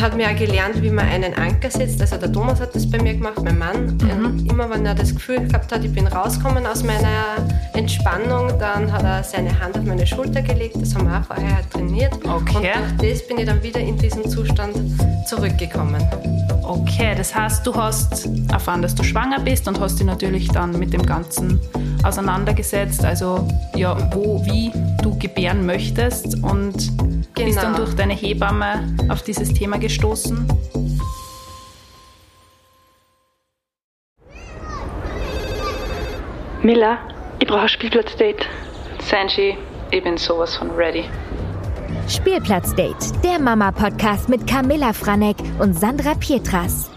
hat 0.00 0.16
mir 0.16 0.28
auch 0.28 0.36
gelernt, 0.36 0.82
wie 0.82 0.90
man 0.90 1.06
einen 1.06 1.34
Anker 1.34 1.70
setzt. 1.70 2.00
Also 2.00 2.16
der 2.16 2.32
Thomas 2.32 2.60
hat 2.60 2.74
das 2.74 2.88
bei 2.88 3.00
mir 3.02 3.14
gemacht, 3.14 3.42
mein 3.42 3.58
Mann. 3.58 3.98
Mhm. 3.98 4.46
Immer 4.48 4.70
wenn 4.70 4.86
er 4.86 4.94
das 4.94 5.14
Gefühl 5.14 5.46
gehabt 5.46 5.72
hat, 5.72 5.84
ich 5.84 5.92
bin 5.92 6.06
rausgekommen 6.06 6.66
aus 6.66 6.82
meiner 6.82 7.36
Entspannung, 7.74 8.58
dann 8.58 8.90
hat 8.90 9.02
er 9.02 9.22
seine 9.22 9.58
Hand 9.60 9.76
auf 9.76 9.84
meine 9.84 10.06
Schulter 10.06 10.42
gelegt. 10.42 10.76
Das 10.80 10.94
haben 10.94 11.08
wir 11.08 11.18
auch 11.18 11.24
vorher 11.24 11.56
halt 11.56 11.70
trainiert. 11.70 12.14
Okay. 12.14 12.72
Und 12.76 13.00
durch 13.00 13.12
das 13.12 13.28
bin 13.28 13.38
ich 13.38 13.46
dann 13.46 13.62
wieder 13.62 13.80
in 13.80 13.96
diesen 13.96 14.28
Zustand 14.28 14.76
zurückgekommen. 15.26 16.02
Okay, 16.62 17.14
das 17.16 17.34
heißt, 17.34 17.66
du 17.66 17.74
hast 17.74 18.28
erfahren, 18.50 18.82
dass 18.82 18.94
du 18.94 19.02
schwanger 19.02 19.40
bist 19.40 19.66
und 19.66 19.80
hast 19.80 19.98
dich 19.98 20.06
natürlich 20.06 20.48
dann 20.48 20.78
mit 20.78 20.92
dem 20.92 21.04
Ganzen 21.04 21.60
auseinandergesetzt. 22.02 23.04
Also 23.04 23.46
ja, 23.74 23.96
wo, 24.14 24.44
wie 24.44 24.72
du 25.02 25.18
gebären 25.18 25.66
möchtest 25.66 26.42
und 26.42 26.92
genau. 27.44 27.54
bist 27.54 27.62
dann 27.62 27.76
durch 27.76 27.94
deine 27.94 28.14
Hebamme 28.14 28.96
auf 29.08 29.22
dieses 29.22 29.52
Thema 29.52 29.78
gestoßen. 29.78 30.46
Miller, 36.62 36.98
ich 37.38 37.48
brauche 37.48 37.62
ein 37.62 37.68
Spielplatzdate. 37.68 38.46
Sanji, 39.02 39.56
ich 39.90 40.02
bin 40.02 40.18
sowas 40.18 40.56
von 40.56 40.70
ready. 40.72 41.04
Spielplatzdate, 42.08 43.12
der 43.24 43.38
Mama-Podcast 43.38 44.28
mit 44.28 44.46
Camilla 44.46 44.92
Franek 44.92 45.36
und 45.58 45.78
Sandra 45.78 46.14
Pietras. 46.14 46.90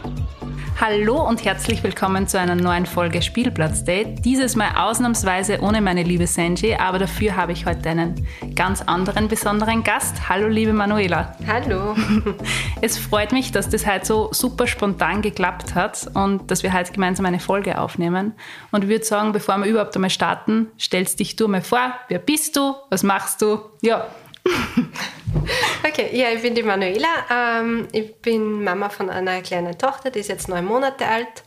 Hallo 0.81 1.25
und 1.25 1.45
herzlich 1.45 1.83
willkommen 1.83 2.27
zu 2.27 2.39
einer 2.39 2.55
neuen 2.55 2.85
Folge 2.85 3.21
Spielplatzdate. 3.21 4.21
Dieses 4.21 4.55
Mal 4.55 4.71
ausnahmsweise 4.75 5.61
ohne 5.61 5.81
meine 5.81 6.03
liebe 6.03 6.25
Sanji, 6.27 6.75
aber 6.75 6.99
dafür 6.99 7.35
habe 7.35 7.51
ich 7.51 7.65
heute 7.65 7.89
einen 7.89 8.27
ganz 8.55 8.81
anderen 8.81 9.27
besonderen 9.27 9.83
Gast. 9.83 10.27
Hallo 10.27 10.47
liebe 10.47 10.73
Manuela. 10.73 11.37
Hallo. 11.47 11.95
Es 12.81 12.97
freut 12.97 13.31
mich, 13.31 13.53
dass 13.53 13.69
das 13.69 13.87
heute 13.87 14.05
so 14.05 14.29
super 14.33 14.67
spontan 14.67 15.21
geklappt 15.21 15.73
hat 15.73 16.09
und 16.15 16.51
dass 16.51 16.63
wir 16.63 16.73
heute 16.73 16.91
gemeinsam 16.91 17.25
eine 17.25 17.39
Folge 17.39 17.79
aufnehmen. 17.79 18.33
Und 18.71 18.83
ich 18.83 18.89
würde 18.89 19.05
sagen, 19.05 19.31
bevor 19.31 19.57
wir 19.59 19.67
überhaupt 19.67 19.95
einmal 19.95 20.09
starten, 20.09 20.67
stellst 20.77 21.19
dich 21.19 21.37
du 21.37 21.47
mal 21.47 21.61
vor. 21.61 21.93
Wer 22.09 22.19
bist 22.19 22.57
du? 22.57 22.75
Was 22.89 23.03
machst 23.03 23.41
du? 23.41 23.59
Ja, 23.81 24.07
okay, 25.87 26.09
ja, 26.11 26.29
ich 26.29 26.41
bin 26.41 26.55
die 26.55 26.63
Manuela. 26.63 27.07
Ähm, 27.29 27.87
ich 27.91 28.15
bin 28.15 28.63
Mama 28.63 28.89
von 28.89 29.09
einer 29.09 29.41
kleinen 29.41 29.77
Tochter, 29.77 30.11
die 30.11 30.19
ist 30.19 30.29
jetzt 30.29 30.49
neun 30.49 30.65
Monate 30.65 31.05
alt 31.07 31.43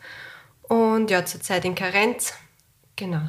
und 0.63 1.11
ja, 1.11 1.25
zurzeit 1.25 1.65
in 1.65 1.75
Karenz. 1.75 2.35
Genau. 2.97 3.23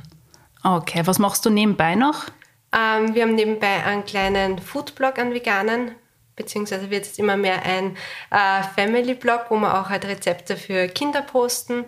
Okay, 0.64 1.02
was 1.06 1.20
machst 1.20 1.46
du 1.46 1.50
nebenbei 1.50 1.96
noch? 1.96 2.26
Ähm, 2.74 3.14
wir 3.14 3.24
haben 3.24 3.36
nebenbei 3.36 3.84
einen 3.84 4.06
kleinen 4.06 4.60
Foodblog 4.60 5.20
an 5.20 5.34
Veganen, 5.34 5.92
beziehungsweise 6.36 6.90
wird 6.90 7.06
es 7.06 7.18
immer 7.18 7.38
mehr 7.38 7.64
ein 7.64 7.98
äh, 8.32 8.64
Family-Blog, 8.76 9.46
wo 9.50 9.58
wir 9.58 9.80
auch 9.80 9.90
halt 9.90 10.06
Rezepte 10.06 10.58
für 10.58 10.88
Kinder 10.88 11.22
posten. 11.22 11.86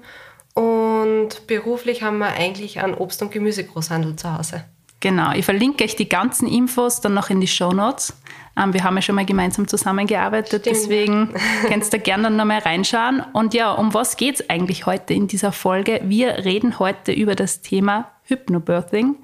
Und 0.54 1.48
beruflich 1.48 2.04
haben 2.04 2.18
wir 2.18 2.30
eigentlich 2.30 2.82
einen 2.82 2.96
Obst- 2.96 3.22
und 3.22 3.32
Gemüsegroßhandel 3.32 4.16
zu 4.16 4.38
Hause. 4.38 4.66
Genau, 5.02 5.32
ich 5.34 5.46
verlinke 5.46 5.84
euch 5.86 5.96
die 5.96 6.10
ganzen 6.10 6.48
Infos 6.48 7.00
dann 7.00 7.14
noch 7.14 7.30
in 7.30 7.40
die 7.40 7.48
Show 7.48 7.72
Notes. 7.72 8.14
Ähm, 8.58 8.74
wir 8.74 8.84
haben 8.84 8.96
ja 8.96 9.02
schon 9.02 9.16
mal 9.16 9.26
gemeinsam 9.26 9.68
zusammengearbeitet, 9.68 10.62
Stimmt. 10.62 10.66
deswegen 10.66 11.34
kannst 11.70 11.94
du 11.94 12.00
gerne 12.00 12.24
dann 12.24 12.36
nochmal 12.36 12.60
reinschauen. 12.60 13.24
Und 13.34 13.54
ja, 13.54 13.72
um 13.72 13.94
was 13.94 14.18
geht 14.18 14.36
es 14.36 14.50
eigentlich 14.50 14.86
heute 14.86 15.14
in 15.14 15.28
dieser 15.28 15.52
Folge? 15.52 16.02
Wir 16.04 16.44
reden 16.44 16.80
heute 16.80 17.14
über 17.14 17.36
das 17.36 17.62
Thema 17.62 18.12
Hypnobirthing. 18.24 19.16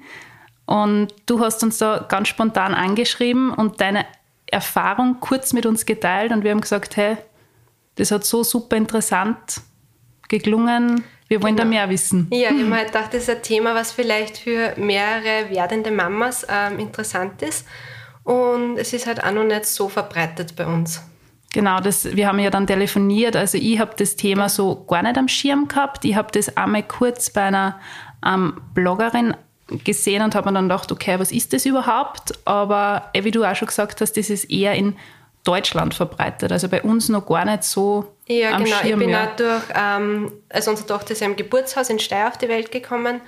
Und 0.64 1.08
du 1.26 1.40
hast 1.40 1.62
uns 1.62 1.78
da 1.78 2.04
ganz 2.08 2.28
spontan 2.28 2.74
angeschrieben 2.74 3.50
und 3.50 3.80
deine 3.80 4.06
Erfahrung 4.46 5.20
kurz 5.20 5.52
mit 5.52 5.66
uns 5.66 5.86
geteilt 5.86 6.32
und 6.32 6.42
wir 6.42 6.52
haben 6.52 6.60
gesagt, 6.60 6.96
hey, 6.96 7.16
das 7.96 8.10
hat 8.10 8.24
so 8.24 8.42
super 8.44 8.76
interessant 8.76 9.60
geklungen 10.28 11.04
wir 11.28 11.42
wollen 11.42 11.56
genau. 11.56 11.68
da 11.68 11.76
mehr 11.76 11.90
wissen. 11.90 12.28
Ja, 12.30 12.50
ich 12.50 12.62
habe 12.62 12.74
halt 12.74 12.86
gedacht, 12.88 13.14
das 13.14 13.22
ist 13.22 13.30
ein 13.30 13.42
Thema, 13.42 13.74
was 13.74 13.92
vielleicht 13.92 14.38
für 14.38 14.74
mehrere 14.76 15.50
werdende 15.50 15.90
Mamas 15.90 16.46
ähm, 16.48 16.78
interessant 16.78 17.42
ist. 17.42 17.66
Und 18.22 18.76
es 18.76 18.92
ist 18.92 19.06
halt 19.06 19.22
auch 19.22 19.32
noch 19.32 19.44
nicht 19.44 19.66
so 19.66 19.88
verbreitet 19.88 20.54
bei 20.56 20.66
uns. 20.66 21.02
Genau, 21.52 21.80
das, 21.80 22.16
wir 22.16 22.28
haben 22.28 22.38
ja 22.38 22.50
dann 22.50 22.66
telefoniert. 22.66 23.34
Also 23.34 23.56
ich 23.58 23.78
habe 23.78 23.92
das 23.96 24.16
Thema 24.16 24.48
so 24.48 24.84
gar 24.84 25.02
nicht 25.02 25.16
am 25.16 25.28
Schirm 25.28 25.68
gehabt. 25.68 26.04
Ich 26.04 26.14
habe 26.14 26.28
das 26.32 26.56
einmal 26.56 26.82
kurz 26.82 27.30
bei 27.30 27.42
einer 27.42 27.80
ähm, 28.24 28.60
Bloggerin 28.74 29.34
gesehen 29.84 30.22
und 30.22 30.34
habe 30.34 30.50
mir 30.50 30.54
dann 30.54 30.68
gedacht, 30.68 30.92
okay, 30.92 31.18
was 31.18 31.32
ist 31.32 31.52
das 31.52 31.66
überhaupt? 31.66 32.38
Aber 32.46 33.10
wie 33.18 33.30
du 33.30 33.44
auch 33.44 33.54
schon 33.56 33.66
gesagt 33.66 34.00
hast, 34.00 34.16
das 34.16 34.30
ist 34.30 34.44
eher 34.50 34.74
in 34.74 34.96
Deutschland 35.46 35.94
verbreitet. 35.94 36.52
Also 36.52 36.68
bei 36.68 36.82
uns 36.82 37.08
noch 37.08 37.26
gar 37.26 37.44
nicht 37.44 37.62
so. 37.62 38.12
Ja, 38.26 38.58
genau. 38.58 38.76
Schirm, 38.76 39.00
ich 39.00 39.06
bin 39.06 39.10
ja. 39.10 39.24
auch 39.24 39.36
durch, 39.36 39.62
ähm, 39.74 40.32
also 40.48 40.70
unsere 40.70 40.88
Tochter 40.88 41.12
ist 41.12 41.20
ja 41.20 41.26
im 41.26 41.36
Geburtshaus 41.36 41.90
in 41.90 41.98
Steyr 41.98 42.28
auf 42.28 42.38
die 42.38 42.48
Welt 42.48 42.72
gekommen. 42.72 43.20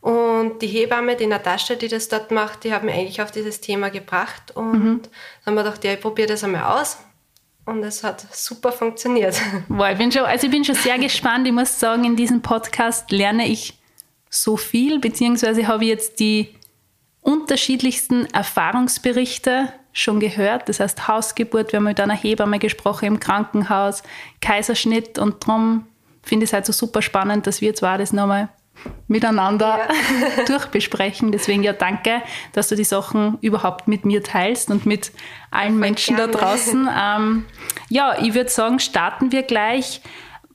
Und 0.00 0.60
die 0.62 0.66
Hebamme, 0.66 1.14
die 1.14 1.26
Natascha, 1.26 1.74
die 1.74 1.88
das 1.88 2.08
dort 2.08 2.30
macht, 2.30 2.64
die 2.64 2.72
hat 2.72 2.84
mich 2.84 2.94
eigentlich 2.94 3.20
auf 3.20 3.30
dieses 3.30 3.60
Thema 3.60 3.90
gebracht. 3.90 4.54
Und 4.54 4.72
mhm. 4.72 5.02
dann 5.02 5.10
haben 5.46 5.54
wir 5.54 5.64
gedacht, 5.64 5.84
ja, 5.84 5.92
ich 5.92 6.00
probiere 6.00 6.28
das 6.28 6.42
einmal 6.42 6.80
aus. 6.80 6.98
Und 7.66 7.84
es 7.84 8.02
hat 8.02 8.26
super 8.34 8.72
funktioniert. 8.72 9.40
Boah, 9.68 9.90
ich 9.90 9.98
bin 9.98 10.10
schon, 10.10 10.24
also 10.24 10.46
ich 10.46 10.50
bin 10.50 10.64
schon 10.64 10.74
sehr 10.74 10.98
gespannt. 10.98 11.46
Ich 11.46 11.52
muss 11.52 11.78
sagen, 11.78 12.04
in 12.04 12.16
diesem 12.16 12.40
Podcast 12.40 13.10
lerne 13.10 13.46
ich 13.46 13.78
so 14.30 14.56
viel, 14.56 14.98
beziehungsweise 14.98 15.66
habe 15.66 15.84
ich 15.84 15.90
jetzt 15.90 16.20
die 16.20 16.54
unterschiedlichsten 17.20 18.26
Erfahrungsberichte 18.26 19.72
schon 19.92 20.20
gehört. 20.20 20.68
Das 20.68 20.80
heißt 20.80 21.08
Hausgeburt, 21.08 21.72
wir 21.72 21.78
haben 21.78 21.84
mit 21.84 22.00
einer 22.00 22.14
Hebamme 22.16 22.58
gesprochen 22.58 23.06
im 23.06 23.20
Krankenhaus, 23.20 24.02
Kaiserschnitt 24.40 25.18
und 25.18 25.46
darum 25.46 25.86
finde 26.22 26.44
ich 26.44 26.50
es 26.50 26.52
halt 26.52 26.66
so 26.66 26.72
super 26.72 27.02
spannend, 27.02 27.46
dass 27.46 27.60
wir 27.60 27.74
zwar 27.74 27.98
das 27.98 28.12
nochmal 28.12 28.48
miteinander 29.08 29.78
ja. 29.78 30.44
durchbesprechen. 30.46 31.32
Deswegen 31.32 31.62
ja 31.62 31.72
danke, 31.72 32.22
dass 32.52 32.68
du 32.68 32.76
die 32.76 32.84
Sachen 32.84 33.38
überhaupt 33.40 33.88
mit 33.88 34.04
mir 34.04 34.22
teilst 34.22 34.70
und 34.70 34.86
mit 34.86 35.12
allen 35.50 35.72
Voll 35.72 35.80
Menschen 35.80 36.16
gerne. 36.16 36.32
da 36.32 36.38
draußen. 36.38 36.88
Ähm, 37.00 37.46
ja, 37.88 38.16
ich 38.20 38.34
würde 38.34 38.50
sagen, 38.50 38.78
starten 38.78 39.32
wir 39.32 39.42
gleich. 39.42 40.00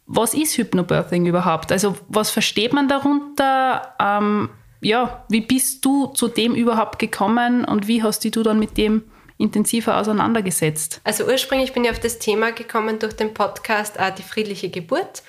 Was 0.05 0.33
ist 0.33 0.57
Hypnobirthing 0.57 1.25
überhaupt? 1.25 1.71
Also 1.71 1.95
was 2.07 2.29
versteht 2.29 2.73
man 2.73 2.87
darunter? 2.87 3.95
Ähm, 3.99 4.49
ja, 4.81 5.25
wie 5.29 5.41
bist 5.41 5.83
du 5.83 6.07
zu 6.07 6.27
dem 6.27 6.53
überhaupt 6.53 6.99
gekommen 6.99 7.65
und 7.65 7.87
wie 7.87 8.03
hast 8.03 8.23
du 8.23 8.43
dann 8.43 8.59
mit 8.59 8.77
dem 8.77 9.03
intensiver 9.37 9.97
auseinandergesetzt? 9.97 11.01
Also 11.03 11.25
ursprünglich 11.25 11.73
bin 11.73 11.83
ich 11.83 11.91
auf 11.91 11.99
das 11.99 12.19
Thema 12.19 12.51
gekommen 12.51 12.99
durch 12.99 13.13
den 13.13 13.33
Podcast 13.33 13.97
äh, 13.97 14.11
Die 14.13 14.23
friedliche 14.23 14.69
Geburt. 14.69 15.23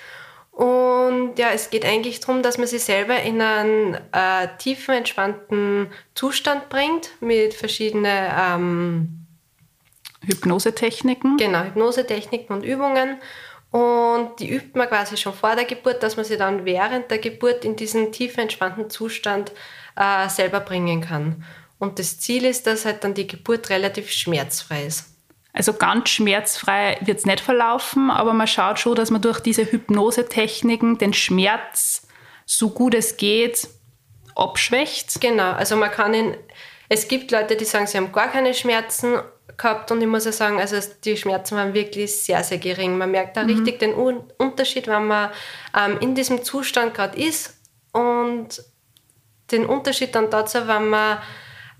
Und 0.51 1.37
ja, 1.37 1.49
es 1.53 1.69
geht 1.69 1.85
eigentlich 1.85 2.19
darum, 2.19 2.41
dass 2.41 2.57
man 2.57 2.65
sich 2.65 2.83
selber 2.83 3.21
in 3.21 3.41
einen 3.41 3.93
äh, 4.11 4.47
tiefen, 4.57 4.95
entspannten 4.95 5.87
Zustand 6.15 6.69
bringt 6.69 7.11
mit 7.19 7.53
verschiedenen 7.53 8.31
ähm, 8.35 9.27
Hypnosetechniken. 10.25 11.37
Genau, 11.37 11.63
Hypnosetechniken 11.63 12.55
und 12.55 12.63
Übungen. 12.63 13.17
Und 13.69 14.39
die 14.39 14.49
übt 14.49 14.77
man 14.77 14.87
quasi 14.87 15.17
schon 15.17 15.33
vor 15.33 15.55
der 15.55 15.65
Geburt, 15.65 16.01
dass 16.01 16.15
man 16.15 16.25
sie 16.25 16.37
dann 16.37 16.65
während 16.65 17.11
der 17.11 17.19
Geburt 17.19 17.63
in 17.63 17.75
diesen 17.75 18.11
tiefen, 18.11 18.39
entspannten 18.39 18.89
Zustand 18.89 19.51
äh, 19.95 20.27
selber 20.29 20.61
bringen 20.61 21.01
kann. 21.01 21.43
Und 21.79 21.99
das 21.99 22.19
Ziel 22.19 22.45
ist, 22.45 22.67
dass 22.67 22.85
halt 22.85 23.03
dann 23.03 23.13
die 23.13 23.27
Geburt 23.27 23.69
relativ 23.69 24.11
schmerzfrei 24.11 24.85
ist. 24.85 25.05
Also 25.53 25.73
ganz 25.73 26.09
schmerzfrei 26.09 26.97
wird 27.01 27.19
es 27.19 27.25
nicht 27.25 27.39
verlaufen, 27.39 28.11
aber 28.11 28.33
man 28.33 28.47
schaut 28.47 28.79
schon, 28.79 28.95
dass 28.95 29.09
man 29.09 29.21
durch 29.21 29.39
diese 29.39 29.71
Hypnosetechniken 29.71 30.97
den 30.97 31.13
Schmerz 31.13 32.07
so 32.45 32.69
gut 32.69 32.93
es 32.93 33.17
geht 33.17 33.67
abschwächt. 34.35 35.19
Genau, 35.19 35.51
also 35.53 35.75
man 35.75 35.89
kann 35.89 36.13
ihn, 36.13 36.37
es 36.89 37.07
gibt 37.07 37.31
Leute, 37.31 37.55
die 37.55 37.65
sagen, 37.65 37.87
sie 37.87 37.97
haben 37.97 38.11
gar 38.11 38.27
keine 38.27 38.53
Schmerzen 38.53 39.19
gehabt 39.57 39.91
und 39.91 40.01
ich 40.01 40.07
muss 40.07 40.25
ja 40.25 40.31
sagen, 40.31 40.59
also 40.59 40.77
die 41.03 41.17
Schmerzen 41.17 41.55
waren 41.55 41.73
wirklich 41.73 42.15
sehr, 42.15 42.43
sehr 42.43 42.59
gering. 42.59 42.97
Man 42.97 43.11
merkt 43.11 43.35
da 43.35 43.43
mhm. 43.43 43.49
richtig 43.49 43.79
den 43.79 43.93
Unterschied, 43.93 44.87
wenn 44.87 45.07
man 45.07 45.31
ähm, 45.75 45.97
in 46.01 46.13
diesem 46.13 46.43
Zustand 46.43 46.93
gerade 46.93 47.17
ist 47.17 47.57
und 47.93 48.63
den 49.51 49.65
Unterschied 49.65 50.13
dann 50.13 50.29
dazu, 50.29 50.67
wenn 50.67 50.89
man 50.89 51.17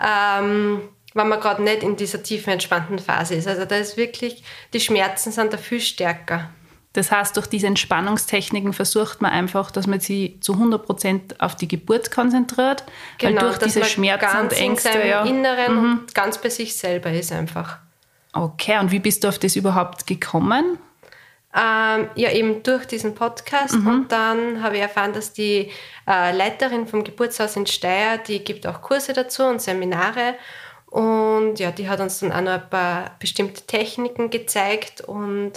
ähm, 0.04 0.82
wenn 1.14 1.28
man 1.28 1.40
gerade 1.40 1.64
nicht 1.64 1.84
in 1.84 1.96
dieser 1.96 2.22
tiefen, 2.22 2.54
entspannten 2.54 3.00
Phase 3.00 3.36
ist. 3.36 3.48
Also 3.48 3.66
da 3.66 3.76
ist 3.76 3.98
wirklich, 3.98 4.44
die 4.74 4.80
Schmerzen 4.80 5.32
sind 5.32 5.52
da 5.54 5.58
viel 5.58 5.80
stärker. 5.80 6.50
Das 6.94 7.12
heißt, 7.12 7.38
durch 7.38 7.48
diese 7.48 7.68
Entspannungstechniken 7.68 8.74
versucht 8.74 9.22
man 9.22 9.32
einfach, 9.32 9.70
dass 9.70 9.86
man 9.86 10.00
sich 10.00 10.42
zu 10.42 10.54
100% 10.54 11.40
auf 11.40 11.56
die 11.56 11.68
Geburt 11.68 12.10
konzentriert. 12.10 12.84
Genau, 13.20 13.42
weil 13.42 13.50
durch 13.50 13.60
diese 13.60 13.86
Schmerzen 13.86 14.38
und 14.40 14.54
Ängste. 14.54 14.90
In 14.90 15.08
ja, 15.08 15.24
Inneren 15.24 15.76
mhm. 15.76 15.92
und 16.00 16.16
ganz 16.16 16.40
bei 16.40 16.50
sich 16.50 16.76
selber 16.76 17.12
ist 17.12 17.32
einfach. 17.32 17.78
Okay, 18.34 18.80
und 18.80 18.92
wie 18.92 19.00
bist 19.00 19.24
du 19.24 19.28
auf 19.28 19.38
das 19.38 19.56
überhaupt 19.56 20.08
gekommen? 20.08 20.80
Ähm, 21.60 22.10
ja, 22.14 22.32
eben 22.32 22.62
durch 22.62 22.86
diesen 22.86 23.16
Podcast. 23.16 23.74
Mhm. 23.74 23.88
Und 23.88 24.12
dann 24.12 24.62
habe 24.62 24.76
ich 24.76 24.82
erfahren, 24.82 25.14
dass 25.14 25.34
die 25.34 25.72
äh, 26.08 26.32
Leiterin 26.36 26.86
vom 26.86 27.04
Geburtshaus 27.04 27.56
in 27.56 27.66
Steyr, 27.66 28.20
die 28.20 28.44
gibt 28.44 28.68
auch 28.68 28.82
Kurse 28.82 29.14
dazu 29.14 29.44
und 29.44 29.60
Seminare. 29.60 30.36
Und 30.86 31.56
ja, 31.58 31.72
die 31.72 31.90
hat 31.90 32.00
uns 32.00 32.20
dann 32.20 32.32
auch 32.32 32.42
noch 32.42 32.52
ein 32.52 32.70
paar 32.70 33.16
bestimmte 33.20 33.64
Techniken 33.64 34.30
gezeigt 34.30 35.02
und 35.02 35.54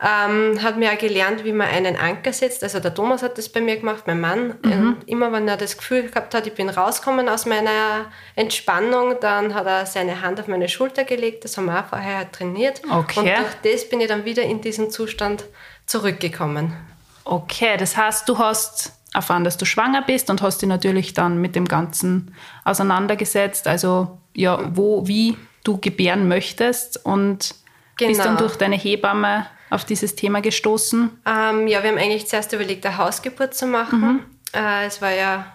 ähm, 0.00 0.62
hat 0.62 0.76
mir 0.76 0.92
auch 0.92 0.98
gelernt, 0.98 1.44
wie 1.44 1.52
man 1.52 1.66
einen 1.66 1.96
Anker 1.96 2.32
setzt. 2.32 2.62
Also 2.62 2.78
der 2.78 2.94
Thomas 2.94 3.22
hat 3.22 3.36
das 3.36 3.48
bei 3.48 3.60
mir 3.60 3.78
gemacht, 3.78 4.04
mein 4.06 4.20
Mann. 4.20 4.54
Mhm. 4.62 4.72
Und 4.72 5.08
immer 5.08 5.32
wenn 5.32 5.48
er 5.48 5.56
das 5.56 5.76
Gefühl 5.76 6.08
gehabt 6.08 6.34
hat, 6.34 6.46
ich 6.46 6.54
bin 6.54 6.68
rausgekommen 6.68 7.28
aus 7.28 7.46
meiner 7.46 8.06
Entspannung, 8.36 9.16
dann 9.20 9.54
hat 9.54 9.66
er 9.66 9.86
seine 9.86 10.22
Hand 10.22 10.38
auf 10.38 10.46
meine 10.46 10.68
Schulter 10.68 11.02
gelegt. 11.02 11.44
Das 11.44 11.56
haben 11.56 11.64
wir 11.66 11.80
auch 11.80 11.86
vorher 11.86 12.30
trainiert. 12.30 12.80
Okay. 12.88 13.20
Und 13.20 13.26
durch 13.26 13.74
das 13.74 13.88
bin 13.88 14.00
ich 14.00 14.06
dann 14.06 14.24
wieder 14.24 14.44
in 14.44 14.60
diesen 14.60 14.90
Zustand 14.90 15.44
zurückgekommen. 15.86 16.76
Okay, 17.24 17.76
das 17.76 17.96
heißt, 17.96 18.28
du 18.28 18.38
hast 18.38 18.92
erfahren, 19.12 19.42
dass 19.42 19.56
du 19.56 19.64
schwanger 19.64 20.02
bist 20.02 20.30
und 20.30 20.42
hast 20.42 20.62
dich 20.62 20.68
natürlich 20.68 21.12
dann 21.12 21.40
mit 21.40 21.56
dem 21.56 21.66
Ganzen 21.66 22.34
auseinandergesetzt. 22.64 23.66
Also 23.66 24.18
ja, 24.32 24.60
wo, 24.74 25.08
wie 25.08 25.36
du 25.64 25.78
gebären 25.78 26.28
möchtest 26.28 27.04
und 27.04 27.56
genau. 27.96 28.10
bist 28.10 28.24
dann 28.24 28.36
durch 28.36 28.56
deine 28.56 28.76
Hebamme 28.76 29.46
auf 29.70 29.84
dieses 29.84 30.14
Thema 30.14 30.40
gestoßen? 30.40 31.10
Ähm, 31.26 31.66
ja, 31.66 31.82
wir 31.82 31.90
haben 31.90 31.98
eigentlich 31.98 32.26
zuerst 32.26 32.52
überlegt, 32.52 32.84
eine 32.86 32.98
Hausgeburt 32.98 33.54
zu 33.54 33.66
machen. 33.66 34.00
Mhm. 34.00 34.20
Äh, 34.52 34.86
es 34.86 35.00
war 35.02 35.12
ja 35.12 35.46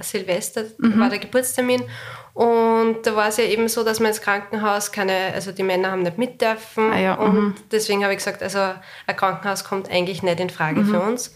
Silvester, 0.00 0.64
mhm. 0.78 0.98
war 0.98 1.08
der 1.08 1.18
Geburtstermin. 1.18 1.82
Und 2.34 3.02
da 3.02 3.14
war 3.14 3.28
es 3.28 3.36
ja 3.36 3.44
eben 3.44 3.68
so, 3.68 3.84
dass 3.84 4.00
man 4.00 4.08
ins 4.08 4.22
Krankenhaus 4.22 4.90
keine, 4.90 5.32
also 5.34 5.52
die 5.52 5.62
Männer 5.62 5.90
haben 5.90 6.02
nicht 6.02 6.16
mit 6.16 6.40
dürfen. 6.40 6.90
Ah 6.90 6.98
ja, 6.98 7.14
und 7.14 7.34
mhm. 7.34 7.54
deswegen 7.70 8.02
habe 8.02 8.14
ich 8.14 8.18
gesagt, 8.18 8.42
also 8.42 8.58
ein 9.06 9.16
Krankenhaus 9.16 9.64
kommt 9.64 9.90
eigentlich 9.90 10.22
nicht 10.22 10.40
in 10.40 10.48
Frage 10.48 10.80
mhm. 10.80 10.86
für 10.86 11.00
uns. 11.00 11.34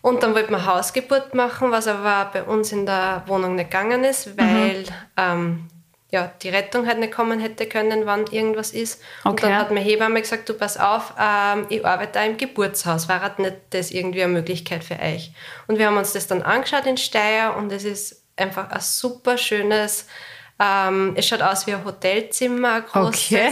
Und 0.00 0.22
dann 0.22 0.34
wollten 0.34 0.52
wir 0.52 0.66
Hausgeburt 0.66 1.34
machen, 1.34 1.70
was 1.70 1.86
aber 1.86 2.30
bei 2.32 2.42
uns 2.42 2.72
in 2.72 2.86
der 2.86 3.22
Wohnung 3.26 3.54
nicht 3.54 3.70
gegangen 3.70 4.04
ist, 4.04 4.36
weil 4.36 4.80
mhm. 4.80 4.86
ähm, 5.16 5.68
ja, 6.12 6.30
die 6.42 6.50
Rettung 6.50 6.86
halt 6.86 6.98
nicht 6.98 7.12
kommen 7.12 7.40
hätte 7.40 7.66
können, 7.66 8.04
wann 8.04 8.26
irgendwas 8.26 8.70
ist. 8.72 9.00
Okay. 9.24 9.30
Und 9.30 9.42
dann 9.42 9.56
hat 9.56 9.70
meine 9.70 9.80
Hebamme 9.80 10.20
gesagt, 10.20 10.46
du 10.46 10.52
pass 10.52 10.76
auf, 10.76 11.14
ähm, 11.18 11.66
ich 11.70 11.84
arbeite 11.84 12.12
da 12.12 12.24
im 12.24 12.36
Geburtshaus. 12.36 13.08
War 13.08 13.22
halt 13.22 13.38
nicht 13.38 13.56
das 13.70 13.90
irgendwie 13.90 14.22
eine 14.22 14.34
Möglichkeit 14.34 14.84
für 14.84 14.98
euch? 15.00 15.32
Und 15.66 15.78
wir 15.78 15.86
haben 15.86 15.96
uns 15.96 16.12
das 16.12 16.26
dann 16.26 16.42
angeschaut 16.42 16.84
in 16.84 16.98
Steyr 16.98 17.54
und 17.56 17.72
es 17.72 17.84
ist 17.84 18.22
einfach 18.36 18.70
ein 18.70 18.80
super 18.80 19.38
schönes, 19.38 20.06
ähm, 20.60 21.14
es 21.16 21.26
schaut 21.26 21.40
aus 21.40 21.66
wie 21.66 21.72
ein 21.72 21.82
Hotelzimmer, 21.82 22.74
ein 22.74 22.84
großes. 22.84 23.32
Okay. 23.32 23.50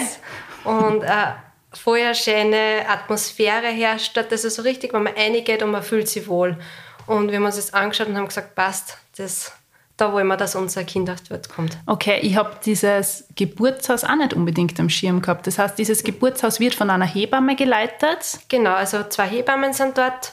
Und 0.65 1.03
äh, 1.03 1.33
vorher 1.73 2.15
schöne 2.15 2.85
Atmosphäre 2.87 3.69
herrscht. 3.69 4.19
Das 4.19 4.45
ist 4.45 4.57
so 4.57 4.63
richtig, 4.63 4.93
wenn 4.93 5.05
man 5.05 5.15
reingeht 5.15 5.63
und 5.63 5.71
man 5.71 5.83
fühlt 5.83 6.09
sich 6.09 6.29
wohl. 6.29 6.59
Und 7.07 7.31
wir 7.31 7.39
haben 7.39 7.47
uns 7.47 7.57
das 7.57 7.73
angeschaut 7.73 8.09
und 8.09 8.19
haben 8.19 8.29
gesagt, 8.29 8.55
passt, 8.55 8.99
das 9.17 9.53
da 10.01 10.13
wollen 10.13 10.27
wir, 10.27 10.37
dass 10.37 10.55
unser 10.55 10.85
Kind 10.85 11.11
auf 11.11 11.21
die 11.21 11.31
Welt 11.31 11.49
kommt. 11.49 11.77
Okay, 11.87 12.19
ich 12.23 12.37
habe 12.37 12.53
dieses 12.65 13.27
Geburtshaus 13.37 14.05
auch 14.05 14.17
nicht 14.17 14.35
unbedingt 14.35 14.79
am 14.81 14.89
Schirm 14.89 15.21
gehabt. 15.21 15.47
Das 15.47 15.59
heißt, 15.59 15.79
dieses 15.79 16.03
Geburtshaus 16.05 16.61
wird 16.61 16.75
von 16.75 16.91
einer 16.91 17.07
Hebamme 17.07 17.57
geleitet? 17.57 18.41
Genau, 18.49 18.73
also 18.73 19.03
zwei 19.05 19.27
Hebammen 19.27 19.73
sind 19.73 19.99
dort 19.99 20.33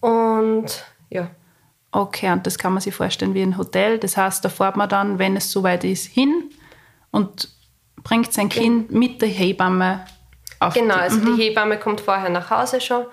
und 0.00 0.84
ja. 1.10 1.30
Okay, 1.90 2.30
und 2.30 2.46
das 2.46 2.58
kann 2.58 2.72
man 2.72 2.82
sich 2.82 2.94
vorstellen 2.94 3.34
wie 3.34 3.42
ein 3.42 3.56
Hotel. 3.56 3.98
Das 3.98 4.16
heißt, 4.16 4.44
da 4.44 4.48
fährt 4.48 4.76
man 4.76 4.88
dann, 4.88 5.18
wenn 5.18 5.36
es 5.36 5.50
soweit 5.50 5.84
ist, 5.84 6.06
hin 6.06 6.50
und 7.10 7.48
bringt 8.02 8.32
sein 8.32 8.48
Kind 8.48 8.90
mit 8.90 9.22
der 9.22 9.28
Hebamme 9.28 10.04
auf. 10.60 10.74
Genau, 10.74 10.94
die, 10.94 11.00
also 11.00 11.18
mhm. 11.18 11.36
die 11.36 11.42
Hebamme 11.42 11.78
kommt 11.78 12.00
vorher 12.00 12.28
nach 12.28 12.50
Hause 12.50 12.80
schon. 12.80 13.06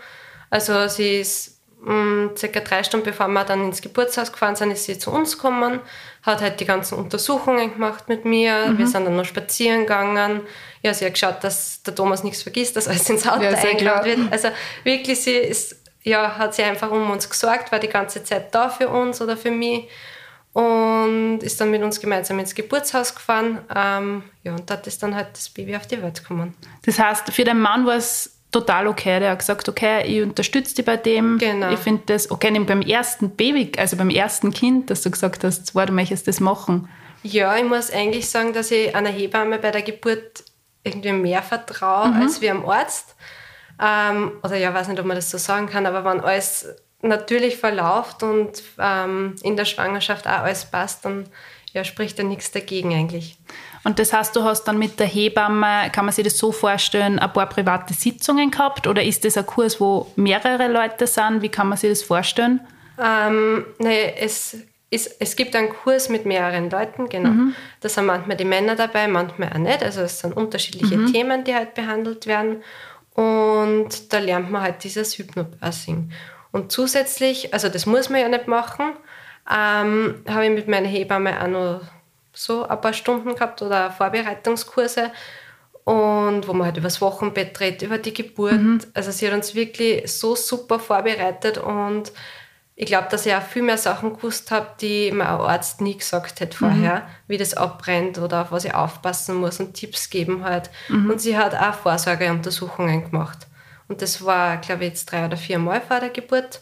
Also 0.50 0.88
sie 0.88 1.20
ist 1.20 1.55
Mm, 1.86 2.36
circa 2.36 2.62
drei 2.62 2.84
Stunden 2.84 3.06
bevor 3.06 3.28
wir 3.28 3.44
dann 3.44 3.64
ins 3.66 3.80
Geburtshaus 3.80 4.32
gefahren 4.32 4.56
sind, 4.56 4.72
ist 4.72 4.86
sie 4.86 4.98
zu 4.98 5.12
uns 5.12 5.36
gekommen, 5.38 5.80
hat 6.24 6.42
halt 6.42 6.60
die 6.60 6.66
ganzen 6.66 6.98
Untersuchungen 6.98 7.74
gemacht 7.74 8.10
mit 8.10 8.26
mir. 8.26 8.68
Mhm. 8.68 8.78
Wir 8.80 8.88
sind 8.88 9.06
dann 9.06 9.16
noch 9.16 9.26
spazieren 9.26 9.82
gegangen. 9.82 10.42
Ja, 10.82 10.96
sie 10.96 11.06
hat 11.06 11.14
geschaut, 11.14 11.44
dass 11.44 11.84
der 11.84 11.94
Thomas 11.94 12.24
nichts 12.24 12.42
vergisst, 12.42 12.76
dass 12.76 12.88
alles 12.88 13.08
ins 13.10 13.28
Auto 13.28 13.44
ja, 13.44 13.52
eingeladen 13.52 14.06
wird. 14.06 14.34
Also 14.34 14.50
wirklich, 14.84 15.22
sie 15.22 15.36
ist, 15.36 15.76
ja, 16.02 16.38
hat 16.38 16.56
sie 16.56 16.64
einfach 16.64 16.90
um 16.90 17.12
uns 17.12 17.30
gesorgt, 17.30 17.72
war 17.72 17.80
die 17.80 17.88
ganze 17.88 18.24
Zeit 18.24 18.54
da 18.56 18.70
für 18.70 18.90
uns 18.90 19.22
oder 19.22 19.38
für 19.38 19.52
mich 19.52 19.88
und 20.54 21.40
ist 21.42 21.60
dann 21.60 21.70
mit 21.70 21.84
uns 21.84 22.00
gemeinsam 22.00 22.40
ins 22.40 22.56
Geburtshaus 22.56 23.14
gefahren. 23.14 23.60
Ähm, 23.76 24.24
ja, 24.42 24.54
und 24.54 24.70
dort 24.70 24.88
ist 24.88 25.04
dann 25.04 25.14
halt 25.14 25.28
das 25.34 25.50
Baby 25.50 25.76
auf 25.76 25.86
die 25.86 26.02
Welt 26.02 26.22
gekommen. 26.22 26.56
Das 26.86 26.98
heißt, 26.98 27.32
für 27.32 27.44
den 27.44 27.60
Mann 27.60 27.86
war 27.86 27.98
es 27.98 28.35
total 28.56 28.88
okay. 28.88 29.20
Der 29.20 29.32
hat 29.32 29.40
gesagt, 29.40 29.68
okay, 29.68 30.04
ich 30.06 30.22
unterstütze 30.22 30.76
dich 30.76 30.86
bei 30.86 30.96
dem. 30.96 31.38
Genau. 31.38 31.72
Ich 31.72 31.80
finde 31.80 32.04
das, 32.06 32.32
okay, 32.32 32.52
nämlich 32.52 32.70
beim 32.70 32.82
ersten 32.82 33.32
Baby, 33.32 33.72
also 33.78 33.98
beim 33.98 34.10
ersten 34.10 34.52
Kind, 34.52 34.90
dass 34.90 35.02
du 35.02 35.12
gesagt 35.12 35.44
hast, 35.44 35.68
zwar, 35.68 35.86
du 35.86 35.94
möchtest 35.94 36.28
das 36.28 36.40
machen. 36.40 36.88
Ja, 37.24 37.58
ich 37.58 37.66
muss 37.66 37.92
eigentlich 37.92 38.30
sagen, 38.30 38.54
dass 38.54 38.72
ich 38.72 38.96
einer 38.96 39.10
Hebamme 39.10 39.60
bei 39.60 39.72
der 39.72 39.82
Geburt 39.82 40.44
irgendwie 40.84 41.12
mehr 41.12 41.42
vertraue 41.42 42.10
mhm. 42.10 42.22
als 42.22 42.42
wie 42.42 42.50
am 42.50 42.68
Arzt. 42.70 43.16
Ähm, 43.82 44.32
oder 44.44 44.56
ja, 44.56 44.74
weiß 44.74 44.88
nicht, 44.88 45.00
ob 45.00 45.06
man 45.06 45.18
das 45.18 45.32
so 45.32 45.38
sagen 45.38 45.68
kann, 45.68 45.86
aber 45.86 46.06
wenn 46.06 46.22
alles 46.22 46.68
natürlich 47.02 47.58
verläuft 47.58 48.24
und 48.24 48.64
ähm, 48.80 49.36
in 49.44 49.58
der 49.58 49.66
Schwangerschaft 49.66 50.28
auch 50.28 50.44
alles 50.44 50.66
passt, 50.66 51.04
dann 51.04 51.26
ja, 51.74 51.84
spricht 51.84 52.18
da 52.18 52.24
nichts 52.24 52.52
dagegen 52.52 52.94
eigentlich. 52.94 53.38
Und 53.86 54.00
das 54.00 54.12
heißt, 54.14 54.36
du 54.36 54.44
hast 54.44 54.64
dann 54.64 54.80
mit 54.80 55.00
der 55.00 55.06
Hebamme, 55.06 55.92
kann 55.92 56.06
man 56.06 56.14
sich 56.14 56.24
das 56.24 56.40
so 56.40 56.52
vorstellen, 56.52 57.20
ein 57.20 57.32
paar 57.32 57.48
private 57.48 57.94
Sitzungen 57.94 58.50
gehabt 58.50 58.88
oder 58.88 59.04
ist 59.04 59.24
das 59.24 59.38
ein 59.38 59.46
Kurs, 59.46 59.80
wo 59.80 60.12
mehrere 60.16 60.68
Leute 60.68 61.06
sind? 61.06 61.44
Wie 61.44 61.50
kann 61.50 61.70
man 61.70 61.78
sich 61.78 61.92
das 61.92 62.02
vorstellen? 62.02 62.62
Ähm, 63.00 63.64
nee, 63.78 64.12
es, 64.20 64.58
ist, 64.90 65.18
es 65.20 65.36
gibt 65.36 65.56
einen 65.56 65.70
Kurs 65.70 66.10
mit 66.10 66.26
mehreren 66.26 66.72
Leuten, 66.72 67.10
genau. 67.10 67.30
Mhm. 67.30 67.56
Da 67.80 67.88
sind 67.88 68.08
manchmal 68.08 68.36
die 68.38 68.44
Männer 68.46 68.76
dabei, 68.76 69.08
manchmal 69.08 69.50
auch 69.54 69.60
nicht. 69.60 69.84
Also 69.84 70.02
es 70.02 70.20
sind 70.20 70.36
unterschiedliche 70.36 70.98
mhm. 70.98 71.14
Themen, 71.14 71.44
die 71.44 71.54
halt 71.54 71.76
behandelt 71.76 72.26
werden. 72.26 72.64
Und 73.14 74.12
da 74.12 74.18
lernt 74.18 74.50
man 74.50 74.64
halt 74.64 74.84
dieses 74.84 75.16
Hypnobirthing. 75.20 76.12
Und 76.52 76.72
zusätzlich, 76.72 77.54
also 77.54 77.70
das 77.70 77.86
muss 77.86 78.10
man 78.10 78.20
ja 78.20 78.30
nicht 78.30 78.48
machen, 78.48 78.94
ähm, 79.48 80.24
habe 80.28 80.46
ich 80.46 80.52
mit 80.52 80.68
meiner 80.68 80.88
Hebamme 80.88 81.40
auch 81.40 81.48
noch 81.48 81.82
so 82.36 82.68
ein 82.68 82.80
paar 82.82 82.94
Stunden 82.94 83.34
gehabt 83.34 83.62
oder 83.62 83.92
Vorbereitungskurse 83.92 85.12
und 85.86 86.48
wo 86.48 86.54
man 86.54 86.66
halt 86.68 86.78
über 86.78 86.88
das 86.88 87.02
Wochenbett 87.02 87.60
redet, 87.60 87.84
über 87.84 87.98
die 87.98 88.14
Geburt. 88.14 88.54
Mhm. 88.54 88.80
Also 88.94 89.12
sie 89.12 89.28
hat 89.28 89.34
uns 89.34 89.56
wirklich 89.56 90.12
so 90.12 90.36
super 90.36 90.80
vorbereitet 90.80 91.58
und 91.58 92.12
ich 92.78 92.88
glaube, 92.88 93.08
dass 93.10 93.26
ich 93.26 93.34
auch 93.34 93.42
viel 93.42 93.62
mehr 93.62 93.78
Sachen 93.78 94.16
gewusst 94.16 94.52
habe, 94.52 94.68
die 94.82 95.12
mir 95.12 95.30
ein 95.30 95.40
Arzt 95.40 95.80
nie 95.80 95.98
gesagt 95.98 96.42
hätte 96.42 96.58
vorher, 96.58 96.96
mhm. 96.96 97.02
wie 97.28 97.38
das 97.38 97.54
abbrennt 97.54 98.18
oder 98.18 98.42
auf 98.42 98.52
was 98.52 98.66
ich 98.66 98.74
aufpassen 98.74 99.36
muss 99.36 99.62
und 99.62 99.76
Tipps 99.76 100.10
geben 100.10 100.44
halt. 100.44 100.70
Mhm. 100.90 101.12
Und 101.12 101.22
sie 101.22 101.38
hat 101.38 101.56
auch 101.56 101.74
Vorsorgeuntersuchungen 101.74 103.10
gemacht. 103.12 103.48
Und 103.88 104.02
das 104.02 104.26
war, 104.26 104.58
glaube 104.58 104.84
ich, 104.84 104.90
jetzt 104.90 105.12
drei 105.12 105.26
oder 105.26 105.38
vier 105.38 105.60
Mal 105.60 105.80
vor 105.80 106.00
der 106.00 106.10
Geburt. 106.10 106.62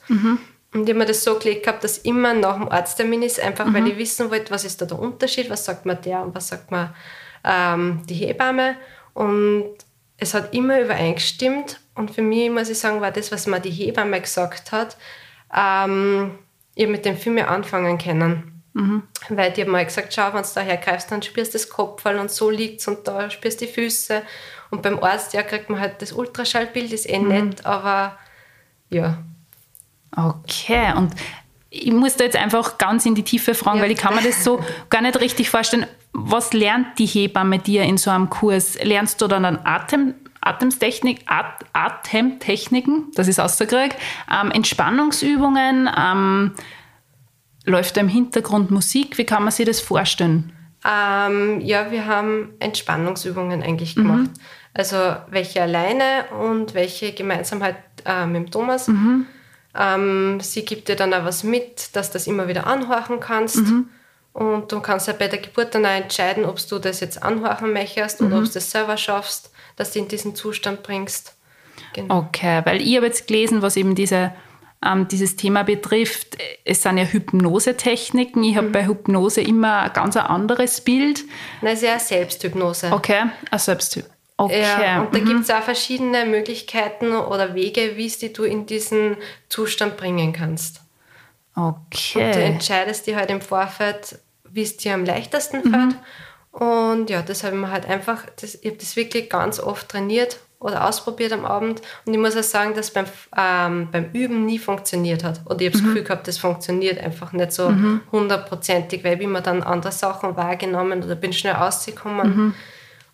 Und 0.73 0.83
ich 0.83 0.89
habe 0.89 0.99
mir 0.99 1.05
das 1.05 1.23
so 1.23 1.37
gelegt 1.37 1.63
gehabt, 1.63 1.83
dass 1.83 1.99
immer 1.99 2.33
nach 2.33 2.57
dem 2.57 2.69
Arzttermin 2.69 3.21
ist, 3.21 3.39
einfach 3.39 3.65
mhm. 3.65 3.73
weil 3.75 3.87
ich 3.87 3.97
wissen 3.97 4.31
wollte, 4.31 4.51
was 4.51 4.65
ist 4.65 4.81
da 4.81 4.85
der 4.85 4.99
Unterschied, 4.99 5.49
was 5.49 5.65
sagt 5.65 5.85
man 5.85 6.01
der 6.01 6.21
und 6.21 6.33
was 6.33 6.47
sagt 6.47 6.71
man 6.71 6.93
ähm, 7.43 8.01
die 8.09 8.15
Hebamme. 8.15 8.75
Und 9.13 9.75
es 10.17 10.33
hat 10.33 10.53
immer 10.53 10.81
übereingestimmt. 10.81 11.79
Und 11.95 12.11
für 12.11 12.23
mich, 12.23 12.49
muss 12.49 12.69
ich 12.69 12.79
sagen, 12.79 13.01
war 13.01 13.11
das, 13.11 13.31
was 13.31 13.45
mir 13.45 13.59
die 13.59 13.69
Hebamme 13.69 14.19
gesagt 14.19 14.71
hat, 14.71 14.97
ähm, 15.55 16.31
ich 16.75 16.87
mit 16.87 17.05
dem 17.05 17.17
viel 17.17 17.33
mehr 17.33 17.51
anfangen 17.51 17.99
können. 17.99 18.63
Mhm. 18.73 19.03
Weil 19.29 19.51
die 19.51 19.61
hat 19.61 19.67
mal 19.67 19.85
gesagt, 19.85 20.13
schau, 20.13 20.33
wenn 20.33 20.41
du 20.41 20.49
da 20.55 20.61
hergreifst, 20.61 21.11
dann 21.11 21.21
spürst 21.21 21.53
du 21.53 21.59
das 21.59 21.69
Kopfball 21.69 22.17
und 22.17 22.31
so 22.31 22.49
liegt 22.49 22.87
und 22.87 23.07
da 23.07 23.29
spürst 23.29 23.61
du 23.61 23.65
die 23.65 23.71
Füße. 23.71 24.23
Und 24.71 24.81
beim 24.81 25.03
Arzt, 25.03 25.33
ja, 25.33 25.43
kriegt 25.43 25.69
man 25.69 25.79
halt 25.79 26.01
das 26.01 26.13
Ultraschallbild, 26.13 26.91
ist 26.91 27.07
eh 27.07 27.19
mhm. 27.19 27.27
nett, 27.27 27.65
aber 27.65 28.17
ja, 28.89 29.19
Okay, 30.15 30.93
und 30.95 31.13
ich 31.69 31.91
muss 31.91 32.15
da 32.15 32.23
jetzt 32.23 32.35
einfach 32.35 32.77
ganz 32.77 33.05
in 33.05 33.15
die 33.15 33.23
Tiefe 33.23 33.55
fragen, 33.55 33.77
ja. 33.77 33.83
weil 33.83 33.91
ich 33.91 33.97
kann 33.97 34.15
mir 34.15 34.21
das 34.21 34.43
so 34.43 34.63
gar 34.89 35.01
nicht 35.01 35.19
richtig 35.19 35.49
vorstellen. 35.49 35.87
Was 36.11 36.53
lernt 36.53 36.99
die 36.99 37.07
Hebamme 37.07 37.57
dir 37.57 37.83
in 37.83 37.97
so 37.97 38.11
einem 38.11 38.29
Kurs? 38.29 38.77
Lernst 38.83 39.19
du 39.21 39.27
dann 39.27 39.45
Atem, 39.45 40.13
Atemtechnik, 40.41 41.21
At, 41.25 41.65
Atemtechniken, 41.73 43.11
das 43.15 43.27
ist 43.27 43.39
ausgekriegt, 43.39 43.97
ähm, 44.31 44.51
Entspannungsübungen, 44.51 45.89
ähm, 45.97 46.51
läuft 47.65 47.97
da 47.97 48.01
im 48.01 48.07
Hintergrund 48.07 48.69
Musik? 48.69 49.17
Wie 49.17 49.23
kann 49.23 49.43
man 49.43 49.51
sich 49.51 49.65
das 49.65 49.79
vorstellen? 49.79 50.53
Ähm, 50.85 51.61
ja, 51.61 51.91
wir 51.91 52.05
haben 52.05 52.53
Entspannungsübungen 52.59 53.63
eigentlich 53.63 53.95
gemacht. 53.95 54.31
Mhm. 54.31 54.41
Also 54.73 54.97
welche 55.29 55.61
alleine 55.61 56.25
und 56.39 56.73
welche 56.73 57.13
gemeinsam 57.13 57.63
halt 57.63 57.77
äh, 58.05 58.25
mit 58.25 58.35
dem 58.35 58.51
Thomas. 58.51 58.87
Mhm. 58.87 59.27
Ähm, 59.75 60.39
sie 60.39 60.65
gibt 60.65 60.87
dir 60.87 60.95
dann 60.95 61.13
auch 61.13 61.25
was 61.25 61.43
mit, 61.43 61.95
dass 61.95 62.09
du 62.09 62.13
das 62.13 62.27
immer 62.27 62.47
wieder 62.47 62.67
anhorchen 62.67 63.19
kannst. 63.19 63.57
Mhm. 63.57 63.89
Und 64.33 64.71
du 64.71 64.79
kannst 64.79 65.07
ja 65.07 65.13
bei 65.13 65.27
der 65.27 65.39
Geburt 65.39 65.75
dann 65.75 65.85
auch 65.85 65.89
entscheiden, 65.89 66.45
ob 66.45 66.57
du 66.67 66.79
das 66.79 66.99
jetzt 66.99 67.21
anhorchen 67.21 67.71
möchtest 67.71 68.21
mhm. 68.21 68.27
oder 68.27 68.37
ob 68.39 68.45
du 68.45 68.51
das 68.51 68.71
selber 68.71 68.97
schaffst, 68.97 69.51
dass 69.75 69.91
du 69.91 69.99
in 69.99 70.07
diesen 70.07 70.35
Zustand 70.35 70.83
bringst. 70.83 71.35
Genau. 71.93 72.19
Okay, 72.19 72.61
weil 72.65 72.81
ich 72.81 72.95
habe 72.95 73.05
jetzt 73.05 73.27
gelesen, 73.27 73.61
was 73.61 73.77
eben 73.77 73.93
diese 73.95 74.33
ähm, 74.85 75.07
dieses 75.07 75.35
Thema 75.35 75.63
betrifft, 75.63 76.37
es 76.65 76.81
sind 76.81 76.97
ja 76.97 77.05
Hypnosetechniken. 77.05 78.43
Ich 78.43 78.57
habe 78.57 78.69
bei 78.69 78.85
Hypnose 78.85 79.41
immer 79.41 79.83
ein 79.83 79.93
ganz 79.93 80.17
anderes 80.17 80.81
Bild. 80.81 81.23
Nein, 81.61 81.73
es 81.73 81.81
ist 81.81 81.87
ja 81.87 81.99
Selbsthypnose. 81.99 82.91
Okay, 82.91 83.23
ein 83.49 83.59
Selbsthypnose. 83.59 84.12
Okay. 84.37 84.61
Ja, 84.61 85.01
und 85.01 85.13
da 85.13 85.19
mhm. 85.19 85.25
gibt 85.25 85.41
es 85.41 85.49
auch 85.49 85.61
verschiedene 85.61 86.25
Möglichkeiten 86.25 87.15
oder 87.15 87.53
Wege, 87.53 87.93
wie 87.95 88.07
es 88.07 88.17
die 88.17 88.33
du 88.33 88.43
in 88.43 88.65
diesen 88.65 89.17
Zustand 89.47 89.95
bringen 89.95 90.33
kannst. 90.33 90.81
okay. 91.55 92.25
Und 92.25 92.35
du 92.35 92.43
entscheidest 92.43 93.05
dir 93.05 93.15
halt 93.15 93.29
im 93.29 93.41
Vorfeld, 93.41 94.19
wie 94.49 94.63
es 94.63 94.77
dir 94.77 94.95
am 94.95 95.05
leichtesten 95.05 95.61
fällt. 95.61 95.95
Und 96.51 97.09
ja, 97.09 97.21
das 97.21 97.43
habe 97.43 97.55
ich 97.55 97.61
mir 97.61 97.71
halt 97.71 97.87
einfach, 97.87 98.25
das, 98.39 98.55
ich 98.55 98.65
habe 98.65 98.77
das 98.77 98.95
wirklich 98.95 99.29
ganz 99.29 99.59
oft 99.59 99.89
trainiert 99.89 100.39
oder 100.59 100.87
ausprobiert 100.87 101.33
am 101.33 101.45
Abend. 101.45 101.81
Und 102.05 102.13
ich 102.13 102.19
muss 102.19 102.37
auch 102.37 102.43
sagen, 102.43 102.73
dass 102.73 102.91
beim, 102.91 103.05
ähm, 103.37 103.89
beim 103.91 104.11
Üben 104.13 104.45
nie 104.45 104.59
funktioniert 104.59 105.23
hat. 105.23 105.41
Oder 105.45 105.61
ich 105.61 105.67
habe 105.67 105.71
das 105.71 105.83
Gefühl 105.83 106.03
gehabt, 106.03 106.27
das 106.27 106.37
funktioniert 106.37 106.99
einfach 106.99 107.33
nicht 107.33 107.51
so 107.51 107.73
hundertprozentig, 108.11 109.03
weil 109.03 109.17
ich 109.17 109.23
immer 109.23 109.41
dann 109.41 109.63
andere 109.63 109.91
Sachen 109.91 110.37
wahrgenommen 110.37 111.03
oder 111.03 111.15
bin 111.15 111.33
schnell 111.33 111.53
rausgekommen. 111.53 112.53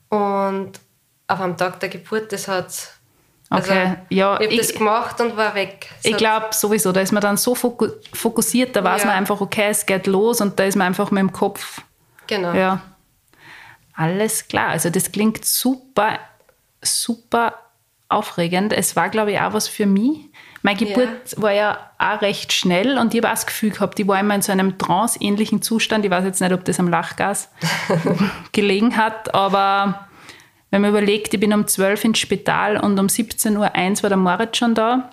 Und 0.09 0.79
auf 1.29 1.39
am 1.39 1.55
Tag 1.57 1.79
der 1.79 1.89
Geburt, 1.89 2.31
das 2.31 2.47
hat. 2.47 2.65
Also, 3.51 3.71
Okay, 3.71 3.95
ja, 4.09 4.39
ich 4.39 4.45
habe 4.47 4.57
das 4.57 4.73
gemacht 4.73 5.19
und 5.21 5.35
war 5.35 5.55
weg. 5.55 5.87
Es 5.99 6.05
Ich 6.11 6.17
glaube 6.17 6.47
sowieso, 6.51 6.91
da 6.91 7.01
ist 7.01 7.11
man 7.11 7.21
dann 7.21 7.35
so 7.37 7.55
foku 7.55 7.87
fokussiert, 8.13 8.75
da 8.75 8.83
weiß 8.83 9.01
Ja. 9.01 9.07
man 9.07 9.17
einfach, 9.17 9.41
okay, 9.41 9.67
es 9.69 9.85
geht 9.85 10.05
los 10.05 10.39
und 10.41 10.59
da 10.59 10.65
ist 10.65 10.75
man 10.75 10.87
einfach 10.87 11.09
mit 11.09 11.21
dem 11.21 11.31
Kopf. 11.31 11.81
Genau. 12.27 12.53
Ja. 12.53 12.81
Alles 13.95 14.47
klar. 14.47 14.69
Also 14.69 14.89
das 14.91 15.11
klingt 15.11 15.43
super, 15.45 16.19
super 16.81 17.55
aufregend. 18.07 18.71
Es 18.71 18.95
war, 18.95 19.09
glaube 19.09 19.31
ich, 19.31 19.39
auch 19.39 19.53
was 19.53 19.67
für 19.67 19.85
mich. 19.87 20.19
Meine 20.61 20.77
Geburt 20.77 21.09
war 21.37 21.51
ja 21.53 21.89
auch 21.97 22.21
recht 22.21 22.51
schnell 22.53 22.97
und 22.97 23.13
ich 23.13 23.19
habe 23.21 23.29
auch 23.29 23.35
das 23.35 23.45
Gefühl 23.45 23.71
gehabt, 23.71 23.97
ich 23.99 24.07
war 24.07 24.19
immer 24.19 24.35
in 24.35 24.41
so 24.41 24.51
einem 24.51 24.77
trance-ähnlichen 24.77 25.61
Zustand. 25.61 26.03
Ich 26.05 26.11
weiß 26.11 26.25
jetzt 26.25 26.41
nicht, 26.41 26.51
ob 26.53 26.65
das 26.65 26.79
am 26.79 26.89
Lachgas 26.89 27.49
gelegen 28.51 28.97
hat, 28.97 29.33
aber 29.33 30.07
wenn 30.71 30.81
man 30.81 30.91
überlegt, 30.91 31.33
ich 31.33 31.39
bin 31.39 31.53
um 31.53 31.67
12 31.67 32.05
ins 32.05 32.19
Spital 32.19 32.77
und 32.77 32.99
um 32.99 33.07
17.01 33.07 33.55
Uhr 33.55 34.03
war 34.03 34.09
der 34.09 34.17
Moritz 34.17 34.57
schon 34.57 34.75
da. 34.75 35.09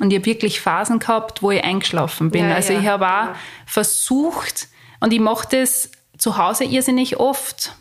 Und 0.00 0.10
ich 0.12 0.18
habe 0.18 0.26
wirklich 0.26 0.60
Phasen 0.60 0.98
gehabt, 0.98 1.42
wo 1.42 1.50
ich 1.50 1.62
eingeschlafen 1.64 2.30
bin. 2.30 2.48
Ja, 2.48 2.54
also 2.56 2.72
ja, 2.74 2.80
ich 2.80 2.86
habe 2.86 3.06
auch 3.06 3.28
versucht, 3.66 4.68
und 5.00 5.12
ich 5.12 5.20
mache 5.20 5.46
das 5.50 5.90
zu 6.18 6.36
Hause 6.38 6.64
irrsinnig 6.64 7.18
oft, 7.18 7.72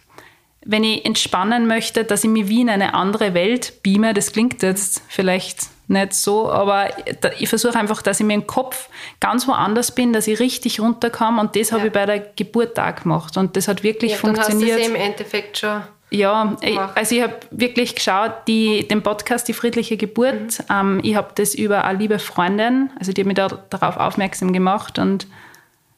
wenn 0.65 0.83
ich 0.83 1.05
entspannen 1.05 1.67
möchte, 1.67 2.03
dass 2.03 2.23
ich 2.23 2.29
mich 2.29 2.47
wie 2.47 2.61
in 2.61 2.69
eine 2.69 2.93
andere 2.93 3.33
Welt 3.33 3.81
beame. 3.83 4.13
Das 4.13 4.31
klingt 4.31 4.63
jetzt 4.63 5.01
vielleicht 5.07 5.67
nicht 5.87 6.13
so, 6.13 6.49
aber 6.51 6.89
ich 7.37 7.47
versuche 7.47 7.77
einfach, 7.77 8.01
dass 8.01 8.19
ich 8.19 8.25
mir 8.25 8.33
im 8.33 8.47
Kopf 8.47 8.89
ganz 9.19 9.47
woanders 9.47 9.93
bin, 9.93 10.11
dass 10.11 10.27
ich 10.27 10.39
richtig 10.39 10.79
runterkomme. 10.79 11.39
Und 11.41 11.55
das 11.55 11.71
habe 11.71 11.81
Ja. 11.81 11.87
ich 11.87 11.93
bei 11.93 12.05
der 12.07 12.19
Geburt 12.19 12.79
auch 12.79 12.95
gemacht. 12.95 13.37
Und 13.37 13.55
das 13.55 13.67
hat 13.67 13.83
wirklich 13.83 14.13
ja, 14.13 14.17
dann 14.21 14.37
hast 14.39 14.47
du 14.47 14.51
funktioniert. 14.53 14.79
es 14.81 14.87
im 14.87 14.95
Endeffekt 14.95 15.57
schon. 15.59 15.83
Ja, 16.15 16.55
ich, 16.61 16.77
also 16.79 17.15
ich 17.15 17.21
habe 17.21 17.35
wirklich 17.51 17.95
geschaut, 17.95 18.31
die, 18.47 18.87
den 18.87 19.01
Podcast 19.03 19.47
Die 19.47 19.53
friedliche 19.53 19.97
Geburt, 19.97 20.33
Mhm. 20.59 20.65
ähm, 20.69 20.99
ich 21.03 21.15
habe 21.15 21.29
das 21.35 21.53
über 21.55 21.83
eine 21.83 21.97
liebe 21.99 22.19
Freundin, 22.19 22.89
also 22.99 23.11
die 23.11 23.21
hat 23.21 23.27
mich 23.27 23.35
da, 23.35 23.47
darauf 23.69 23.97
aufmerksam 23.97 24.53
gemacht 24.53 24.97
und 24.99 25.27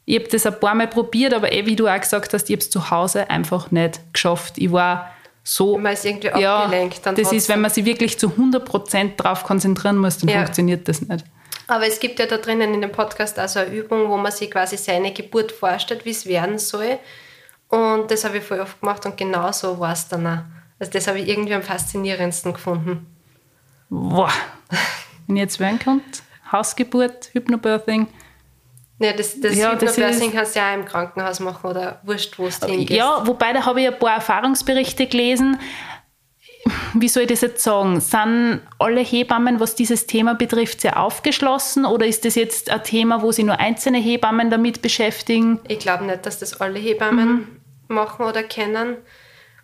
ich 0.05 0.17
habe 0.19 0.29
das 0.29 0.45
ein 0.45 0.59
paar 0.59 0.73
Mal 0.73 0.87
probiert, 0.87 1.33
aber 1.33 1.51
eh, 1.51 1.65
wie 1.65 1.75
du 1.75 1.87
auch 1.87 1.99
gesagt 1.99 2.33
hast, 2.33 2.49
ich 2.49 2.53
habe 2.55 2.61
es 2.61 2.69
zu 2.69 2.89
Hause 2.89 3.29
einfach 3.29 3.71
nicht 3.71 3.99
geschafft. 4.13 4.53
Ich 4.57 4.71
war 4.71 5.11
so... 5.43 5.77
Man 5.77 5.93
ist 5.93 6.05
irgendwie 6.05 6.29
ja, 6.39 6.59
abgelenkt. 6.63 7.05
Dann 7.05 7.15
das 7.15 7.31
ist, 7.33 7.49
wenn 7.49 7.59
man 7.59 7.69
sich 7.71 7.83
wirklich 7.85 8.17
zu 8.17 8.27
100% 8.29 9.17
drauf 9.17 9.43
konzentrieren 9.43 9.97
muss, 9.97 10.17
dann 10.17 10.29
Ja. 10.29 10.37
funktioniert 10.43 10.87
das 10.87 11.01
nicht. 11.01 11.25
Aber 11.67 11.85
es 11.85 11.99
gibt 11.99 12.19
ja 12.19 12.25
da 12.25 12.37
drinnen 12.37 12.73
in 12.73 12.79
dem 12.81 12.91
Podcast 12.93 13.37
auch 13.37 13.49
so 13.49 13.59
eine 13.59 13.69
Übung, 13.73 14.07
wo 14.09 14.15
man 14.15 14.31
sich 14.31 14.49
quasi 14.49 14.77
seine 14.77 15.11
Geburt 15.11 15.51
vorstellt, 15.51 16.05
wie 16.05 16.11
es 16.11 16.25
werden 16.25 16.57
soll. 16.57 16.99
Und 17.69 18.09
das 18.09 18.23
habe 18.23 18.37
ich 18.37 18.43
voll 18.43 18.59
oft 18.59 18.79
gemacht 18.79 19.05
und 19.05 19.17
genau 19.17 19.51
so 19.51 19.79
war 19.79 19.93
es 19.93 20.07
dann 20.07 20.25
auch. 20.25 20.39
Also 20.79 20.91
das 20.91 21.07
habe 21.07 21.19
ich 21.19 21.27
irgendwie 21.27 21.53
am 21.53 21.63
faszinierendsten 21.63 22.53
gefunden. 22.53 23.07
Boah. 23.89 24.31
Wenn 25.27 25.35
ich 25.35 25.41
jetzt 25.41 25.59
wählen 25.59 25.79
könnte, 25.79 26.19
Hausgeburt, 26.51 27.29
Hypnobirthing, 27.33 28.07
Ja, 28.99 29.13
das, 29.13 29.39
das 29.41 29.55
Ja, 29.55 29.73
Hypnobirthing 29.73 30.31
kannst 30.31 30.55
du 30.55 30.59
ja 30.59 30.71
auch 30.71 30.75
im 30.75 30.85
Krankenhaus 30.85 31.39
machen 31.39 31.69
oder 31.69 31.99
wurscht, 32.03 32.37
wo 32.39 32.47
du 32.47 32.67
hingehst. 32.67 32.91
Ja, 32.97 33.25
wobei 33.27 33.53
da 33.53 33.65
habe 33.65 33.81
ich 33.81 33.87
ein 33.87 33.99
paar 33.99 34.15
Erfahrungsberichte 34.15 35.07
gelesen. 35.07 35.59
Wie 36.93 37.07
soll 37.07 37.23
ich 37.23 37.29
das 37.29 37.41
jetzt 37.41 37.63
sagen? 37.63 37.99
Sind 38.01 38.61
alle 38.79 39.01
Hebammen, 39.01 39.59
was 39.59 39.75
dieses 39.75 40.05
Thema 40.05 40.35
betrifft, 40.35 40.81
sehr 40.81 41.01
aufgeschlossen 41.01 41.85
oder 41.85 42.05
ist 42.05 42.25
das 42.25 42.35
jetzt 42.35 42.69
ein 42.69 42.83
Thema, 42.83 43.21
wo 43.21 43.31
sich 43.31 43.45
nur 43.45 43.59
einzelne 43.59 43.99
Hebammen 43.99 44.49
damit 44.49 44.81
beschäftigen? 44.81 45.59
Ich 45.67 45.79
glaube 45.79 46.05
nicht, 46.05 46.25
dass 46.25 46.39
das 46.39 46.59
alle 46.59 46.79
Hebammen 46.79 47.56
machen 47.87 48.25
oder 48.25 48.43
kennen. 48.43 48.97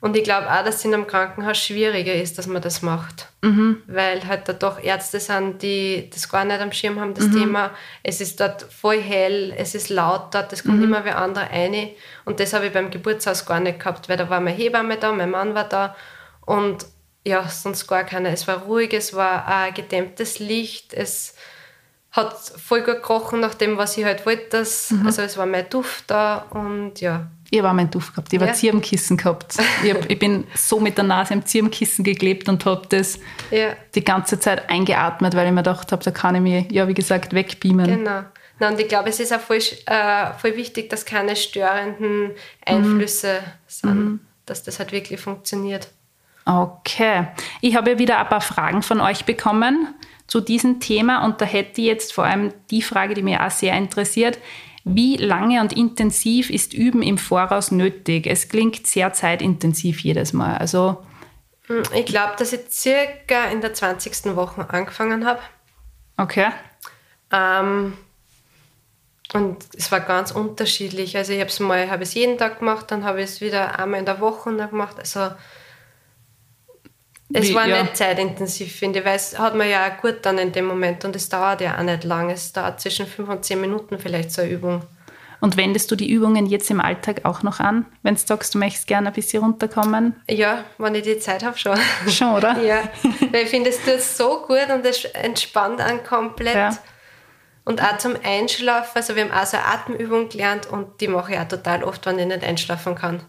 Und 0.01 0.18
ich 0.18 0.24
glaube 0.25 0.51
auch, 0.51 0.65
dass 0.65 0.75
es 0.75 0.86
in 0.86 0.94
einem 0.94 1.08
Krankenhaus 1.08 1.58
schwieriger 1.58 2.13
ist, 2.13 2.38
dass 2.38 2.46
man 2.46 2.62
das 2.62 2.82
macht. 2.82 3.30
Weil 3.88 4.27
halt 4.27 4.50
da 4.50 4.53
doch 4.53 4.84
Ärzte 4.84 5.22
sind, 5.22 5.62
die 5.62 6.10
das 6.12 6.27
gar 6.27 6.44
nicht 6.44 6.60
am 6.60 6.74
Schirm 6.74 7.00
haben, 7.00 7.13
das 7.13 7.27
Thema. 7.32 7.72
Es 8.03 8.20
ist 8.20 8.38
dort 8.42 8.63
voll 8.63 9.00
hell, 9.00 9.53
es 9.58 9.75
ist 9.75 9.89
laut 9.89 10.36
dort, 10.36 10.51
es 10.51 10.63
kommt 10.65 10.84
immer 10.84 11.06
wer 11.06 11.20
andere 11.20 11.50
rein. 11.50 11.89
Und 12.25 12.42
das 12.42 12.51
habe 12.51 12.65
ich 12.65 12.74
beim 12.74 12.92
Geburtshaus 12.92 13.46
gar 13.46 13.62
nicht 13.62 13.80
gehabt, 13.80 14.10
weil 14.10 14.18
da 14.18 14.30
war 14.30 14.42
meine 14.42 14.58
Hebamme 14.58 14.98
da, 14.98 15.13
mein 15.13 15.32
Mann 15.32 15.56
war 15.56 15.70
da 15.70 15.96
und 16.46 16.86
ja, 17.25 17.48
sonst 17.48 17.88
gar 17.88 18.03
keiner. 18.03 18.32
Es 18.32 18.46
war 18.46 18.63
ruhig, 18.63 18.94
es 18.94 19.13
war 19.13 19.48
ein 19.48 19.74
gedämmtes 19.74 20.39
Licht, 20.39 20.94
es 20.94 21.36
hat 22.12 22.38
voll 22.38 22.82
gut 22.82 23.01
gerochen 23.01 23.39
nach 23.39 23.53
dem, 23.56 23.77
was 23.77 23.98
ich 23.98 24.03
halt 24.03 24.25
wollte. 24.25 24.48
Das, 24.50 24.94
Also 25.06 25.22
es 25.22 25.38
war 25.38 25.46
mein 25.46 25.70
Duft 25.70 26.03
da 26.08 26.46
und 26.50 27.00
ja. 27.00 27.27
Ich 27.53 27.60
habe 27.60 27.69
auch 27.69 27.74
meinen 27.74 27.91
Duft 27.91 28.15
gehabt, 28.15 28.33
ich 28.33 28.39
habe 28.39 28.48
Ja. 28.48 28.51
ein 28.53 28.57
Zirbenkissen 28.57 29.15
gehabt. 29.15 29.57
Ich, 29.83 29.93
hab, 29.93 30.10
ich 30.10 30.17
bin 30.17 30.45
so 30.55 30.79
mit 30.79 30.98
der 30.98 31.03
Nase 31.03 31.36
am 31.36 31.45
Zirbenkissen 31.45 32.03
geklebt 32.03 32.50
und 32.50 32.65
habe 32.65 32.88
das 32.89 33.19
Ja, 33.51 33.75
die 33.93 34.03
ganze 34.03 34.39
Zeit 34.39 34.72
eingeatmet, 34.72 35.36
weil 35.36 35.45
ich 35.45 35.51
mir 35.51 35.62
gedacht 35.62 35.91
habe, 35.91 36.03
da 36.03 36.10
kann 36.10 36.33
ich 36.33 36.41
mich, 36.41 36.72
ja 36.72 36.88
wie 36.88 36.95
gesagt, 36.95 37.31
wegbeamen. 37.33 37.86
genau. 37.86 38.24
Na, 38.60 38.69
und 38.69 38.79
ich 38.79 38.88
glaube, 38.88 39.10
es 39.10 39.19
ist 39.19 39.31
auch 39.31 39.39
voll, 39.39 39.57
äh, 39.86 40.33
voll 40.39 40.55
wichtig, 40.55 40.89
dass 40.89 41.05
keine 41.05 41.36
störenden 41.36 42.31
Einflüsse 42.65 43.41
sind, 43.67 44.22
dass 44.48 44.63
das 44.63 44.79
halt 44.79 44.91
wirklich 44.91 45.19
funktioniert. 45.22 45.89
Okay. 46.45 47.27
Ich 47.62 47.75
habe 47.75 47.91
ja 47.91 48.00
wieder 48.00 48.17
ein 48.19 48.29
paar 48.29 48.41
Fragen 48.41 48.81
von 48.81 49.00
euch 49.00 49.25
bekommen 49.25 49.93
zu 50.25 50.39
diesem 50.41 50.79
Thema 50.79 51.24
und 51.24 51.39
da 51.39 51.45
hätte 51.45 51.81
ich 51.81 51.88
jetzt 51.88 52.13
vor 52.13 52.24
allem 52.25 52.51
die 52.72 52.81
Frage, 52.81 53.13
die 53.13 53.22
mich 53.22 53.39
auch 53.39 53.51
sehr 53.51 53.75
interessiert. 53.75 54.39
Wie 54.86 55.16
lange 55.18 55.62
und 55.62 55.72
intensiv 55.74 56.50
ist 56.50 56.74
Üben 56.74 57.02
im 57.02 57.18
Voraus 57.18 57.72
nötig? 57.72 58.28
Es 58.28 58.50
klingt 58.50 58.86
sehr 58.86 59.13
zeitintensiv 59.13 60.00
jedes 60.02 60.34
Mal. 60.34 60.58
Also, 60.58 61.04
Hm, 61.68 61.84
Ich 61.96 62.06
glaube, 62.06 62.34
dass 62.38 62.52
ich 62.52 62.70
circa 62.70 63.46
in 63.52 63.62
der 63.62 63.74
20. 63.74 64.36
Woche 64.36 64.70
angefangen 64.70 65.25
habe. 65.25 65.40
okay. 66.18 66.50
Ähm, 67.32 67.94
und 69.34 69.66
es 69.75 69.92
war 69.92 70.02
ganz 70.02 70.32
unterschiedlich. 70.32 71.18
Also 71.18 71.34
ich 71.34 71.40
habe 71.40 71.50
es 71.50 71.60
mal 71.60 71.90
habe 71.90 72.04
es 72.04 72.13
jeden 72.13 72.38
Tag 72.38 72.60
gemacht, 72.60 72.92
dann 72.92 73.04
habe 73.04 73.20
ich 73.22 73.30
es 73.30 73.42
wieder 73.42 73.80
einmal 73.80 74.00
in 74.02 74.06
der 74.06 74.20
Woche 74.20 74.54
gemacht. 74.56 75.00
Also 75.00 75.32
es 77.34 77.50
Wie- 77.50 77.56
war 77.56 77.68
ja. 77.68 77.82
nicht 77.82 77.98
zeitintensiv, 77.98 78.75
finde 78.75 79.00
ich, 79.00 79.06
weil 79.06 79.16
es 79.16 79.38
hat 79.38 79.56
man 79.56 79.70
ja 79.70 79.88
auch 79.88 80.02
gut 80.02 80.18
dann 80.22 80.38
in 80.38 80.52
dem 80.52 80.66
Moment 80.66 81.04
und 81.06 81.16
es 81.16 81.30
dauert 81.30 81.62
ja 81.62 81.78
auch 81.78 81.84
nicht 81.84 82.04
lang. 82.04 82.30
Es 82.30 82.54
dauert 82.54 82.80
zwischen 82.80 83.08
fünf 83.08 83.30
und 83.30 83.44
zehn 83.44 83.60
Minuten 83.60 83.98
vielleicht 84.00 84.32
so 84.32 84.42
eine 84.42 84.52
Übung. 84.52 84.84
Und 85.40 85.58
wendest 85.58 85.92
du 85.92 85.98
die 85.98 86.10
Übungen 86.10 86.46
jetzt 86.46 86.72
im 86.72 86.80
Alltag 86.80 87.25
auch 87.25 87.44
noch 87.44 87.60
an, 87.60 87.86
wenn 88.02 88.16
du 88.16 88.22
sagst, 88.24 88.56
du 88.56 88.60
möchtest 88.60 88.88
gerne 88.88 89.08
ein 89.08 89.13
bisschen 89.13 89.44
runterkommen? 89.44 90.16
Ja, 90.30 90.63
wenn 90.78 90.96
ich 90.96 91.04
die 91.04 91.20
Zeit 91.20 91.44
habe 91.44 91.58
schon. 91.58 91.78
Schon, 92.08 92.34
oder? 92.36 92.62
ja, 92.63 92.84
weil 93.32 93.44
ich 93.44 93.50
finde, 93.50 93.72
es 93.72 93.84
tut 93.84 94.00
so 94.00 94.46
gut 94.48 94.70
und 94.74 94.86
es 94.86 95.04
entspannt 95.04 95.82
einen 95.82 96.02
komplett. 96.04 96.56
Ja. 96.56 96.78
Und 97.66 97.82
auch 97.84 97.98
zum 97.98 98.13
Einschlafen, 98.24 98.92
also 98.96 99.16
wir 99.18 99.24
haben 99.24 99.32
auch 99.32 99.46
so 99.46 99.58
eine 99.58 99.66
Atemübung 99.66 100.30
gelernt 100.30 100.66
und 100.68 101.02
die 101.02 101.10
mache 101.10 101.34
ich 101.34 101.40
auch 101.40 101.48
total 101.48 101.84
oft, 101.84 102.06
wenn 102.06 102.20
ich 102.20 102.25
nicht 102.25 102.44
einschlafen 102.44 102.96
kann. 102.96 103.22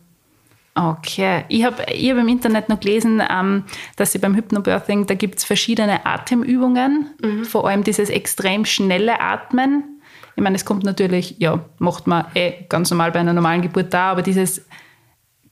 Okay. 0.74 1.44
Ich 1.48 1.64
habe 1.64 1.84
ich 1.92 2.10
hab 2.10 2.18
im 2.18 2.28
Internet 2.28 2.68
noch 2.68 2.80
gelesen, 2.80 3.22
ähm, 3.30 3.64
dass 3.96 4.12
sie 4.12 4.18
beim 4.18 4.34
Hypnobirthing, 4.34 5.06
da 5.06 5.14
gibt 5.14 5.38
es 5.38 5.44
verschiedene 5.44 6.04
Atemübungen, 6.04 7.44
vor 7.48 7.68
allem 7.68 7.84
dieses 7.84 8.10
extrem 8.10 8.64
schnelle 8.64 9.20
Atmen. 9.20 10.00
Ich 10.36 10.42
meine, 10.42 10.56
es 10.56 10.64
kommt 10.64 10.82
natürlich, 10.82 11.36
ja, 11.38 11.60
macht 11.78 12.08
man 12.08 12.26
eh 12.34 12.64
ganz 12.68 12.90
normal 12.90 13.12
bei 13.12 13.20
einer 13.20 13.32
normalen 13.32 13.62
Geburt 13.62 13.94
da, 13.94 14.10
aber 14.10 14.22
dieses 14.22 14.66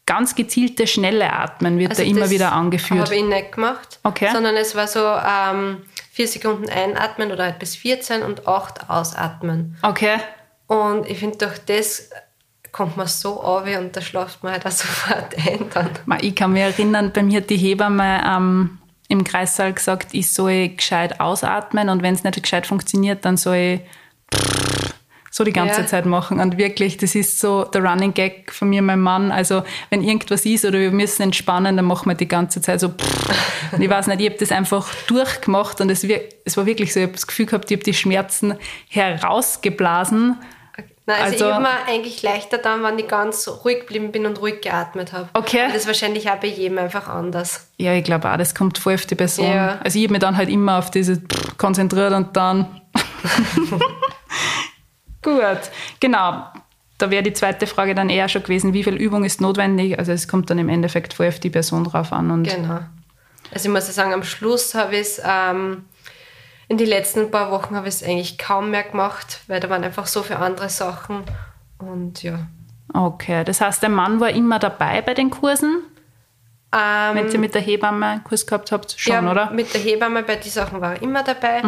ganz 0.06 0.34
gezielte, 0.34 0.88
schnelle 0.88 1.32
Atmen 1.32 1.78
wird 1.78 1.96
da 1.96 2.02
immer 2.02 2.22
Also 2.22 2.34
wieder 2.34 2.52
angeführt. 2.52 3.04
habe 3.06 3.14
ich 3.14 3.22
nicht 3.24 3.52
gemacht, 3.52 4.00
Okay. 4.02 4.28
sondern 4.32 4.56
es 4.56 4.74
war 4.74 4.88
so 4.88 4.98
ähm, 5.06 5.78
vier 6.10 6.26
Sekunden 6.26 6.68
einatmen 6.68 7.30
oder 7.30 7.44
halt 7.44 7.60
bis 7.60 7.76
14 7.76 8.22
und 8.22 8.48
acht 8.48 8.90
ausatmen. 8.90 9.76
Okay. 9.82 10.16
Und 10.66 11.08
ich 11.08 11.18
finde, 11.18 11.38
durch 11.38 11.58
das 11.60 12.10
kommt 12.72 12.96
man 12.96 13.06
so 13.06 13.40
auf 13.42 13.64
und 13.78 13.94
da 13.94 14.00
schlaft 14.00 14.42
man 14.42 14.52
halt 14.52 14.66
auch 14.66 14.70
sofort 14.72 15.36
ein 15.36 15.66
dann. 15.72 15.90
Ich 16.20 16.34
kann 16.34 16.52
mich 16.52 16.62
erinnern, 16.62 17.12
bei 17.14 17.22
mir 17.22 17.38
hat 17.38 17.50
die 17.50 17.58
Hebamme 17.58 18.22
ähm, 18.26 18.78
im 19.08 19.24
Kreissaal 19.24 19.72
gesagt, 19.74 20.08
ich 20.12 20.32
soll 20.32 20.70
gescheit 20.70 21.20
ausatmen 21.20 21.90
und 21.90 22.02
wenn 22.02 22.14
es 22.14 22.24
nicht 22.24 22.42
gescheit 22.42 22.66
funktioniert, 22.66 23.24
dann 23.24 23.36
soll 23.36 23.56
ich 23.56 23.80
so 25.30 25.44
die 25.44 25.52
ganze 25.52 25.80
Ja. 25.80 25.86
Zeit 25.86 26.04
machen. 26.04 26.40
Und 26.40 26.58
wirklich, 26.58 26.98
das 26.98 27.14
ist 27.14 27.40
so 27.40 27.64
der 27.64 27.82
Running 27.82 28.12
Gag 28.12 28.52
von 28.52 28.68
mir 28.68 28.82
meinem 28.82 29.00
Mann. 29.00 29.32
Also, 29.32 29.62
wenn 29.88 30.02
irgendwas 30.02 30.44
ist 30.44 30.66
oder 30.66 30.78
wir 30.78 30.90
müssen 30.90 31.22
entspannen, 31.22 31.74
dann 31.76 31.86
machen 31.86 32.10
wir 32.10 32.14
die 32.14 32.28
ganze 32.28 32.60
Zeit 32.60 32.80
so. 32.80 32.88
Und 33.72 33.80
ich 33.80 33.88
weiß 33.88 34.08
nicht, 34.08 34.20
ich 34.20 34.28
habe 34.28 34.38
das 34.38 34.52
einfach 34.52 34.92
durchgemacht 35.06 35.80
und 35.80 35.88
es, 35.88 36.04
es 36.04 36.56
war 36.58 36.66
wirklich 36.66 36.92
so, 36.92 37.00
ich 37.00 37.04
habe 37.04 37.14
das 37.14 37.26
Gefühl 37.26 37.46
gehabt, 37.46 37.70
ich 37.70 37.76
habe 37.76 37.84
die 37.84 37.94
Schmerzen 37.94 38.54
herausgeblasen. 38.88 40.36
Nein, 41.04 41.16
also, 41.20 41.32
Also- 41.32 41.46
ich 41.46 41.52
habe 41.52 41.62
mir 41.64 41.84
eigentlich 41.88 42.22
leichter 42.22 42.58
dann, 42.58 42.82
wenn 42.84 42.98
ich 42.98 43.08
ganz 43.08 43.48
ruhig 43.64 43.80
geblieben 43.80 44.12
bin 44.12 44.24
und 44.24 44.40
ruhig 44.40 44.60
geatmet 44.60 45.12
habe. 45.12 45.28
Okay. 45.34 45.66
Das 45.66 45.78
ist 45.78 45.86
wahrscheinlich 45.88 46.30
auch 46.30 46.36
bei 46.36 46.46
jedem 46.46 46.78
einfach 46.78 47.08
anders. 47.08 47.66
Ja, 47.76 47.92
ich 47.94 48.04
glaube 48.04 48.30
auch, 48.30 48.36
das 48.36 48.54
kommt 48.54 48.78
voll 48.78 48.94
auf 48.94 49.06
die 49.06 49.16
Person. 49.16 49.46
Ja. 49.52 49.78
Also 49.82 49.98
ich 49.98 50.04
habe 50.04 50.12
mich 50.12 50.20
dann 50.20 50.36
halt 50.36 50.48
immer 50.48 50.78
auf 50.78 50.90
diese 50.92 51.20
konzentriert 51.58 52.12
und 52.12 52.36
dann. 52.36 52.80
Gut, 55.22 55.40
genau. 56.00 56.44
Da 56.98 57.10
wäre 57.10 57.22
die 57.22 57.32
zweite 57.32 57.66
Frage 57.66 57.94
dann 57.94 58.08
eher 58.10 58.28
schon 58.28 58.42
gewesen, 58.42 58.72
wie 58.72 58.84
viel 58.84 58.94
Übung 58.94 59.24
ist 59.24 59.40
notwendig? 59.40 59.98
Also 59.98 60.12
es 60.12 60.28
kommt 60.28 60.50
dann 60.50 60.58
im 60.58 60.68
Endeffekt 60.68 61.14
voll 61.14 61.28
auf 61.28 61.40
die 61.40 61.50
Person 61.50 61.84
drauf 61.84 62.12
an. 62.12 62.30
Und 62.30 62.44
Genau. 62.44 62.80
Also 63.52 63.68
ich 63.68 63.72
muss 63.74 63.86
ja 63.86 63.92
sagen, 63.92 64.14
am 64.14 64.22
Schluss 64.22 64.74
habe 64.74 64.94
ich 64.94 65.00
es, 65.02 65.22
ähm, 65.24 65.84
in 66.68 66.78
den 66.78 66.86
letzten 66.88 67.30
paar 67.30 67.50
Wochen 67.50 67.76
habe 67.76 67.88
ich 67.88 67.94
es 67.94 68.02
eigentlich 68.02 68.38
kaum 68.38 68.70
mehr 68.70 68.84
gemacht, 68.84 69.40
weil 69.46 69.60
da 69.60 69.68
waren 69.68 69.84
einfach 69.84 70.06
so 70.06 70.22
viele 70.22 70.38
andere 70.38 70.68
Sachen. 70.68 71.24
Und 71.78 72.22
ja. 72.22 72.46
Okay, 72.92 73.44
das 73.44 73.60
heißt, 73.60 73.82
der 73.82 73.90
Mann 73.90 74.20
war 74.20 74.30
immer 74.30 74.58
dabei 74.58 75.02
bei 75.02 75.14
den 75.14 75.30
Kursen, 75.30 75.82
Ähm, 76.74 77.16
wenn 77.16 77.30
ihr 77.30 77.38
mit 77.38 77.54
der 77.54 77.60
Hebamme 77.60 78.06
einen 78.06 78.24
Kurs 78.24 78.46
gehabt 78.46 78.72
habt, 78.72 78.94
schon, 78.96 79.12
ja, 79.12 79.30
oder? 79.30 79.50
Mhm. 79.50 79.56
Mit 79.56 79.74
der 79.74 79.80
Hebamme 79.82 80.22
bei 80.22 80.36
den 80.36 80.50
Sachen 80.50 80.80
war 80.80 80.94
er 80.94 81.02
immer 81.02 81.22
dabei. 81.22 81.62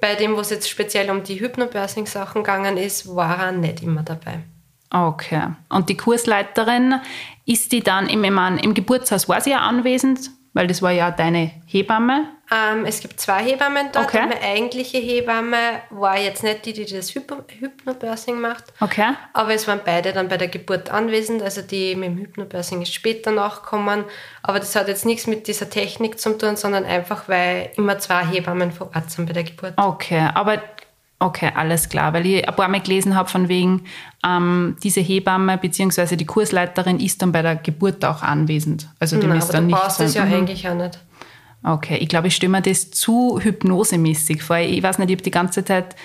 Bei 0.00 0.14
dem, 0.14 0.34
wo 0.34 0.40
es 0.40 0.48
jetzt 0.50 0.68
speziell 0.70 1.10
um 1.10 1.22
die 1.22 1.40
Hypnobirthing-Sachen 1.40 2.42
gegangen 2.42 2.78
ist, 2.78 3.14
war 3.14 3.38
er 3.38 3.52
nicht 3.52 3.82
immer 3.82 4.02
dabei. 4.02 4.44
Okay. 4.90 5.48
Und 5.68 5.90
die 5.90 5.96
Kursleiterin, 5.96 6.94
ist 7.44 7.72
die 7.72 7.80
dann 7.80 8.08
im, 8.08 8.22
mein, 8.34 8.58
im 8.58 8.72
Geburtshaus, 8.72 9.28
war 9.28 9.40
sie 9.40 9.50
ja 9.50 9.58
anwesend? 9.58 10.30
Weil 10.56 10.68
das 10.68 10.80
war 10.80 10.90
ja 10.90 11.10
deine 11.10 11.50
Hebamme. 11.66 12.28
Ähm, 12.50 12.86
es 12.86 13.00
gibt 13.00 13.20
zwei 13.20 13.44
Hebammen 13.44 13.88
dort. 13.92 14.06
Okay. 14.06 14.20
Meine 14.20 14.40
eigentliche 14.40 14.96
Hebamme 14.96 15.82
war 15.90 16.18
jetzt 16.18 16.42
nicht 16.42 16.64
die, 16.64 16.72
die 16.72 16.86
das 16.86 17.14
Hypo 17.14 17.44
Hypnobirthing 17.58 18.40
macht. 18.40 18.64
Okay. 18.80 19.12
Aber 19.34 19.52
es 19.52 19.68
waren 19.68 19.80
beide 19.84 20.14
dann 20.14 20.28
bei 20.28 20.38
der 20.38 20.48
Geburt 20.48 20.90
anwesend. 20.90 21.42
Also 21.42 21.60
die 21.60 21.94
mit 21.94 22.08
dem 22.08 22.16
Hypnobirthing 22.16 22.80
ist 22.80 22.94
später 22.94 23.32
nachgekommen. 23.32 24.04
Aber 24.42 24.58
das 24.58 24.74
hat 24.74 24.88
jetzt 24.88 25.04
nichts 25.04 25.26
mit 25.26 25.46
dieser 25.46 25.68
Technik 25.68 26.18
zu 26.18 26.38
tun, 26.38 26.56
sondern 26.56 26.86
einfach, 26.86 27.28
weil 27.28 27.70
immer 27.76 27.98
zwei 27.98 28.24
Hebammen 28.24 28.72
vor 28.72 28.90
Ort 28.94 29.10
sind 29.10 29.26
bei 29.26 29.34
der 29.34 29.44
Geburt. 29.44 29.74
Okay, 29.76 30.30
aber 30.32 30.62
okay, 31.18 31.50
alles 31.54 31.88
klar, 31.88 32.12
weil 32.12 32.26
ich 32.26 32.46
ein 32.48 32.54
paar 32.56 32.68
Mal 32.68 32.80
gelesen 32.80 33.14
habe 33.14 33.28
von 33.28 33.48
wegen, 33.48 33.84
ähm, 34.26 34.76
diese 34.82 35.00
Hebamme 35.00 35.56
bzw. 35.58 36.16
die 36.16 36.26
Kursleiterin 36.26 37.00
ist 37.00 37.22
dann 37.22 37.32
bei 37.32 37.42
der 37.42 37.56
Geburt 37.56 38.04
auch 38.04 38.22
anwesend. 38.22 38.88
Also 39.00 39.18
die 39.18 39.26
Nein, 39.26 39.38
ist 39.38 39.44
aber 39.44 39.52
dann 39.54 39.64
du 39.68 39.74
nicht. 39.74 39.80
brauchst 39.82 40.00
das 40.00 40.14
ja 40.14 40.24
Mhm. 40.24 40.32
eigentlich 40.34 40.68
auch 40.68 40.74
nicht. 40.74 40.98
Okay, 41.64 41.96
ich 41.96 42.08
glaube, 42.08 42.28
ich 42.28 42.36
stelle 42.36 42.50
mir 42.52 42.62
das 42.62 42.90
zu 42.90 43.40
hypnosemäßig 43.42 44.42
vor. 44.42 44.58
Ich 44.58 44.82
weiß 44.82 44.98
nicht, 44.98 45.10
ich 45.10 45.16
habe 45.16 45.22
die 45.22 45.30
ganze 45.30 45.64
Zeit 45.64 45.96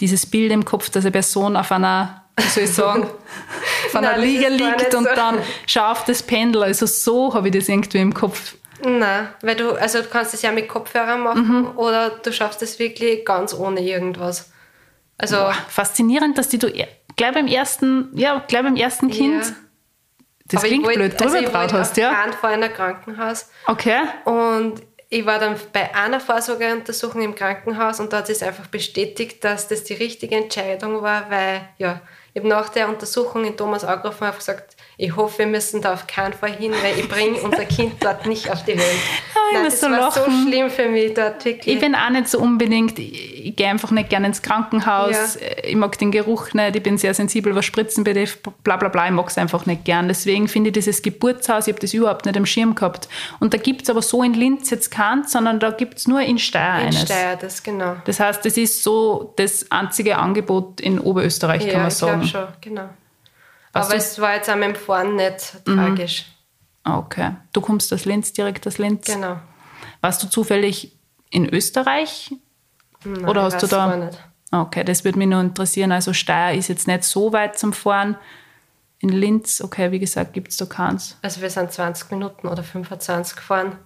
dieses 0.00 0.24
Bild 0.24 0.50
im 0.52 0.64
Kopf, 0.64 0.88
dass 0.88 1.04
eine 1.04 1.12
Person 1.12 1.56
auf 1.56 1.70
einer, 1.72 2.24
soll 2.38 2.62
ich 2.64 2.72
sagen, 2.72 3.02
auf 3.86 3.96
einer 3.96 4.12
Nein, 4.12 4.20
Liege 4.22 4.48
liegt 4.48 4.94
und 4.94 5.04
so. 5.04 5.14
dann 5.14 5.38
schafft 5.66 6.08
das 6.08 6.22
Pendel. 6.22 6.62
Also 6.62 6.86
so 6.86 7.34
habe 7.34 7.48
ich 7.48 7.54
das 7.54 7.68
irgendwie 7.68 7.98
im 7.98 8.14
Kopf. 8.14 8.54
Nein, 8.82 9.28
weil 9.42 9.56
du, 9.56 9.72
also 9.72 9.98
du 10.00 10.08
kannst 10.08 10.32
es 10.32 10.40
ja 10.40 10.52
mit 10.52 10.68
Kopfhörern 10.68 11.20
machen 11.22 11.66
oder 11.76 12.10
du 12.10 12.32
schaffst 12.32 12.62
es 12.62 12.78
wirklich 12.78 13.26
ganz 13.26 13.52
ohne 13.52 13.80
irgendwas. 13.82 14.50
Also, 15.20 15.36
Boah, 15.36 15.52
faszinierend, 15.68 16.38
dass 16.38 16.48
die 16.48 16.58
du 16.58 16.66
e- 16.68 16.86
gleich 17.16 17.32
beim 17.34 17.46
ersten, 17.46 18.10
ja, 18.14 18.42
gleich 18.48 18.62
beim 18.62 18.76
ersten 18.76 19.10
Kind 19.10 19.44
Ja. 19.44 19.52
das 20.46 20.58
aber 20.60 20.64
ich 20.66 20.70
klingt 20.72 20.86
wollt- 20.86 20.96
blöd, 20.96 21.12
drüber 21.12 21.24
also 21.24 21.36
ich 21.36 21.44
traut 21.44 21.54
wollte 21.62 21.78
hast, 21.78 21.96
ja? 21.96 22.12
keinen 22.14 22.32
Fall 22.32 22.54
in 22.54 22.62
ein 22.62 22.72
Krankenhaus. 22.72 23.50
Okay. 23.66 24.00
Und 24.24 24.82
ich 25.10 25.26
war 25.26 25.38
dann 25.38 25.56
bei 25.72 25.94
einer 25.94 26.20
Vorsorgeuntersuchung 26.20 27.20
im 27.22 27.34
Krankenhaus 27.34 28.00
und 28.00 28.12
da 28.12 28.18
hat 28.18 28.30
es 28.30 28.42
einfach 28.42 28.66
bestätigt, 28.68 29.42
dass 29.44 29.68
das 29.68 29.84
die 29.84 29.94
richtige 29.94 30.36
Entscheidung 30.36 31.02
war, 31.02 31.28
weil 31.30 31.68
ja, 31.78 32.00
ich 32.32 32.40
habe 32.40 32.48
nach 32.48 32.68
der 32.68 32.88
Untersuchung 32.88 33.44
in 33.44 33.56
Thomas 33.56 33.82
und 33.82 33.90
habe 33.90 34.36
gesagt, 34.36 34.76
ich 35.02 35.16
hoffe, 35.16 35.38
wir 35.38 35.46
müssen 35.46 35.80
da 35.80 35.94
auf 35.94 36.06
keinen 36.06 36.34
Fall 36.34 36.52
hin, 36.52 36.72
weil 36.82 36.98
ich 36.98 37.08
bringe 37.08 37.40
unser 37.42 37.64
Kind 37.64 37.94
dort 38.04 38.26
nicht 38.26 38.50
auf 38.50 38.62
die 38.64 38.72
Welt. 38.76 38.80
ich 38.80 39.54
Nein, 39.54 39.64
das 39.64 39.80
so 39.80 39.90
war 39.90 40.12
so 40.12 40.20
lachen. 40.20 40.46
schlimm 40.46 40.68
für 40.68 40.88
mich 40.90 41.14
dort 41.14 41.42
wirklich. 41.42 41.74
Ich 41.74 41.80
bin 41.80 41.94
auch 41.94 42.10
nicht 42.10 42.28
so 42.28 42.38
unbedingt, 42.38 42.98
ich, 42.98 43.46
ich 43.46 43.56
gehe 43.56 43.68
einfach 43.68 43.90
nicht 43.92 44.10
gerne 44.10 44.26
ins 44.26 44.42
Krankenhaus, 44.42 45.38
Ja. 45.40 45.64
ich 45.64 45.74
mag 45.74 45.96
den 45.98 46.10
Geruch 46.10 46.52
nicht, 46.52 46.76
ich 46.76 46.82
bin 46.82 46.98
sehr 46.98 47.14
sensibel, 47.14 47.54
was 47.54 47.64
Spritzen 47.64 48.04
betrifft, 48.04 48.40
bla 48.62 48.76
bla 48.76 48.90
bla, 48.90 49.06
ich 49.06 49.12
mag 49.12 49.28
es 49.28 49.38
einfach 49.38 49.64
nicht 49.64 49.86
gern. 49.86 50.06
Deswegen 50.06 50.48
finde 50.48 50.68
ich 50.68 50.74
dieses 50.74 51.00
Geburtshaus, 51.00 51.66
ich 51.66 51.72
habe 51.72 51.80
das 51.80 51.94
überhaupt 51.94 52.26
nicht 52.26 52.36
im 52.36 52.44
Schirm 52.44 52.74
gehabt. 52.74 53.08
Und 53.40 53.54
da 53.54 53.58
gibt 53.58 53.82
es 53.84 53.88
aber 53.90 54.02
so 54.02 54.22
in 54.22 54.34
Linz 54.34 54.68
jetzt 54.68 54.90
keins, 54.90 55.32
sondern 55.32 55.58
da 55.60 55.70
gibt 55.70 55.96
es 55.96 56.08
nur 56.08 56.20
in 56.20 56.38
Steyr 56.38 56.60
in 56.80 56.86
eines. 56.88 57.00
Steyr, 57.02 57.36
das 57.40 57.62
genau. 57.62 57.96
Das 58.04 58.20
heißt, 58.20 58.44
das 58.44 58.58
ist 58.58 58.82
so 58.82 59.32
das 59.36 59.64
einzige 59.70 60.18
Angebot 60.18 60.78
in 60.82 60.98
Oberösterreich, 60.98 61.66
kann 61.68 61.78
man 61.80 61.88
ich 61.88 61.94
sagen. 61.94 62.20
glaube 62.20 62.26
schon, 62.26 62.48
genau. 62.60 62.88
Weißt 63.72 63.86
Aber 63.90 63.98
du- 63.98 64.04
es 64.04 64.18
war 64.20 64.34
jetzt 64.34 64.50
auch 64.50 64.56
mit 64.56 64.64
dem 64.68 64.74
Fahren 64.74 65.16
nicht 65.16 65.54
Mhm. 65.66 65.74
tragisch. 65.76 66.26
Okay. 66.84 67.32
Du 67.52 67.60
kommst 67.60 67.92
aus 67.92 68.04
Linz, 68.04 68.32
direkt 68.32 68.66
aus 68.66 68.78
Linz. 68.78 69.06
Genau. 69.06 69.38
Warst 70.00 70.22
du 70.22 70.28
zufällig 70.28 70.96
in 71.30 71.48
Österreich? 71.52 72.34
Nein, 73.04 73.26
Oder 73.28 73.42
hast 73.42 73.62
du 73.62 73.66
da- 73.66 73.96
nicht. 73.96 74.18
Okay, 74.50 74.82
das 74.82 75.04
würde 75.04 75.18
mich 75.18 75.28
nur 75.28 75.40
interessieren. 75.40 75.92
Also 75.92 76.12
Steyr 76.12 76.52
ist 76.54 76.68
jetzt 76.68 76.88
nicht 76.88 77.04
so 77.04 77.32
weit 77.32 77.58
zum 77.58 77.72
Fahren. 77.72 78.16
In 78.98 79.10
Linz, 79.10 79.60
okay, 79.62 79.92
wie 79.92 79.98
gesagt, 80.00 80.32
gibt 80.32 80.48
es 80.48 80.56
da 80.56 80.66
keins. 80.66 81.16
Also 81.22 81.40
wir 81.40 81.48
sind 81.50 81.70
20 81.72 82.10
Minuten 82.10 82.48
oder 82.48 82.62
25 82.62 83.36
gefahren. 83.36 83.76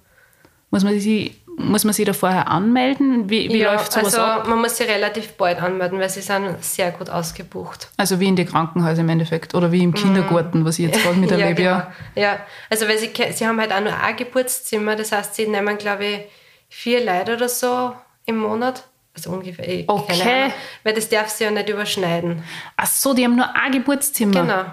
Muss 0.70 0.83
man 0.83 0.99
sich, 0.99 1.40
muss 1.56 1.84
man 1.84 1.92
sich 1.92 2.04
da 2.04 2.12
vorher 2.12 2.48
anmelden? 2.48 3.28
Wie, 3.30 3.48
wie 3.48 3.62
läuft 3.62 3.92
sowas 3.92 4.06
also 4.06 4.20
ab? 4.22 4.48
man 4.48 4.60
muss 4.60 4.76
sich 4.76 4.88
relativ 4.88 5.32
bald 5.34 5.62
anmelden, 5.62 5.98
weil 5.98 6.08
sie 6.10 6.20
sind 6.20 6.62
sehr 6.64 6.90
gut 6.90 7.10
ausgebucht. 7.10 7.88
Also 7.96 8.20
wie 8.20 8.26
in 8.26 8.36
die 8.36 8.44
Krankenhäuser 8.44 9.02
im 9.02 9.08
Endeffekt 9.08 9.54
oder 9.54 9.70
wie 9.72 9.82
im 9.82 9.94
Kindergarten, 9.94 10.64
was 10.64 10.78
ich 10.78 10.86
jetzt 10.86 11.02
gerade 11.02 11.16
miterlebe. 11.18 11.62
ja, 11.62 11.70
Ja, 11.70 11.92
genau. 12.14 12.26
ja, 12.26 12.38
also 12.70 12.88
weil 12.88 12.98
sie, 12.98 13.10
sie 13.32 13.46
haben 13.46 13.60
halt 13.60 13.72
auch 13.72 13.80
nur 13.80 13.96
ein 13.96 14.16
Geburtszimmer, 14.16 14.96
das 14.96 15.12
heißt, 15.12 15.34
sie 15.34 15.46
nehmen, 15.46 15.78
glaube 15.78 16.04
ich, 16.04 16.20
vier 16.68 17.04
Leute 17.04 17.34
oder 17.36 17.48
so 17.48 17.94
im 18.26 18.38
Monat. 18.38 18.84
Also 19.16 19.30
ungefähr, 19.30 19.84
Okay. 19.86 20.18
keine 20.18 20.32
Ahnung, 20.44 20.54
weil 20.82 20.94
das 20.94 21.08
darf 21.08 21.28
sie 21.28 21.44
ja 21.44 21.50
nicht 21.52 21.68
überschneiden. 21.68 22.42
Ach 22.76 22.86
so, 22.86 23.14
die 23.14 23.24
haben 23.24 23.36
nur 23.36 23.54
ein 23.54 23.70
Geburtszimmer. 23.70 24.40
Genau. 24.42 24.64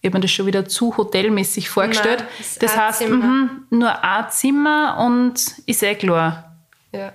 Ich 0.00 0.06
habe 0.06 0.16
mir 0.16 0.22
das 0.22 0.30
schon 0.30 0.46
wieder 0.46 0.66
zu 0.66 0.96
hotelmäßig 0.96 1.68
vorgestellt. 1.68 2.20
Nein, 2.20 2.46
das 2.60 2.76
heißt, 2.76 3.08
mhm, 3.08 3.66
nur 3.68 4.02
ein 4.02 4.30
Zimmer 4.30 4.96
und 4.98 5.58
ist 5.66 5.82
eh 5.82 5.94
klar. 5.94 6.56
Ja. 6.92 7.12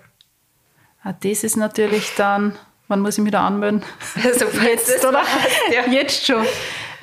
Ah, 1.04 1.14
das 1.14 1.44
ist 1.44 1.58
natürlich 1.58 2.14
dann, 2.16 2.56
wann 2.88 3.00
muss 3.00 3.18
ich 3.18 3.24
mich 3.24 3.32
da 3.32 3.46
anmelden? 3.46 3.84
Also, 4.24 4.46
das 4.86 5.04
oder? 5.04 5.20
passt, 5.20 5.74
ja. 5.74 5.92
Jetzt 5.92 6.26
schon. 6.26 6.46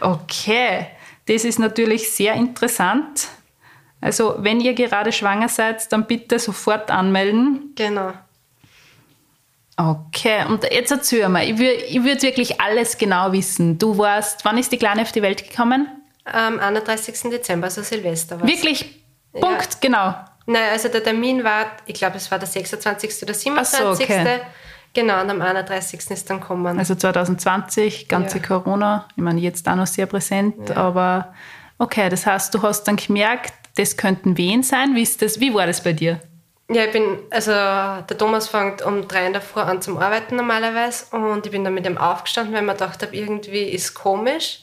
Okay, 0.00 0.86
das 1.26 1.44
ist 1.44 1.58
natürlich 1.58 2.10
sehr 2.10 2.34
interessant. 2.34 3.28
Also, 4.00 4.36
wenn 4.38 4.60
ihr 4.60 4.74
gerade 4.74 5.12
schwanger 5.12 5.48
seid, 5.48 5.92
dann 5.92 6.06
bitte 6.06 6.38
sofort 6.38 6.90
anmelden. 6.90 7.72
Genau. 7.76 8.12
Okay, 9.90 10.44
und 10.48 10.64
jetzt 10.70 10.90
erzähl 10.90 11.28
mal, 11.28 11.44
ich 11.44 11.58
würde 11.58 11.74
ich 11.74 12.02
würd 12.04 12.22
wirklich 12.22 12.60
alles 12.60 12.98
genau 12.98 13.32
wissen. 13.32 13.78
Du 13.78 13.98
warst, 13.98 14.44
wann 14.44 14.58
ist 14.58 14.70
die 14.70 14.78
Kleine 14.78 15.02
auf 15.02 15.12
die 15.12 15.22
Welt 15.22 15.48
gekommen? 15.48 15.88
Am 16.24 16.58
31. 16.60 17.30
Dezember, 17.30 17.66
also 17.66 17.82
Silvester 17.82 18.40
war 18.40 18.46
Wirklich, 18.46 19.02
Punkt, 19.32 19.80
genau. 19.80 20.14
Nein, 20.46 20.62
also 20.72 20.88
der 20.88 21.02
Termin 21.02 21.42
war, 21.42 21.66
ich 21.86 21.94
glaube, 21.94 22.16
es 22.16 22.30
war 22.30 22.38
der 22.38 22.48
26. 22.48 23.22
oder 23.22 23.34
27. 23.34 24.04
okay. 24.08 24.40
Genau, 24.94 25.22
und 25.22 25.30
am 25.30 25.40
31. 25.40 26.10
ist 26.10 26.28
dann 26.28 26.40
kommen. 26.40 26.78
Also 26.78 26.94
2020, 26.94 28.08
ganze 28.08 28.38
Ja. 28.38 28.44
Corona, 28.44 29.08
ich 29.16 29.22
meine, 29.22 29.40
jetzt 29.40 29.66
auch 29.66 29.74
noch 29.76 29.86
sehr 29.86 30.06
präsent, 30.06 30.70
aber 30.70 31.32
okay, 31.78 32.08
das 32.10 32.26
heißt, 32.26 32.54
du 32.54 32.62
hast 32.62 32.84
dann 32.84 32.96
gemerkt, 32.96 33.54
das 33.76 33.96
könnten 33.96 34.36
Wehen 34.36 34.62
sein. 34.62 34.94
Wie, 34.94 35.02
ist 35.02 35.22
das, 35.22 35.40
wie 35.40 35.54
war 35.54 35.66
das 35.66 35.82
bei 35.82 35.94
dir? 35.94 36.20
Ja, 36.72 36.84
ich 36.84 36.92
bin, 36.92 37.18
also 37.30 37.50
der 37.50 38.18
Thomas 38.18 38.48
fängt 38.48 38.82
um 38.82 39.06
drei 39.06 39.26
in 39.26 39.32
der 39.32 39.42
Früh 39.42 39.60
an 39.60 39.82
zum 39.82 39.98
Arbeiten 39.98 40.36
normalerweise 40.36 41.14
und 41.14 41.44
ich 41.44 41.52
bin 41.52 41.64
dann 41.64 41.74
mit 41.74 41.86
ihm 41.86 41.98
aufgestanden, 41.98 42.54
weil 42.54 42.62
ich 42.62 42.66
mir 42.66 42.72
gedacht 42.72 43.02
habe, 43.02 43.14
irgendwie 43.14 43.64
ist 43.64 43.94
komisch. 43.94 44.60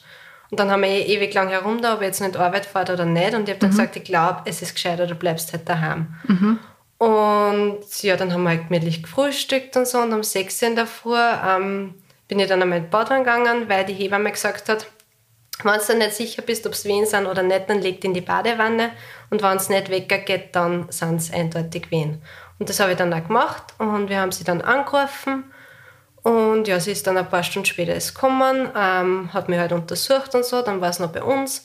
Und 0.50 0.58
dann 0.58 0.70
haben 0.70 0.82
wir 0.82 0.88
eh 0.88 1.02
ewig 1.02 1.32
lang 1.32 1.48
herum 1.48 1.80
da, 1.80 1.94
ob 1.94 2.00
ich 2.00 2.08
jetzt 2.08 2.20
nicht 2.20 2.36
Arbeit 2.36 2.66
fahrt 2.66 2.90
oder 2.90 3.04
nicht. 3.04 3.34
Und 3.34 3.44
ich 3.44 3.50
habe 3.50 3.60
dann 3.60 3.70
gesagt, 3.70 3.94
ich 3.94 4.04
glaube, 4.04 4.42
es 4.46 4.62
ist 4.62 4.74
gescheiter, 4.74 5.06
du 5.06 5.14
bleibst 5.14 5.52
halt 5.52 5.68
daheim. 5.68 6.08
Und 6.98 8.02
ja, 8.02 8.16
dann 8.16 8.32
haben 8.32 8.42
wir 8.42 8.50
halt 8.50 8.68
gemütlich 8.68 9.02
gefrühstückt 9.02 9.76
und 9.76 9.86
so. 9.86 9.98
Und 10.00 10.12
um 10.12 10.22
sechs 10.24 10.60
Uhr 10.60 10.68
in 10.68 10.76
der 10.76 10.86
Früh 10.86 11.16
ähm, 11.16 11.94
bin 12.26 12.40
ich 12.40 12.48
dann 12.48 12.60
einmal 12.60 12.78
in 12.78 12.90
Badwanne 12.90 13.24
gegangen, 13.24 13.68
weil 13.68 13.84
die 13.84 13.94
Hebamme 13.94 14.32
gesagt 14.32 14.68
hat, 14.68 14.86
wenn 15.62 15.78
du 15.78 15.96
nicht 15.96 16.14
sicher 16.14 16.42
bist, 16.42 16.66
ob 16.66 16.72
es 16.72 16.84
Wehen 16.84 17.06
sind 17.06 17.26
oder 17.26 17.42
nicht, 17.42 17.68
dann 17.68 17.80
leg 17.80 18.02
in 18.04 18.14
die 18.14 18.20
Badewanne. 18.20 18.90
Und 19.30 19.42
wenn 19.42 19.56
es 19.56 19.68
nicht 19.68 19.90
weggeht, 19.90 20.54
dann 20.56 20.90
sind 20.90 21.16
es 21.16 21.32
eindeutig 21.32 21.90
Wehen. 21.90 22.20
Und 22.58 22.68
das 22.68 22.80
habe 22.80 22.92
ich 22.92 22.98
dann 22.98 23.12
auch 23.14 23.26
gemacht 23.26 23.62
und 23.78 24.10
wir 24.10 24.20
haben 24.20 24.32
sie 24.32 24.44
dann 24.44 24.60
angerufen 24.60 25.44
und 26.22 26.68
ja, 26.68 26.78
sie 26.78 26.92
ist 26.92 27.06
dann 27.06 27.16
ein 27.16 27.28
paar 27.28 27.42
Stunden 27.42 27.66
später 27.66 27.94
gekommen, 27.94 28.68
ähm, 28.76 29.32
hat 29.32 29.48
mich 29.48 29.58
halt 29.58 29.72
untersucht 29.72 30.34
und 30.34 30.44
so, 30.44 30.62
dann 30.62 30.80
war 30.80 30.90
es 30.90 30.98
noch 30.98 31.12
bei 31.12 31.22
uns. 31.22 31.64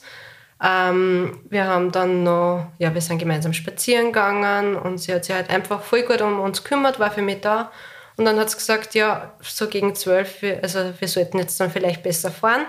Ähm, 0.62 1.40
wir 1.50 1.66
haben 1.66 1.92
dann 1.92 2.24
noch, 2.24 2.68
ja, 2.78 2.94
wir 2.94 3.02
sind 3.02 3.18
gemeinsam 3.18 3.52
spazieren 3.52 4.06
gegangen 4.06 4.76
und 4.76 4.98
sie 4.98 5.12
hat 5.12 5.26
sich 5.26 5.34
halt 5.34 5.50
einfach 5.50 5.82
voll 5.82 6.02
gut 6.02 6.22
um 6.22 6.40
uns 6.40 6.62
gekümmert, 6.62 6.98
war 6.98 7.10
für 7.10 7.20
mich 7.20 7.42
da. 7.42 7.70
Und 8.16 8.24
dann 8.24 8.38
hat 8.40 8.48
sie 8.48 8.56
gesagt, 8.56 8.94
ja, 8.94 9.34
so 9.42 9.68
gegen 9.68 9.94
zwölf, 9.94 10.42
also 10.62 10.94
wir 10.98 11.08
sollten 11.08 11.38
jetzt 11.38 11.60
dann 11.60 11.70
vielleicht 11.70 12.02
besser 12.02 12.30
fahren. 12.30 12.64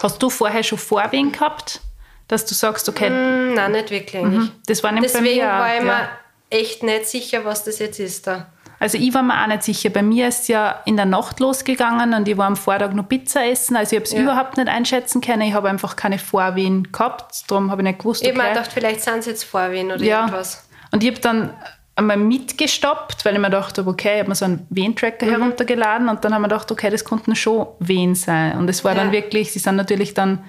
Hast 0.00 0.22
du 0.22 0.30
vorher 0.30 0.62
schon 0.62 0.78
Vorwehen 0.78 1.32
gehabt, 1.32 1.80
dass 2.28 2.46
du 2.46 2.54
sagst, 2.54 2.88
okay? 2.88 3.10
Mm, 3.10 3.54
nein, 3.54 3.72
nicht 3.72 3.90
wirklich 3.90 4.22
eigentlich. 4.22 4.40
Mhm. 4.44 4.52
Das 4.66 4.82
war 4.82 4.92
nämlich 4.92 5.12
Deswegen 5.12 5.40
bei 5.40 5.44
mir 5.44 5.48
war 5.52 5.68
ich 5.74 5.78
ja. 5.80 5.84
mir 5.84 6.08
echt 6.50 6.82
nicht 6.82 7.06
sicher, 7.06 7.44
was 7.44 7.64
das 7.64 7.78
jetzt 7.78 7.98
ist 8.00 8.26
da. 8.26 8.46
Also 8.78 8.98
ich 8.98 9.14
war 9.14 9.22
mir 9.22 9.40
auch 9.40 9.46
nicht 9.46 9.62
sicher. 9.62 9.90
Bei 9.90 10.02
mir 10.02 10.26
ist 10.28 10.40
es 10.42 10.48
ja 10.48 10.80
in 10.86 10.96
der 10.96 11.06
Nacht 11.06 11.38
losgegangen 11.38 12.14
und 12.14 12.26
ich 12.26 12.36
war 12.36 12.46
am 12.46 12.56
Vortag 12.56 12.92
noch 12.94 13.08
Pizza 13.08 13.46
essen. 13.46 13.76
Also 13.76 13.92
ich 13.94 13.98
habe 14.00 14.06
es 14.06 14.12
Ja. 14.12 14.20
überhaupt 14.22 14.56
nicht 14.56 14.68
einschätzen 14.68 15.20
können. 15.20 15.42
Ich 15.42 15.54
habe 15.54 15.68
einfach 15.68 15.94
keine 15.94 16.18
Vorwehen 16.18 16.90
gehabt. 16.90 17.48
Darum 17.48 17.70
habe 17.70 17.82
ich 17.82 17.86
nicht 17.86 18.00
gewusst, 18.00 18.22
Ich 18.22 18.28
habe 18.30 18.38
mir 18.38 18.44
okay. 18.44 18.54
gedacht, 18.54 18.72
vielleicht 18.72 19.02
sind 19.02 19.18
es 19.18 19.26
jetzt 19.26 19.44
Vorwehen 19.44 19.92
oder 19.92 20.02
ja. 20.02 20.20
irgendwas. 20.22 20.66
Und 20.90 21.04
ich 21.04 21.10
habe 21.10 21.20
dann 21.20 21.50
einmal 21.94 22.16
mitgestoppt, 22.16 23.24
weil 23.24 23.34
ich 23.34 23.40
mir 23.40 23.50
gedacht 23.50 23.78
habe, 23.78 23.88
okay, 23.88 24.14
ich 24.14 24.18
habe 24.20 24.28
mir 24.30 24.34
so 24.34 24.46
einen 24.46 24.66
Wehentracker 24.70 25.26
Mhm. 25.26 25.30
heruntergeladen 25.30 26.08
und 26.08 26.24
dann 26.24 26.34
haben 26.34 26.42
wir 26.42 26.48
gedacht, 26.48 26.70
okay, 26.72 26.90
das 26.90 27.04
konnten 27.04 27.36
schon 27.36 27.66
Wehen 27.78 28.14
sein. 28.16 28.58
Und 28.58 28.68
es 28.68 28.82
war 28.84 28.94
dann 28.94 29.06
Ja. 29.08 29.12
wirklich, 29.12 29.52
sie 29.52 29.58
sind 29.60 29.76
natürlich 29.76 30.12
dann 30.14 30.42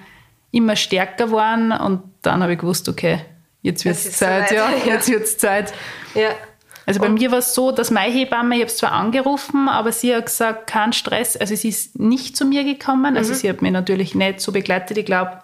immer 0.54 0.76
stärker 0.76 1.26
geworden 1.26 1.72
und 1.72 2.02
dann 2.22 2.42
habe 2.42 2.52
ich 2.52 2.58
gewusst, 2.58 2.88
okay, 2.88 3.20
jetzt 3.62 3.84
wird 3.84 3.96
es 3.96 4.12
Zeit, 4.12 4.48
soweit. 4.50 4.52
ja, 4.58 4.70
Ja. 4.86 4.94
jetzt 4.94 5.08
wird 5.08 5.24
es 5.24 5.38
Zeit. 5.38 5.72
Ja. 6.14 6.30
Also 6.86 7.00
bei 7.00 7.08
mir 7.08 7.30
war 7.30 7.38
es 7.38 7.54
so, 7.54 7.72
dass 7.72 7.90
meine 7.90 8.12
Hebamme, 8.12 8.56
ich 8.56 8.60
habe 8.60 8.70
es 8.70 8.76
zwar 8.76 8.92
angerufen, 8.92 9.68
aber 9.70 9.90
sie 9.90 10.14
hat 10.14 10.26
gesagt, 10.26 10.66
kein 10.66 10.92
Stress. 10.92 11.34
Also 11.34 11.54
sie 11.56 11.70
ist 11.70 11.98
nicht 11.98 12.36
zu 12.36 12.44
mir 12.44 12.62
gekommen. 12.62 13.12
Mhm. 13.12 13.16
Also 13.16 13.32
sie 13.32 13.48
hat 13.48 13.62
mich 13.62 13.72
natürlich 13.72 14.14
nicht 14.14 14.40
so 14.42 14.52
begleitet. 14.52 14.98
Ich 14.98 15.06
glaube, 15.06 15.38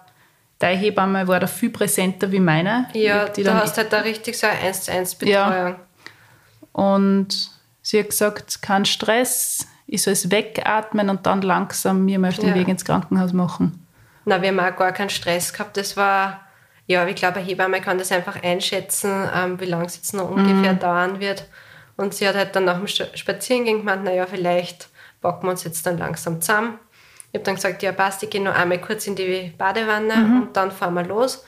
deine 0.59 0.77
Hebamme 0.79 1.27
war 1.27 1.39
da 1.39 1.47
viel 1.47 1.71
präsenter 1.71 2.31
wie 2.31 2.39
meine. 2.39 2.87
Ja, 2.93 3.27
die 3.27 3.41
du 3.41 3.51
hast 3.55 3.75
halt 3.77 3.91
da 3.91 4.01
richtig 4.01 4.37
so 4.37 4.45
eine 4.45 4.59
1 4.59 4.81
zu 4.83 4.91
1 4.91 5.17
Ja. 5.23 5.49
Betreuung. 5.49 5.75
Und 6.73 7.49
sie 7.81 7.99
hat 7.99 8.09
gesagt, 8.09 8.61
kein 8.61 8.85
Stress, 8.85 9.67
ich 9.87 10.03
soll 10.03 10.13
es 10.13 10.29
wegatmen 10.29 11.09
und 11.09 11.25
dann 11.25 11.41
langsam 11.41 12.05
mir 12.05 12.19
mal 12.19 12.29
auf 12.29 12.37
den 12.37 12.49
Ja. 12.49 12.55
Weg 12.55 12.67
ins 12.67 12.85
Krankenhaus 12.85 13.33
machen. 13.33 13.80
Na, 14.25 14.41
wir 14.41 14.49
haben 14.49 14.59
auch 14.59 14.75
gar 14.75 14.91
keinen 14.91 15.09
Stress 15.09 15.51
gehabt. 15.53 15.77
Das 15.77 15.97
war, 15.97 16.41
ja, 16.87 17.05
ich 17.07 17.15
glaube, 17.15 17.37
eine 17.37 17.45
Hebamme 17.45 17.81
kann 17.81 17.97
das 17.97 18.11
einfach 18.11 18.41
einschätzen, 18.43 19.29
ähm, 19.35 19.59
wie 19.59 19.65
lange 19.65 19.85
es 19.85 19.95
jetzt 19.95 20.13
noch 20.13 20.29
Mhm. 20.29 20.37
ungefähr 20.37 20.73
dauern 20.75 21.19
wird. 21.19 21.45
Und 21.97 22.13
sie 22.13 22.27
hat 22.27 22.35
halt 22.35 22.55
dann 22.55 22.65
nach 22.65 22.77
dem 22.77 22.87
Spazierengehen 22.87 23.79
gemeint, 23.79 24.03
naja, 24.03 24.25
vielleicht 24.25 24.89
packen 25.21 25.45
wir 25.47 25.51
uns 25.51 25.63
jetzt 25.63 25.85
dann 25.85 25.97
langsam 25.97 26.41
zusammen. 26.41 26.79
Ich 27.31 27.35
habe 27.37 27.45
dann 27.45 27.55
gesagt, 27.55 27.81
ja, 27.83 27.91
passt, 27.91 28.23
ich 28.23 28.29
gehe 28.29 28.41
noch 28.43 28.55
einmal 28.55 28.79
kurz 28.81 29.07
in 29.07 29.15
die 29.15 29.53
Badewanne 29.57 30.15
Mhm. 30.15 30.41
und 30.41 30.57
dann 30.57 30.71
fahren 30.71 30.93
wir 30.95 31.03
los. 31.03 31.45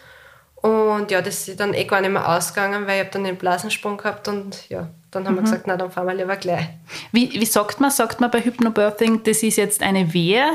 Und 0.55 1.11
ja, 1.11 1.21
das 1.21 1.47
ist 1.47 1.59
dann 1.59 1.73
eh 1.73 1.83
gar 1.83 1.99
nicht 1.99 2.11
mehr 2.11 2.27
ausgegangen, 2.27 2.87
weil 2.87 2.95
ich 2.95 2.99
habe 3.01 3.09
dann 3.11 3.25
den 3.25 3.35
Blasensprung 3.35 3.97
gehabt 3.97 4.27
und 4.29 4.69
ja, 4.69 4.87
dann 5.11 5.23
Mhm. 5.23 5.27
haben 5.27 5.35
wir 5.35 5.41
gesagt, 5.43 5.67
na, 5.67 5.75
dann 5.75 5.91
fahren 5.91 6.07
wir 6.07 6.13
lieber 6.13 6.37
gleich. 6.37 6.69
Wie, 7.11 7.31
wie 7.33 7.45
sagt 7.45 7.81
man? 7.81 7.91
Sagt 7.91 8.21
man 8.21 8.31
bei 8.31 8.39
Hypnobirthing, 8.41 9.23
das 9.23 9.43
ist 9.43 9.57
jetzt 9.57 9.81
eine 9.83 10.13
Wehe, 10.13 10.45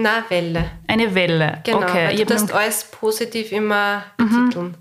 Na, 0.00 0.22
Welle. 0.28 0.70
eine 0.86 1.12
Welle? 1.12 1.60
Genau, 1.64 1.78
okay. 1.82 2.14
du 2.14 2.24
darfst 2.24 2.52
alles 2.52 2.84
positiv 2.84 3.50
immer 3.50 4.04
betiteln. 4.16 4.76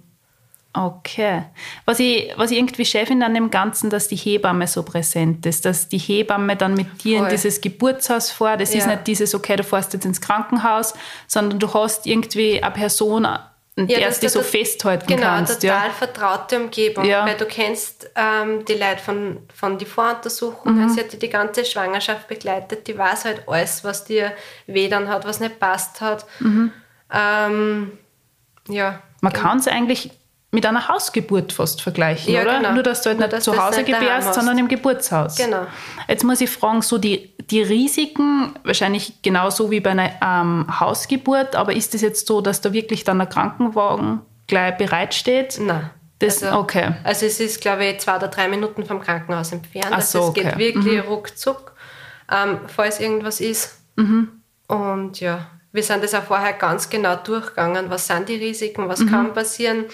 Okay. 0.73 1.41
Was 1.86 1.99
ich, 1.99 2.32
was 2.38 2.51
ich 2.51 2.58
irgendwie 2.60 2.86
schön 2.86 3.08
finde 3.08 3.25
an 3.25 3.34
dem 3.34 3.49
Ganzen, 3.49 3.89
dass 3.89 4.08
die 4.10 4.15
Hebamme 4.15 4.67
so 4.67 4.84
präsent 4.84 5.43
ist, 5.47 5.65
dass 5.65 5.89
die 5.89 5.97
Hebamme 5.97 6.56
dann 6.56 6.75
mit 6.75 7.03
dir 7.03 7.15
in 7.17 7.21
Voll. 7.23 7.32
dieses 7.32 7.62
Geburtshaus 7.62 8.30
fährt. 8.30 8.62
Das 8.62 8.75
ist 8.75 8.86
Ja. 8.86 8.91
nicht 8.93 9.08
dieses, 9.08 9.34
okay, 9.34 9.56
du 9.56 9.63
fährst 9.63 9.93
jetzt 9.93 10.06
ins 10.06 10.21
Krankenhaus, 10.21 10.93
sondern 11.25 11.58
du 11.58 11.73
hast 11.73 12.06
irgendwie 12.06 12.62
eine 12.62 12.71
Person, 12.71 13.27
dass 13.85 14.19
du 14.19 14.25
du 14.25 14.29
so 14.31 14.41
festhalten 14.41 15.05
Genau, 15.07 15.21
kannst. 15.27 15.61
total 15.61 15.87
Ja. 15.87 15.93
vertraute 15.93 16.57
Umgebung, 16.59 17.05
Ja. 17.05 17.25
weil 17.25 17.37
du 17.37 17.45
kennst 17.45 18.09
ähm, 18.15 18.65
die 18.65 18.73
Leute 18.73 18.97
von, 19.05 19.37
von 19.53 19.77
den 19.77 19.87
Voruntersuchungen, 19.87 20.85
Mhm. 20.85 20.89
sie 20.89 20.99
hat 21.01 21.11
dich 21.13 21.19
die 21.19 21.29
ganze 21.29 21.63
Schwangerschaft 21.63 22.27
begleitet, 22.27 22.87
die 22.87 22.97
weiß 22.97 23.25
halt 23.25 23.43
alles, 23.47 23.83
was 23.83 24.03
dir 24.05 24.31
wehdan 24.65 25.07
hat, 25.09 25.25
was 25.27 25.39
nicht 25.39 25.59
passt 25.59 26.01
hat. 26.01 26.25
Mhm. 26.39 26.71
Ähm, 27.13 27.91
ja, 28.67 28.99
Man 29.21 29.33
kann 29.33 29.59
es 29.59 29.67
eigentlich 29.67 30.11
mit 30.51 30.65
einer 30.65 30.87
Hausgeburt 30.87 31.53
fast 31.53 31.81
vergleichen, 31.81 32.33
Ja, 32.33 32.41
oder? 32.41 32.57
genau. 32.57 32.71
Nur, 32.73 32.83
dass 32.83 33.01
du 33.01 33.09
halt 33.09 33.19
Nur, 33.19 33.27
nicht 33.27 33.37
dass 33.37 33.43
zu 33.43 33.63
Hause 33.63 33.81
nicht 33.81 33.87
gebärst, 33.93 34.33
sondern 34.33 34.57
im 34.57 34.67
Geburtshaus. 34.67 35.35
Genau. 35.35 35.67
Jetzt 36.07 36.23
muss 36.23 36.41
ich 36.41 36.49
fragen, 36.49 36.81
so 36.81 36.97
die, 36.97 37.33
die 37.49 37.62
Risiken, 37.62 38.53
wahrscheinlich 38.63 39.21
genauso 39.21 39.71
wie 39.71 39.79
bei 39.79 39.91
einer 39.91 40.12
ähm, 40.21 40.79
Hausgeburt, 40.79 41.55
aber 41.55 41.73
ist 41.73 41.95
es 41.95 42.01
jetzt 42.01 42.27
so, 42.27 42.41
dass 42.41 42.62
da 42.62 42.73
wirklich 42.73 43.03
dann 43.03 43.21
ein 43.21 43.29
Krankenwagen 43.29 44.21
gleich 44.47 44.77
bereitsteht? 44.77 45.57
nein. 45.62 45.89
Das, 46.19 46.41
also, 46.41 46.57
okay. 46.57 46.95
Also 47.03 47.27
es 47.27 47.39
ist, 47.39 47.62
glaube 47.62 47.86
ich, 47.86 47.99
zwei 47.99 48.15
oder 48.15 48.27
drei 48.27 48.47
Minuten 48.47 48.83
vom 48.83 48.99
Krankenhaus 48.99 49.51
entfernt. 49.51 49.89
Ach 49.91 49.97
also 49.97 50.19
so, 50.23 50.27
es 50.29 50.33
geht 50.33 50.47
okay. 50.47 50.57
wirklich 50.57 51.07
ruckzuck, 51.07 51.73
ähm, 52.31 52.57
falls 52.65 52.99
irgendwas 52.99 53.39
ist. 53.39 53.77
Mhm. 53.97 54.29
Und 54.67 55.19
ja, 55.19 55.45
wir 55.71 55.83
sind 55.83 56.03
das 56.03 56.15
auch 56.15 56.23
vorher 56.23 56.53
ganz 56.53 56.89
genau 56.89 57.17
durchgegangen. 57.17 57.91
Was 57.91 58.07
sind 58.07 58.29
die 58.29 58.36
Risiken? 58.36 58.89
Was 58.89 59.01
Mhm. 59.01 59.10
kann 59.12 59.33
passieren? 59.36 59.86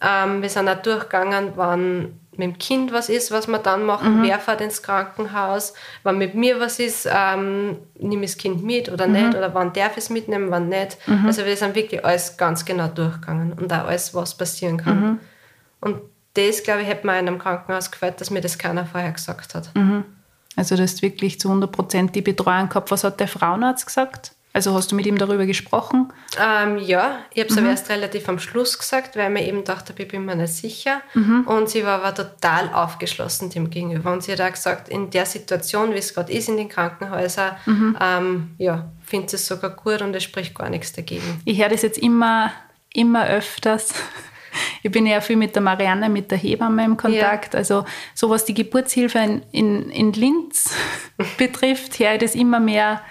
Ähm, 0.00 0.42
wir 0.42 0.48
sind 0.48 0.68
auch 0.68 0.80
durchgegangen, 0.80 1.52
wann 1.56 2.20
mit 2.38 2.46
dem 2.46 2.58
Kind 2.58 2.92
was 2.92 3.08
ist, 3.08 3.30
was 3.30 3.46
wir 3.48 3.58
dann 3.58 3.84
machen, 3.84 4.18
Mhm. 4.18 4.22
wer 4.22 4.38
fährt 4.38 4.60
ins 4.60 4.82
Krankenhaus, 4.82 5.74
wann 6.04 6.16
mit 6.18 6.34
mir 6.34 6.58
was 6.60 6.78
ist, 6.78 7.08
ähm, 7.12 7.76
nehme 7.98 8.24
ich 8.24 8.32
das 8.32 8.38
Kind 8.38 8.62
mit 8.64 8.90
oder 8.90 9.06
Mhm. 9.06 9.12
nicht, 9.12 9.34
oder 9.36 9.52
wann 9.54 9.72
darf 9.72 9.92
ich 9.92 10.04
es 10.04 10.10
mitnehmen, 10.10 10.50
wann 10.50 10.68
nicht. 10.68 10.96
Also 11.26 11.44
wir 11.44 11.56
sind 11.56 11.74
wirklich 11.74 12.04
alles 12.04 12.36
ganz 12.36 12.64
genau 12.64 12.86
durchgegangen 12.88 13.52
und 13.52 13.72
auch 13.72 13.86
alles, 13.88 14.14
was 14.14 14.36
passieren 14.36 14.78
kann. 14.78 15.00
Mhm. 15.00 15.18
Und 15.80 16.00
das, 16.34 16.62
glaube 16.62 16.82
ich, 16.82 16.88
hätte 16.88 17.06
mir 17.06 17.18
in 17.18 17.26
einem 17.28 17.38
Krankenhaus 17.38 17.90
gefällt, 17.90 18.20
dass 18.20 18.30
mir 18.30 18.40
das 18.40 18.56
keiner 18.56 18.86
vorher 18.86 19.12
gesagt 19.12 19.54
hat. 19.54 19.70
Also 20.56 20.76
du 20.76 20.82
hast 20.82 21.02
wirklich 21.02 21.38
zu 21.40 21.48
100% 21.50 22.12
die 22.14 22.22
Betreuung 22.22 22.68
gehabt. 22.68 22.90
Was 22.90 23.04
hat 23.04 23.18
der 23.20 23.28
Frauenarzt 23.28 23.86
gesagt? 23.86 24.32
Also 24.54 24.74
hast 24.74 24.90
du 24.90 24.96
mit 24.96 25.06
ihm 25.06 25.18
darüber 25.18 25.46
gesprochen? 25.46 26.12
Ähm, 26.42 26.78
ja, 26.78 27.18
ich 27.32 27.40
habe 27.40 27.50
es 27.50 27.54
Mhm. 27.56 27.62
aber 27.62 27.70
erst 27.70 27.90
relativ 27.90 28.28
am 28.28 28.38
Schluss 28.38 28.78
gesagt, 28.78 29.14
weil 29.16 29.26
ich 29.26 29.32
mir 29.42 29.46
eben 29.46 29.62
dachte, 29.62 29.94
ich 29.96 30.08
bin 30.08 30.24
mir 30.24 30.34
nicht 30.34 30.52
sicher. 30.54 31.00
Mhm. 31.14 31.42
Und 31.46 31.68
sie 31.68 31.84
war 31.84 32.02
aber 32.02 32.14
total 32.14 32.72
aufgeschlossen 32.72 33.50
dem 33.50 33.70
gegenüber. 33.70 34.12
Und 34.12 34.22
sie 34.24 34.32
hat 34.32 34.40
auch 34.40 34.50
gesagt, 34.50 34.88
in 34.88 35.10
der 35.10 35.26
Situation, 35.26 35.92
wie 35.92 35.98
es 35.98 36.14
gerade 36.14 36.32
ist 36.32 36.48
in 36.48 36.56
den 36.56 36.68
Krankenhäusern, 36.68 37.56
Mhm. 37.66 37.96
ähm, 38.00 38.50
ja, 38.58 38.88
findet 39.04 39.34
es 39.34 39.46
sogar 39.46 39.70
gut 39.70 40.02
und 40.02 40.14
es 40.16 40.24
spricht 40.24 40.54
gar 40.54 40.70
nichts 40.70 40.92
dagegen. 40.92 41.40
Ich 41.44 41.60
höre 41.60 41.68
das 41.68 41.82
jetzt 41.82 41.98
immer, 41.98 42.50
immer 42.92 43.26
öfters. 43.26 43.90
Ich 44.82 44.90
bin 44.90 45.06
ja 45.06 45.20
viel 45.20 45.36
mit 45.36 45.54
der 45.54 45.62
Marianne, 45.62 46.08
mit 46.08 46.30
der 46.30 46.38
Hebamme 46.38 46.82
im 46.84 46.96
Kontakt. 46.96 47.54
Also 47.54 47.84
so 48.14 48.30
was 48.30 48.44
die 48.44 48.54
Geburtshilfe 48.54 49.18
in, 49.18 49.42
in, 49.52 49.90
in 49.90 50.12
Linz 50.14 50.70
betrifft, 51.36 51.98
höre 52.00 52.14
ich 52.14 52.20
das 52.20 52.34
immer 52.34 52.58
mehr, 52.58 53.02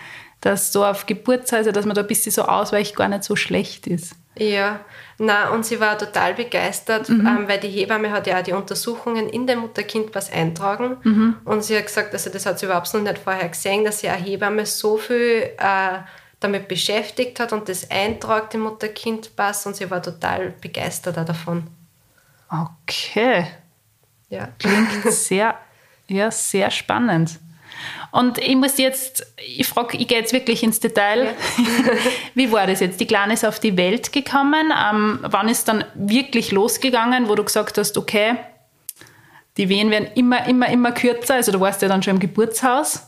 dass 0.42 0.72
so 0.72 0.86
auf 0.86 1.06
Geburtshäuser, 1.06 1.72
dass 1.72 1.86
man 1.86 1.96
da 1.96 2.02
ein 2.02 2.08
bisschen 2.08 2.32
so 2.32 2.44
ausweicht, 2.44 2.96
gar 2.96 3.08
nicht 3.08 3.24
so 3.24 3.36
schlecht 3.36 3.88
ist. 3.88 4.14
Ja, 4.38 4.82
na 5.18 5.50
und 5.50 5.66
sie 5.66 5.80
war 5.80 5.98
total 5.98 6.36
begeistert, 6.36 7.10
Mhm. 7.10 7.26
ähm, 7.26 7.48
weil 7.48 7.60
die 7.60 7.70
Hebamme 7.70 8.12
hat 8.12 8.28
ja 8.28 8.38
auch 8.38 8.44
die 8.44 8.54
Untersuchungen 8.54 9.28
in 9.30 9.48
der 9.48 9.56
Mutter-Kind 9.58 10.14
was 10.14 10.32
eintragen. 10.32 10.98
Mhm. 11.04 11.36
Und 11.44 11.64
sie 11.64 11.76
hat 11.76 11.88
gesagt, 11.88 12.14
also 12.14 12.30
das 12.30 12.46
hat 12.46 12.60
sie 12.60 12.68
überhaupt 12.68 12.94
noch 12.94 13.02
nicht 13.02 13.18
vorher 13.18 13.50
gesehen, 13.50 13.84
dass 13.84 14.02
sie 14.02 14.10
eine 14.10 14.24
Hebamme 14.24 14.66
so 14.68 14.98
viel 14.98 15.50
äh, 15.58 15.98
damit 16.40 16.68
beschäftigt 16.68 17.40
hat 17.40 17.52
und 17.52 17.68
das 17.68 17.90
eintragt 17.90 18.54
im 18.54 18.62
Mutter-Kind-Pass 18.62 19.66
und 19.66 19.76
sie 19.76 19.90
war 19.90 20.04
total 20.04 20.54
begeistert 20.62 21.18
auch 21.18 21.26
davon. 21.26 21.64
Okay. 22.50 23.48
Ja. 24.30 24.50
Klingt 24.60 25.04
sehr, 25.12 25.56
ja, 26.08 26.30
sehr 26.30 26.70
spannend. 26.70 27.40
Und 28.12 28.38
ich 28.38 28.56
muss 28.56 28.78
jetzt, 28.78 29.26
ich 29.38 29.68
frage, 29.68 29.98
ich 29.98 30.08
gehe 30.08 30.20
jetzt 30.20 30.34
wirklich 30.34 30.64
ins 30.64 30.80
Detail. 30.80 31.36
Wie 32.34 32.52
war 32.52 32.68
das 32.68 32.80
jetzt? 32.80 33.00
Die 33.00 33.08
Kleine 33.08 33.34
ist 33.34 33.46
auf 33.46 33.60
die 33.60 33.78
Welt 33.78 34.12
gekommen. 34.12 34.72
Ähm, 34.72 35.20
wann 35.22 35.50
ist 35.50 35.68
dann 35.68 35.84
wirklich 35.96 36.52
losgegangen, 36.52 37.30
wo 37.30 37.36
du 37.36 37.44
gesagt 37.44 37.78
hast, 37.78 37.98
okay, 37.98 38.38
die 39.58 39.70
Wehen 39.70 39.92
werden 39.92 40.10
immer, 40.16 40.48
immer, 40.48 40.70
immer 40.70 40.92
kürzer? 40.92 41.36
Also 41.36 41.52
du 41.52 41.60
warst 41.60 41.82
ja 41.82 41.88
dann 41.88 42.04
schon 42.04 42.16
im 42.16 42.20
Geburtshaus. 42.20 43.08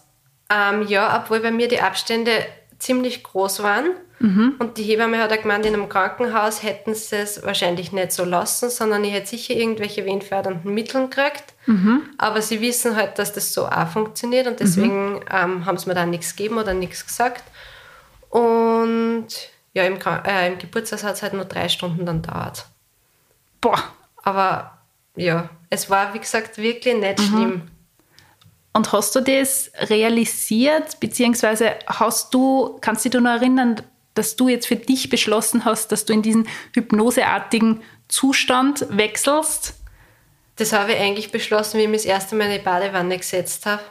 Ähm, 0.51 0.87
ja, 0.87 1.21
obwohl 1.21 1.39
bei 1.41 1.51
mir 1.51 1.67
die 1.67 1.79
Abstände 1.79 2.31
ziemlich 2.79 3.23
groß 3.23 3.61
waren. 3.63 3.91
Und 4.59 4.77
die 4.77 4.83
Hebamme 4.83 5.19
hat 5.19 5.31
auch 5.31 5.41
gemeint, 5.41 5.65
in 5.65 5.73
einem 5.73 5.87
Krankenhaus 5.87 6.61
hätten 6.61 6.93
sie 6.93 7.15
es 7.15 7.41
wahrscheinlich 7.45 7.93
nicht 7.93 8.11
so 8.11 8.25
lassen, 8.25 8.69
sondern 8.69 9.03
ich 9.05 9.13
hätte 9.13 9.27
sicher 9.27 9.53
irgendwelche 9.53 10.03
wehenfördernden 10.05 10.73
Mittel 10.73 11.07
gekriegt. 11.07 11.53
Aber 12.17 12.41
sie 12.41 12.59
wissen 12.59 12.95
halt, 12.97 13.17
dass 13.17 13.31
das 13.31 13.53
so 13.53 13.65
auch 13.67 13.87
funktioniert 13.87 14.47
und 14.47 14.59
deswegen 14.59 15.21
ähm, 15.31 15.65
haben 15.65 15.77
sie 15.77 15.87
mir 15.87 15.95
dann 15.95 16.09
nichts 16.09 16.35
gegeben 16.35 16.57
oder 16.57 16.73
nichts 16.73 17.05
gesagt. 17.05 17.43
Und 18.29 19.27
ja, 19.73 19.83
im, 19.83 19.97
äh, 20.25 20.47
im 20.47 20.57
Geburtshaus 20.57 21.03
hat 21.03 21.15
es 21.15 21.21
halt 21.23 21.33
nur 21.33 21.45
drei 21.45 21.69
Stunden 21.69 22.05
dann 22.05 22.21
dauert. 22.21 22.65
Boah, 23.61 23.81
Aber 24.23 24.79
ja, 25.15 25.49
es 25.69 25.89
war, 25.89 26.13
wie 26.13 26.19
gesagt, 26.19 26.57
wirklich 26.57 26.95
nicht 26.95 27.19
schlimm. 27.21 27.69
Und 28.73 28.91
hast 28.91 29.15
du 29.15 29.19
das 29.21 29.71
realisiert, 29.89 30.99
beziehungsweise 30.99 31.75
hast 31.87 32.33
du, 32.33 32.77
kannst 32.81 33.05
du 33.05 33.09
dich 33.09 33.19
noch 33.21 33.31
erinnern, 33.31 33.81
dass 34.13 34.35
du 34.35 34.47
jetzt 34.47 34.67
für 34.67 34.75
dich 34.75 35.09
beschlossen 35.09 35.65
hast, 35.65 35.91
dass 35.91 36.05
du 36.05 36.13
in 36.13 36.21
diesen 36.21 36.47
hypnoseartigen 36.75 37.81
Zustand 38.07 38.85
wechselst? 38.89 39.75
Das 40.57 40.73
habe 40.73 40.91
ich 40.93 40.99
eigentlich 40.99 41.31
beschlossen, 41.31 41.77
wie 41.79 41.83
ich 41.83 41.89
mich 41.89 42.01
das 42.01 42.05
erste 42.11 42.35
Mal 42.35 42.45
in 42.51 42.57
die 42.59 42.63
Badewanne 42.65 43.17
gesetzt 43.17 43.65
habe. 43.65 43.81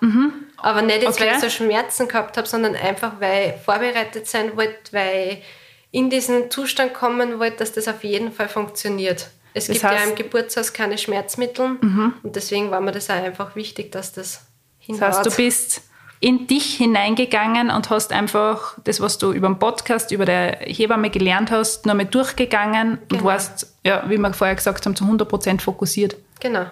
Aber 0.59 0.83
nicht 0.83 1.03
jetzt, 1.03 1.19
weil 1.19 1.29
Okay. 1.29 1.37
ich 1.37 1.43
so 1.43 1.49
Schmerzen 1.51 2.09
gehabt 2.09 2.37
habe, 2.37 2.47
sondern 2.47 2.77
einfach, 2.77 3.13
weil 3.21 3.55
ich 3.57 3.65
vorbereitet 3.65 4.27
sein 4.27 4.55
wollte, 4.57 4.93
weil 4.93 5.39
ich 5.39 5.45
in 5.93 6.11
diesen 6.11 6.51
Zustand 6.51 6.93
kommen 6.93 7.39
wollte, 7.39 7.57
dass 7.59 7.73
das 7.73 7.89
auf 7.89 8.05
jeden 8.05 8.33
Fall 8.33 8.49
funktioniert. 8.51 9.29
Es 9.55 9.67
Das 9.67 9.73
gibt 9.81 9.83
ja 9.83 9.91
heißt- 9.99 10.05
Mhm. 10.05 10.11
im 10.11 10.17
Geburtshaus 10.17 10.73
keine 10.75 10.99
Schmerzmittel 10.99 11.79
und 12.23 12.37
deswegen 12.37 12.71
war 12.71 12.83
mir 12.83 12.93
das 12.93 13.09
auch 13.09 13.15
einfach 13.15 13.57
wichtig, 13.57 13.91
dass 13.91 14.13
das 14.13 14.43
hinhaut. 14.89 15.09
Das 15.11 15.17
heißt, 15.19 15.27
du 15.27 15.37
bist 15.37 15.83
in 16.21 16.47
dich 16.49 16.75
hineingegangen 16.77 17.71
und 17.71 17.91
hast 17.91 18.13
einfach 18.13 18.77
das, 18.83 19.01
was 19.01 19.19
du 19.19 19.33
über 19.33 19.47
den 19.49 19.59
Podcast, 19.59 20.11
über 20.11 20.25
der 20.25 20.59
Hebamme 20.63 21.11
gelernt 21.11 21.51
hast, 21.53 21.87
nochmal 21.87 22.07
durchgegangen 22.07 22.99
und 22.99 23.09
Genau. 23.09 23.25
warst, 23.25 23.73
ja, 23.85 24.03
wie 24.09 24.19
wir 24.19 24.33
vorher 24.35 24.57
gesagt 24.57 24.85
haben, 24.85 24.97
zu 24.97 25.05
100% 25.05 25.61
fokussiert. 25.61 26.17
Genau. 26.41 26.67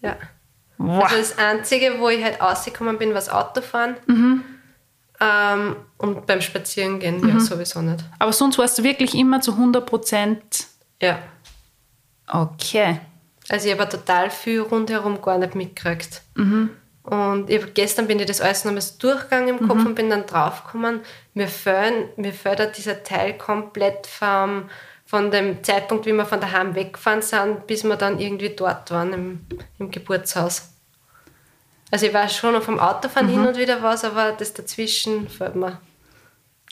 Ja. 0.00 0.16
Wow. 0.78 1.04
Also 1.04 1.16
das 1.16 1.38
Einzige, 1.38 1.98
wo 1.98 2.08
ich 2.08 2.22
halt 2.22 2.40
rausgekommen 2.40 2.96
bin, 2.98 3.08
war 3.10 3.16
das 3.16 3.28
Autofahren. 3.28 3.96
Mhm. 4.06 4.44
Ähm, 5.20 5.76
und 5.98 6.26
beim 6.26 6.40
Spazierengehen 6.42 7.26
ja 7.26 7.40
sowieso 7.40 7.80
nicht. 7.80 8.04
Aber 8.18 8.32
sonst 8.32 8.58
warst 8.58 8.78
du 8.78 8.82
wirklich 8.82 9.14
immer 9.14 9.40
zu 9.40 9.52
100%. 9.56 10.36
Ja. 11.00 11.18
Okay. 12.26 13.00
Also 13.48 13.68
ich 13.68 13.78
habe 13.78 13.88
total 13.88 14.30
viel 14.30 14.60
rundherum 14.60 15.22
gar 15.22 15.38
nicht 15.38 15.54
mitgekriegt. 15.54 16.22
Und 17.04 17.48
ich 17.48 17.62
hab, 17.62 17.74
gestern 17.74 18.08
bin 18.08 18.18
ich 18.18 18.26
das 18.26 18.40
alles 18.40 18.64
nochmal 18.64 18.82
so 18.82 18.94
durchgegangen 18.98 19.58
im 19.58 19.68
Kopf 19.68 19.78
und 19.86 19.94
bin 19.94 20.10
dann 20.10 20.26
draufgekommen, 20.26 21.00
mir 21.34 21.46
fehlt, 21.46 22.18
mir 22.18 22.32
auch 22.44 22.72
dieser 22.72 23.04
Teil 23.04 23.38
komplett 23.38 24.08
vom, 24.08 24.68
von 25.04 25.30
dem 25.30 25.62
Zeitpunkt, 25.62 26.04
wie 26.06 26.12
wir 26.12 26.26
von 26.26 26.40
daheim 26.40 26.74
weggefahren 26.74 27.22
sind, 27.22 27.68
bis 27.68 27.84
wir 27.84 27.94
dann 27.94 28.18
irgendwie 28.18 28.50
dort 28.50 28.90
waren 28.90 29.12
im, 29.12 29.46
im 29.78 29.92
Geburtshaus. 29.92 30.72
Also 31.92 32.06
ich 32.06 32.12
weiß 32.12 32.36
schon 32.36 32.54
noch 32.54 32.64
vom 32.64 32.80
Autofahren 32.80 33.28
hin 33.28 33.46
und 33.46 33.56
wieder 33.56 33.80
was, 33.82 34.04
aber 34.04 34.32
das 34.32 34.52
dazwischen 34.52 35.28
fällt 35.28 35.54
mir. 35.54 35.80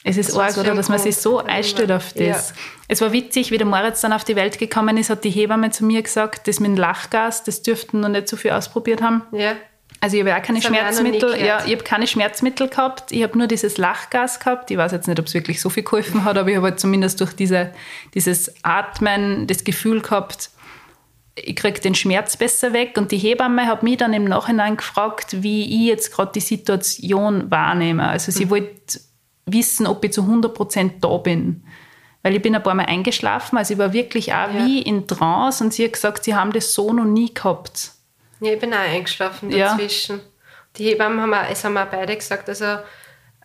Es 0.06 0.18
ist 0.18 0.28
Das 0.28 0.36
arg, 0.36 0.58
oder? 0.58 0.74
Dass 0.74 0.90
man 0.90 0.98
sich 0.98 1.16
so 1.16 1.38
einstellt 1.38 1.90
auf 1.90 2.12
das. 2.12 2.50
Ja. 2.50 2.56
Es 2.88 3.00
war 3.00 3.12
witzig, 3.12 3.50
wie 3.50 3.56
der 3.56 3.66
Moritz 3.66 4.02
dann 4.02 4.12
auf 4.12 4.22
die 4.22 4.36
Welt 4.36 4.58
gekommen 4.58 4.98
ist, 4.98 5.08
hat 5.08 5.24
die 5.24 5.30
Hebamme 5.30 5.70
zu 5.70 5.84
mir 5.84 6.02
gesagt, 6.02 6.46
das 6.46 6.60
mit 6.60 6.72
dem 6.72 6.76
Lachgas, 6.76 7.42
das 7.42 7.62
dürften 7.62 8.00
noch 8.00 8.10
nicht 8.10 8.28
so 8.28 8.36
viel 8.36 8.50
ausprobiert 8.50 9.00
haben. 9.00 9.22
Ja, 9.32 9.54
Also 10.00 10.18
ich 10.18 10.22
habe 10.22 10.36
auch 10.36 10.42
keine 10.42 10.60
Das 10.60 10.70
ich 10.70 10.70
auch 10.70 10.74
Schmerzmittel. 10.76 11.40
Ja, 11.42 11.64
ich 11.64 11.72
habe 11.72 11.84
keine 11.84 12.06
Schmerzmittel 12.06 12.68
gehabt. 12.68 13.12
Ich 13.12 13.22
habe 13.22 13.38
nur 13.38 13.46
dieses 13.46 13.78
Lachgas 13.78 14.40
gehabt. 14.40 14.70
Ich 14.70 14.76
weiß 14.76 14.92
jetzt 14.92 15.08
nicht, 15.08 15.18
ob 15.18 15.26
es 15.26 15.32
wirklich 15.32 15.62
so 15.62 15.70
viel 15.70 15.84
geholfen 15.84 16.24
hat, 16.24 16.36
aber 16.36 16.50
ich 16.50 16.56
habe 16.56 16.66
halt 16.66 16.80
zumindest 16.80 17.18
durch 17.20 17.32
diese, 17.32 17.70
dieses 18.12 18.54
Atmen 18.62 19.46
das 19.46 19.64
Gefühl 19.64 20.02
gehabt, 20.02 20.50
ich 21.34 21.56
kriege 21.56 21.80
den 21.80 21.94
Schmerz 21.94 22.36
besser 22.36 22.74
weg. 22.74 22.98
Und 22.98 23.10
die 23.10 23.16
Hebamme 23.16 23.66
hat 23.66 23.82
mich 23.82 23.96
dann 23.96 24.12
im 24.12 24.24
Nachhinein 24.24 24.76
gefragt, 24.76 25.42
wie 25.42 25.64
ich 25.64 25.88
jetzt 25.88 26.12
gerade 26.12 26.32
die 26.32 26.40
Situation 26.40 27.50
wahrnehme. 27.50 28.06
Also 28.06 28.30
sie 28.30 28.50
wollte 28.50 29.00
wissen, 29.46 29.86
ob 29.86 30.04
ich 30.04 30.12
zu 30.12 30.22
100% 30.22 30.92
da 31.00 31.16
bin. 31.18 31.64
Weil 32.22 32.36
ich 32.36 32.42
bin 32.42 32.54
ein 32.54 32.62
paar 32.62 32.74
Mal 32.74 32.86
eingeschlafen, 32.86 33.58
also 33.58 33.74
ich 33.74 33.78
war 33.78 33.92
wirklich 33.92 34.32
auch 34.32 34.52
Ja. 34.52 34.64
wie 34.66 34.80
in 34.82 35.06
Trance 35.06 35.62
und 35.62 35.74
sie 35.74 35.84
hat 35.84 35.92
gesagt, 35.92 36.24
sie 36.24 36.34
haben 36.34 36.52
das 36.52 36.72
so 36.72 36.92
noch 36.92 37.04
nie 37.04 37.32
gehabt. 37.34 37.90
Ja, 38.40 38.52
ich 38.52 38.58
bin 38.58 38.72
auch 38.72 38.78
eingeschlafen 38.78 39.50
Ja. 39.50 39.70
dazwischen. 39.72 40.20
Die 40.76 40.86
Hebammen 40.86 41.20
haben 41.20 41.34
auch, 41.34 41.50
es 41.50 41.62
haben 41.64 41.76
auch 41.76 41.86
beide 41.86 42.16
gesagt, 42.16 42.48
also 42.48 42.78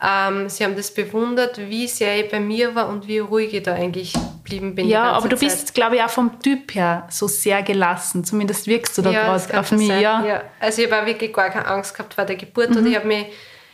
ähm, 0.02 0.48
sie 0.48 0.64
haben 0.64 0.78
das 0.78 0.94
bewundert, 0.94 1.58
wie 1.58 1.86
sehr 1.88 2.24
ich 2.24 2.32
bei 2.32 2.40
mir 2.40 2.74
war 2.74 2.88
und 2.88 3.06
wie 3.08 3.20
ruhig 3.20 3.54
ich 3.54 3.64
da 3.64 3.74
eigentlich 3.74 4.14
geblieben 4.14 4.74
bin. 4.74 4.88
Ja, 4.88 5.12
aber 5.12 5.28
du 5.28 5.36
Zeit. 5.36 5.50
bist, 5.50 5.74
glaube 5.74 5.98
ich, 5.98 6.02
auch 6.04 6.10
vom 6.10 6.40
Typ 6.40 6.74
her 6.74 7.06
so 7.12 7.28
sehr 7.28 7.62
gelassen. 7.64 8.24
Zumindest 8.24 8.66
wirkst 8.66 8.98
du 8.98 9.02
da 9.02 9.12
ja, 9.12 9.34
das 9.34 9.48
gerade 9.48 9.60
auf 9.60 9.72
mich. 9.74 9.88
sein. 9.90 10.00
Ja. 10.02 10.26
Ja. 10.26 10.42
Also 10.62 10.82
ich 10.82 10.90
habe 10.90 11.02
auch 11.02 11.06
wirklich 11.06 11.34
gar 11.34 11.50
keine 11.50 11.68
Angst 11.68 11.94
gehabt 11.94 12.14
vor 12.14 12.24
der 12.24 12.38
Geburt 12.38 12.70
Mhm. 12.70 12.78
und 12.78 12.86
ich 12.88 12.96
habe 12.96 13.08
mir 13.08 13.26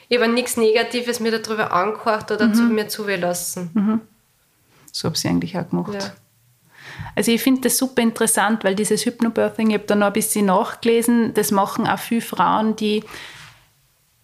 ich 0.09 0.19
habe 0.19 0.31
nichts 0.31 0.57
Negatives 0.57 1.19
mir 1.19 1.37
darüber 1.37 1.71
angehört 1.71 2.31
oder 2.31 2.51
zu 2.53 2.63
Mhm. 2.63 2.75
mir 2.75 2.87
zugelassen. 2.87 4.01
So 4.91 5.07
habe 5.09 5.15
ich 5.17 5.27
eigentlich 5.27 5.57
auch 5.57 5.69
gemacht. 5.69 5.93
Ja. 5.93 6.13
Also 7.15 7.31
ich 7.31 7.41
finde 7.41 7.61
das 7.61 7.77
super 7.77 8.01
interessant, 8.01 8.63
weil 8.63 8.75
dieses 8.75 9.05
Hypnobirthing, 9.05 9.69
ich 9.69 9.75
habe 9.75 9.85
da 9.85 9.95
noch 9.95 10.07
ein 10.07 10.13
bisschen 10.13 10.45
nachgelesen, 10.45 11.33
das 11.33 11.51
machen 11.51 11.87
auch 11.87 11.99
viele 11.99 12.21
Frauen, 12.21 12.75
die 12.75 13.03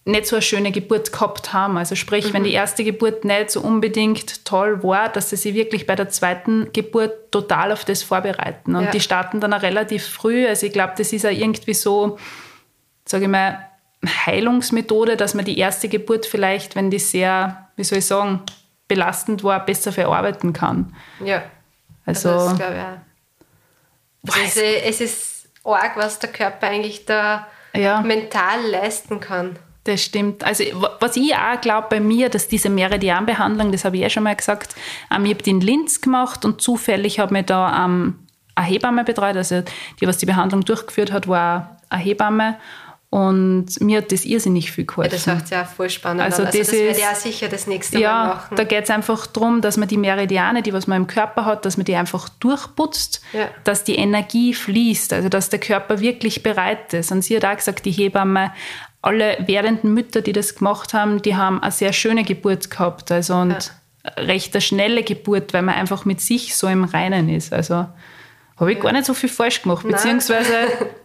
nicht 0.03 0.25
so 0.25 0.35
eine 0.37 0.41
schöne 0.41 0.71
Geburt 0.71 1.11
gehabt 1.13 1.53
haben. 1.53 1.77
Also 1.77 1.95
sprich, 1.95 2.33
wenn 2.33 2.43
die 2.43 2.53
erste 2.53 2.83
Geburt 2.83 3.23
nicht 3.23 3.51
so 3.51 3.61
unbedingt 3.61 4.45
toll 4.45 4.81
war, 4.83 5.09
dass 5.09 5.29
sie 5.29 5.35
sich 5.35 5.53
wirklich 5.53 5.85
bei 5.85 5.95
der 5.95 6.09
zweiten 6.09 6.71
Geburt 6.73 7.31
total 7.31 7.71
auf 7.71 7.85
das 7.85 8.01
vorbereiten. 8.01 8.75
Und 8.75 8.85
Ja. 8.85 8.91
die 8.91 8.99
starten 8.99 9.39
dann 9.39 9.53
auch 9.53 9.61
relativ 9.61 10.07
früh. 10.07 10.47
Also 10.47 10.65
ich 10.65 10.73
glaube, 10.73 10.93
das 10.97 11.13
ist 11.13 11.25
auch 11.25 11.29
irgendwie 11.29 11.73
so, 11.75 12.17
sage 13.05 13.25
ich 13.25 13.29
mal, 13.29 13.59
Heilungsmethode, 14.05 15.15
dass 15.17 15.33
man 15.33 15.45
die 15.45 15.57
erste 15.57 15.87
Geburt 15.89 16.25
vielleicht, 16.25 16.75
wenn 16.75 16.89
die 16.89 16.99
sehr, 16.99 17.67
wie 17.75 17.83
soll 17.83 17.99
ich 17.99 18.05
sagen, 18.05 18.41
belastend 18.87 19.43
war, 19.43 19.65
besser 19.65 19.91
verarbeiten 19.91 20.53
kann. 20.53 20.95
ja. 21.23 21.43
Also, 22.03 22.29
Also 22.29 22.49
das 22.49 22.57
glaube 22.57 22.75
ich. 24.25 24.33
Also 24.33 24.39
es, 24.43 24.55
ist- 24.57 24.85
es 24.85 25.01
ist 25.01 25.49
arg, 25.63 25.95
was 25.95 26.17
der 26.19 26.31
Körper 26.31 26.67
eigentlich 26.67 27.05
da 27.05 27.47
Ja. 27.75 28.01
mental 28.01 28.59
leisten 28.69 29.19
kann. 29.19 29.57
Das 29.83 30.03
stimmt. 30.03 30.43
Also, 30.43 30.63
wa- 30.81 30.97
was 30.99 31.15
ich 31.15 31.33
auch 31.35 31.61
glaube 31.61 31.87
bei 31.91 31.99
mir, 31.99 32.29
dass 32.29 32.47
diese 32.47 32.69
Meridianbehandlung, 32.69 33.71
das 33.71 33.85
habe 33.85 33.95
ich 33.97 34.01
ja 34.01 34.09
schon 34.09 34.23
mal 34.23 34.35
gesagt, 34.35 34.75
ähm, 35.15 35.25
ich 35.25 35.31
habe 35.33 35.43
die 35.43 35.51
in 35.51 35.61
Linz 35.61 36.01
gemacht 36.01 36.43
und 36.43 36.61
zufällig 36.61 37.19
habe 37.19 37.33
mir 37.33 37.43
da 37.43 37.85
ähm, 37.85 38.19
eine 38.55 38.67
Hebamme 38.67 39.03
betreut. 39.03 39.35
Also, 39.37 39.61
die, 39.99 40.07
was 40.07 40.17
die 40.17 40.25
Behandlung 40.25 40.61
durchgeführt 40.65 41.11
hat, 41.11 41.27
war 41.27 41.77
eine 41.89 42.03
Hebamme. 42.03 42.57
Und 43.13 43.65
mir 43.81 43.97
hat 43.97 44.13
das 44.13 44.23
irrsinnig 44.23 44.71
viel 44.71 44.85
Ja, 44.85 44.87
geholfen. 44.87 45.11
das 45.11 45.27
hört 45.27 45.47
sich 45.49 45.57
auch 45.57 45.65
voll 45.65 45.89
spannend 45.89 46.21
Also. 46.23 46.43
Also 46.43 46.57
das 46.57 46.67
das 46.69 46.79
werde 46.79 46.99
auch 47.11 47.15
sicher 47.15 47.49
das 47.49 47.67
nächste 47.67 47.97
Mal 47.97 48.01
ja, 48.01 48.23
machen. 48.25 48.55
da 48.55 48.63
geht 48.63 48.85
es 48.85 48.89
einfach 48.89 49.27
darum, 49.27 49.59
dass 49.59 49.75
man 49.75 49.89
die 49.89 49.97
Meridiane, 49.97 50.61
die 50.61 50.71
was 50.71 50.87
man 50.87 50.95
im 50.95 51.07
Körper 51.07 51.43
hat, 51.43 51.65
dass 51.65 51.75
man 51.75 51.83
die 51.83 51.95
einfach 51.97 52.29
durchputzt, 52.29 53.21
Ja. 53.33 53.49
dass 53.65 53.83
die 53.83 53.95
Energie 53.97 54.53
fließt, 54.53 55.11
also 55.11 55.27
dass 55.27 55.49
der 55.49 55.59
Körper 55.59 55.99
wirklich 55.99 56.41
bereit 56.41 56.93
ist. 56.93 57.11
Und 57.11 57.21
sie 57.21 57.35
hat 57.35 57.43
auch 57.43 57.55
gesagt, 57.57 57.83
die 57.83 57.91
Hebamme, 57.91 58.53
alle 59.01 59.37
werdenden 59.45 59.93
Mütter, 59.93 60.21
die 60.21 60.31
das 60.31 60.55
gemacht 60.55 60.93
haben, 60.93 61.21
die 61.21 61.35
haben 61.35 61.61
eine 61.61 61.71
sehr 61.71 61.91
schöne 61.91 62.23
Geburt 62.23 62.71
gehabt, 62.71 63.11
also 63.11 63.35
und 63.35 63.73
recht 64.17 64.53
eine 64.55 64.61
schnelle 64.61 65.03
Geburt, 65.03 65.53
weil 65.53 65.63
man 65.63 65.75
einfach 65.75 66.05
mit 66.05 66.21
sich 66.21 66.55
so 66.55 66.67
im 66.67 66.85
Reinen 66.85 67.27
ist. 67.27 67.51
Also 67.51 67.87
habe 68.57 68.71
ich 68.71 68.79
gar 68.79 68.93
nicht 68.93 69.05
so 69.05 69.13
viel 69.13 69.27
falsch 69.29 69.63
gemacht, 69.63 69.85
beziehungsweise 69.85 70.53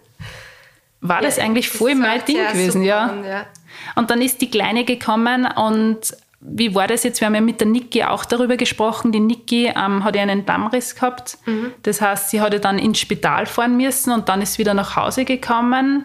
war 1.09 1.21
das 1.23 1.37
Ja, 1.37 1.45
eigentlich 1.45 1.69
voll 1.69 1.91
das 1.93 1.99
mein 2.01 2.25
Ding 2.25 2.39
gewesen, 2.53 2.83
ja. 2.83 3.05
an, 3.05 3.25
ja. 3.25 3.47
Und 3.95 4.11
dann 4.11 4.21
ist 4.23 4.41
die 4.41 4.51
Kleine 4.51 4.85
gekommen 4.85 5.47
und 5.57 6.17
wie 6.41 6.75
war 6.75 6.87
das 6.87 7.03
jetzt? 7.03 7.21
Wir 7.21 7.27
haben 7.27 7.35
ja 7.35 7.41
mit 7.41 7.61
der 7.61 7.67
Niki 7.67 8.05
auch 8.05 8.25
darüber 8.25 8.57
gesprochen. 8.57 9.11
Die 9.11 9.21
Niki 9.21 9.67
ähm, 9.75 10.05
hat 10.05 10.15
ja 10.15 10.23
einen 10.23 10.47
Dammriss 10.47 10.95
gehabt. 10.95 11.39
Mhm. 11.47 11.73
Das 11.83 12.01
heißt, 12.01 12.31
sie 12.31 12.41
hatte 12.41 12.61
dann 12.61 12.79
ins 12.79 12.99
Spital 13.01 13.47
fahren 13.47 13.77
müssen 13.77 14.13
und 14.13 14.29
dann 14.29 14.43
ist 14.43 14.53
sie 14.55 14.59
wieder 14.61 14.75
nach 14.75 14.95
Hause 14.97 15.25
gekommen. 15.25 16.05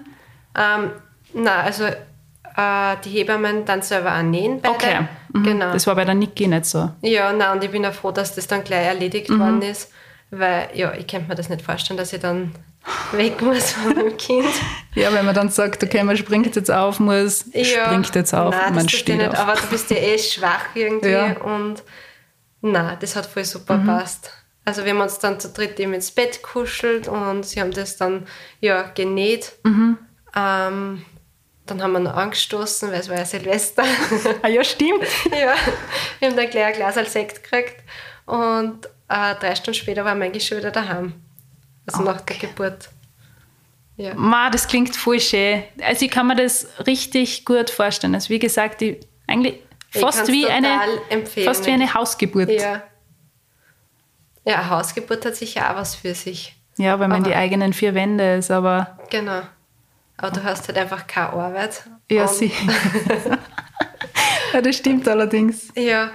Ähm, 0.57 0.91
na, 1.33 1.57
also 1.61 1.83
äh, 1.83 2.95
die 3.05 3.09
Hebammen 3.09 3.65
dann 3.65 3.81
selber 3.81 4.15
auch 4.17 4.21
nähen 4.23 4.61
beide. 4.61 4.73
Okay. 4.73 4.99
Mhm. 5.33 5.43
Genau. 5.43 5.73
Das 5.73 5.85
war 5.85 5.95
bei 5.95 6.05
der 6.05 6.15
Niki 6.15 6.47
nicht 6.47 6.65
so. 6.65 6.89
Ja, 7.01 7.31
na 7.33 7.51
und 7.53 7.63
ich 7.63 7.69
bin 7.71 7.85
auch 7.85 7.93
froh, 7.93 8.11
dass 8.11 8.33
das 8.33 8.47
dann 8.47 8.63
gleich 8.63 8.85
erledigt 8.87 9.29
Mhm. 9.29 9.39
worden 9.39 9.61
ist, 9.61 9.91
weil 10.31 10.69
ja, 10.73 10.93
ich 10.93 11.07
könnte 11.07 11.27
mir 11.29 11.35
das 11.35 11.49
nicht 11.49 11.61
vorstellen, 11.61 11.97
dass 11.97 12.13
ich 12.13 12.19
dann 12.21 12.51
weg 13.11 13.41
muss 13.41 13.71
von 13.73 13.95
dem 13.95 14.17
Kind. 14.17 14.45
Ja, 14.93 15.13
wenn 15.13 15.25
man 15.25 15.33
dann 15.33 15.47
sagt, 15.47 15.81
okay, 15.83 16.03
man 16.03 16.17
springt 16.17 16.53
jetzt 16.53 16.69
auf, 16.69 16.99
muss, 16.99 17.45
Ja. 17.53 17.85
springt 17.85 18.13
jetzt 18.13 18.33
auf, 18.33 18.53
Nein, 18.53 18.75
man 18.75 18.89
steht 18.89 19.19
nicht, 19.19 19.29
auf. 19.29 19.39
Aber 19.39 19.53
du 19.53 19.65
bist 19.67 19.89
ja 19.89 19.95
eh 19.95 20.17
schwach 20.19 20.65
irgendwie 20.75 21.11
Ja. 21.11 21.37
und 21.37 21.81
na, 22.59 22.97
das 22.97 23.15
hat 23.15 23.25
voll 23.25 23.45
super 23.45 23.77
Mhm. 23.77 23.85
passt. 23.87 24.31
Also 24.65 24.83
wir 24.83 24.91
haben 24.91 24.99
uns 24.99 25.17
dann 25.17 25.39
zu 25.39 25.47
dritt 25.49 25.79
eben 25.79 25.93
ins 25.93 26.11
Bett 26.11 26.43
kuschelt 26.43 27.07
und 27.07 27.45
sie 27.45 27.61
haben 27.61 27.71
das 27.71 27.95
dann 27.95 28.27
ja 28.59 28.81
genäht. 28.83 29.53
Mhm. 29.63 29.97
Ähm, 30.35 31.05
dann 31.67 31.81
haben 31.81 31.93
wir 31.93 31.99
noch 31.99 32.15
angestoßen, 32.17 32.91
weil 32.91 32.99
es 32.99 33.07
war 33.09 33.17
ja 33.17 33.23
Silvester. 33.25 33.83
Ah 34.41 34.49
ja, 34.49 34.61
stimmt. 34.65 35.03
ja, 35.31 35.53
wir 36.19 36.27
haben 36.27 36.35
dann 36.35 36.49
gleich 36.49 36.65
ein 36.65 36.73
Glas 36.73 36.97
als 36.97 37.13
Sekt 37.13 37.43
gekriegt 37.45 37.77
und 38.25 38.87
äh, 39.07 39.35
drei 39.39 39.55
Stunden 39.55 39.79
später 39.79 40.05
eigentlich 40.05 40.45
schon 40.45 40.57
wieder 40.57 40.71
daheim. 40.71 41.13
Also 41.87 42.03
nach 42.03 42.21
der 42.21 42.37
Geburt. 42.37 42.89
Ja. 43.97 44.13
Ma, 44.15 44.49
das 44.49 44.67
klingt 44.67 44.95
voll 44.95 45.19
schön. 45.19 45.63
Also 45.81 46.05
ich 46.05 46.11
kann 46.11 46.27
mir 46.27 46.35
das 46.35 46.67
richtig 46.87 47.45
gut 47.45 47.69
vorstellen. 47.69 48.15
Also 48.15 48.29
wie 48.29 48.39
gesagt, 48.39 48.81
die, 48.81 48.99
eigentlich 49.27 49.59
Ich 49.93 49.99
fast 50.01 50.19
kann's 50.19 50.31
wie, 50.31 50.47
eine, 50.47 50.79
empfehlen. 51.09 51.45
fast 51.45 51.65
wie 51.65 51.71
eine 51.71 51.93
Hausgeburt. 51.93 52.49
Ja. 52.49 52.83
Ja, 54.45 54.69
Hausgeburt 54.69 55.23
hat 55.25 55.35
sicher 55.35 55.69
auch 55.71 55.75
was 55.75 55.95
für 55.95 56.15
sich. 56.15 56.55
Ja, 56.77 56.99
weil 56.99 57.09
man 57.09 57.19
in 57.19 57.23
die 57.25 57.31
Aber- 57.31 57.39
eigenen 57.41 57.73
vier 57.73 57.93
Wände 57.93 58.35
ist, 58.37 58.49
aber 58.49 58.97
Genau. 59.11 59.41
aber 60.17 60.31
du 60.31 60.43
hast 60.43 60.67
halt 60.67 60.77
einfach 60.79 61.05
keine 61.05 61.29
Arbeit. 61.33 61.83
Ja, 62.09 62.27
sie. 62.27 62.51
ja, 64.53 64.61
das 64.61 64.77
stimmt 64.77 65.07
allerdings. 65.07 65.67
Ja. 65.75 66.11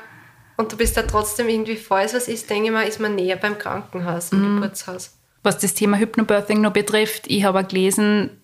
Und 0.57 0.73
du 0.73 0.77
bist 0.77 0.97
da 0.97 1.03
trotzdem 1.03 1.49
irgendwie, 1.49 1.77
falls 1.77 2.15
was 2.15 2.29
ist, 2.29 2.49
denke 2.49 2.67
ich 2.67 2.73
mal, 2.73 2.83
ist 2.89 2.99
man 2.99 3.15
näher 3.15 3.37
beim 3.37 3.59
Krankenhaus, 3.59 4.33
im 4.33 4.41
Mhm. 4.57 4.61
Geburtshaus. 4.63 5.16
Was 5.47 5.59
das 5.59 5.75
Thema 5.75 5.97
Hypnobirthing 5.97 6.61
noch 6.61 6.73
betrifft, 6.73 7.29
ich 7.29 7.45
habe 7.45 7.63
gelesen, 7.63 8.43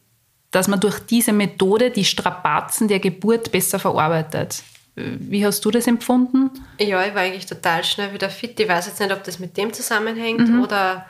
dass 0.52 0.68
man 0.68 0.78
durch 0.78 1.00
diese 1.00 1.32
Methode 1.32 1.90
die 1.90 2.04
Strapazen 2.04 2.86
der 2.86 3.00
Geburt 3.00 3.50
besser 3.50 3.80
verarbeitet. 3.80 4.62
Wie 4.94 5.44
hast 5.44 5.64
du 5.64 5.72
das 5.72 5.88
empfunden? 5.88 6.50
Ja, 6.78 7.04
ich 7.04 7.12
war 7.12 7.22
eigentlich 7.22 7.46
total 7.46 7.82
schnell 7.82 8.12
wieder 8.12 8.30
fit. 8.30 8.60
Ich 8.60 8.68
weiß 8.68 8.86
jetzt 8.86 9.00
nicht, 9.00 9.10
ob 9.10 9.24
das 9.24 9.40
mit 9.40 9.56
dem 9.56 9.72
zusammenhängt 9.72 10.48
Mhm. 10.48 10.62
oder. 10.62 11.06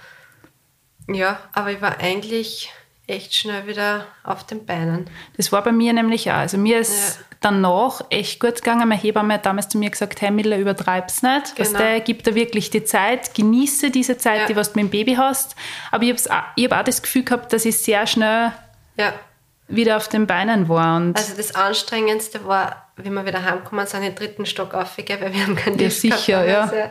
Ja, 1.09 1.38
aber 1.52 1.72
ich 1.72 1.83
war 1.83 1.98
eigentlich 1.98 2.70
echt 3.12 3.35
schnell 3.35 3.66
wieder 3.66 4.07
auf 4.25 4.44
den 4.46 4.66
Beinen. 4.66 5.09
Das 5.37 5.53
war 5.53 5.62
bei 5.62 5.72
mir 5.72 5.92
nämlich 5.92 6.31
auch. 6.31 6.37
Also 6.37 6.59
mir 6.59 6.79
ist 6.79 7.18
Ja. 7.18 7.25
danach 7.40 8.01
echt 8.11 8.40
gut 8.40 8.57
gegangen. 8.57 8.88
Meine 8.88 9.01
Hebamme 9.01 9.35
hat 9.35 9.46
damals 9.46 9.68
zu 9.68 9.79
mir 9.79 9.90
gesagt, 9.90 10.20
hey 10.20 10.31
Miller, 10.31 10.57
übertreib's 10.59 11.22
nicht. 11.22 11.57
Genau. 11.57 11.79
Weißt 11.79 12.05
gib 12.05 12.22
dir 12.25 12.35
wirklich 12.35 12.70
die 12.70 12.85
Zeit, 12.85 13.35
genieße 13.35 13.90
diese 13.90 14.16
Zeit, 14.18 14.40
Ja. 14.40 14.46
die 14.46 14.57
was 14.57 14.72
du 14.72 14.79
mit 14.81 14.88
dem 14.88 14.90
Baby 14.90 15.14
hast. 15.14 15.55
Aber 15.90 16.05
ich 16.05 16.11
habe 16.29 16.44
auch, 16.57 16.62
hab 16.64 16.81
auch 16.81 16.85
das 16.85 17.03
Gefühl 17.03 17.25
gehabt, 17.25 17.53
dass 17.53 17.64
ich 17.64 17.79
sehr 17.79 18.07
schnell 18.07 18.53
Ja, 18.96 19.12
wieder 19.68 19.96
auf 19.96 20.09
den 20.09 20.27
Beinen 20.27 20.68
war. 20.68 20.96
Und 20.96 21.16
also 21.16 21.35
das 21.37 21.55
Anstrengendste 21.55 22.44
war, 22.46 22.88
wie 22.96 23.09
wir 23.11 23.25
wieder 23.25 23.42
heimgekommen 23.42 23.87
sind, 23.87 24.03
den 24.03 24.14
dritten 24.14 24.44
Stock 24.46 24.75
aufgegeben, 24.75 25.22
weil 25.22 25.33
wir 25.33 25.42
haben 25.46 25.57
keinen 25.57 25.79
Ja, 25.79 25.85
Lift 25.85 26.01
sicher, 26.01 26.44
gehabt. 26.44 26.72
ja. 26.75 26.90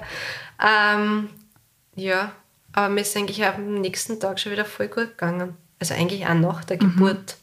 Also, 0.60 1.02
ähm, 1.04 1.30
ja, 1.96 2.32
aber 2.74 2.90
mir 2.90 3.02
ist 3.02 3.16
eigentlich 3.18 3.44
am 3.46 3.82
nächsten 3.82 4.20
Tag 4.20 4.40
schon 4.40 4.52
wieder 4.52 4.66
voll 4.66 4.88
gut 4.88 5.10
gegangen. 5.18 5.58
Also 5.82 5.96
eigentlich 5.96 6.26
auch 6.26 6.34
nach 6.36 6.62
Mhm. 6.62 6.68
der 6.68 6.78
Geburt. 6.78 7.38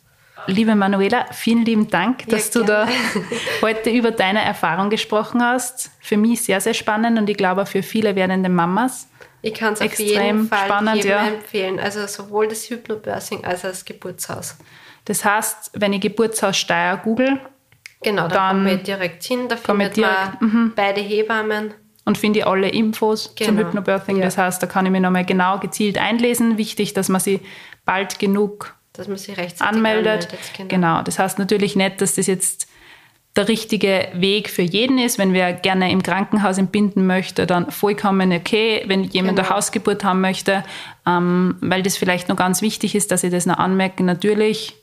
Liebe 0.46 0.74
Manuela, 0.76 1.26
vielen 1.32 1.64
lieben 1.64 1.90
Dank, 1.90 2.26
dass 2.28 2.50
du 2.50 2.62
da 2.62 2.86
heute 3.62 3.90
über 3.90 4.12
deine 4.12 4.40
Erfahrung 4.42 4.88
gesprochen 4.88 5.42
hast. 5.42 5.90
Für 6.00 6.16
mich 6.16 6.42
sehr, 6.42 6.60
sehr 6.60 6.72
spannend 6.72 7.18
und 7.18 7.28
ich 7.28 7.36
glaube 7.36 7.62
auch 7.62 7.68
für 7.68 7.82
viele 7.82 8.14
werdende 8.16 8.48
Mamas. 8.48 9.08
Ich 9.42 9.54
kann 9.54 9.74
es 9.74 9.80
auf 9.80 9.86
Extrem 9.86 10.08
jeden 10.08 10.48
Fall 10.48 10.64
spannend, 10.66 11.04
ja. 11.04 11.26
empfehlen. 11.26 11.78
Also 11.80 12.06
sowohl 12.06 12.48
das 12.48 12.70
Hypnobirthing 12.70 13.44
als 13.44 13.64
auch 13.64 13.68
das 13.70 13.84
Geburtshaus. 13.84 14.56
Das 15.04 15.24
heißt, 15.24 15.72
wenn 15.74 15.92
ich 15.92 16.00
Geburtshaus 16.00 16.56
Steyr 16.56 16.96
google 17.02 17.38
Genau, 18.02 18.28
da 18.28 18.34
Dann 18.34 18.48
kommen 18.58 18.66
wir 18.66 18.76
direkt 18.76 19.24
hin. 19.24 19.48
Da 19.48 19.56
findet 19.56 19.96
man 19.96 20.10
direkt, 20.40 20.76
beide 20.76 21.00
Hebammen. 21.00 21.74
und 22.04 22.16
finde 22.16 22.46
alle 22.46 22.68
Infos 22.68 23.34
zum 23.34 23.34
Genau, 23.56 23.66
Hypnobirthing. 23.68 24.16
ja. 24.18 24.22
Das 24.24 24.38
heißt, 24.38 24.62
da 24.62 24.68
kann 24.68 24.86
ich 24.86 24.92
mich 24.92 25.00
nochmal 25.00 25.24
genau 25.24 25.58
gezielt 25.58 25.98
einlesen. 25.98 26.56
Wichtig, 26.58 26.94
dass 26.94 27.08
man 27.08 27.20
sie 27.20 27.40
bald 27.88 28.18
genug 28.18 28.74
dass 28.92 29.06
man 29.06 29.16
sich 29.16 29.36
rechtzeitig 29.36 29.76
anmeldet. 29.76 30.28
genau. 30.56 30.68
Genau. 30.68 31.02
Das 31.02 31.18
heißt 31.20 31.38
natürlich 31.38 31.76
nicht, 31.76 32.00
dass 32.00 32.16
das 32.16 32.26
jetzt 32.26 32.68
der 33.36 33.46
richtige 33.46 34.08
Weg 34.14 34.50
für 34.50 34.62
jeden 34.62 34.98
ist. 34.98 35.18
Wenn 35.18 35.32
wer 35.32 35.52
gerne 35.52 35.92
im 35.92 36.02
Krankenhaus 36.02 36.58
entbinden 36.58 37.06
möchte, 37.06 37.46
dann 37.46 37.70
vollkommen 37.70 38.32
okay. 38.32 38.82
Wenn 38.86 39.04
jemand 39.04 39.36
Genau. 39.36 39.48
eine 39.48 39.56
Hausgeburt 39.56 40.02
haben 40.02 40.20
möchte, 40.20 40.64
ähm, 41.06 41.54
weil 41.60 41.84
das 41.84 41.96
vielleicht 41.96 42.28
noch 42.28 42.34
ganz 42.34 42.60
wichtig 42.60 42.96
ist, 42.96 43.12
dass 43.12 43.22
ich 43.22 43.30
das 43.30 43.46
noch 43.46 43.58
anmerke, 43.58 44.02
natürlich 44.02 44.74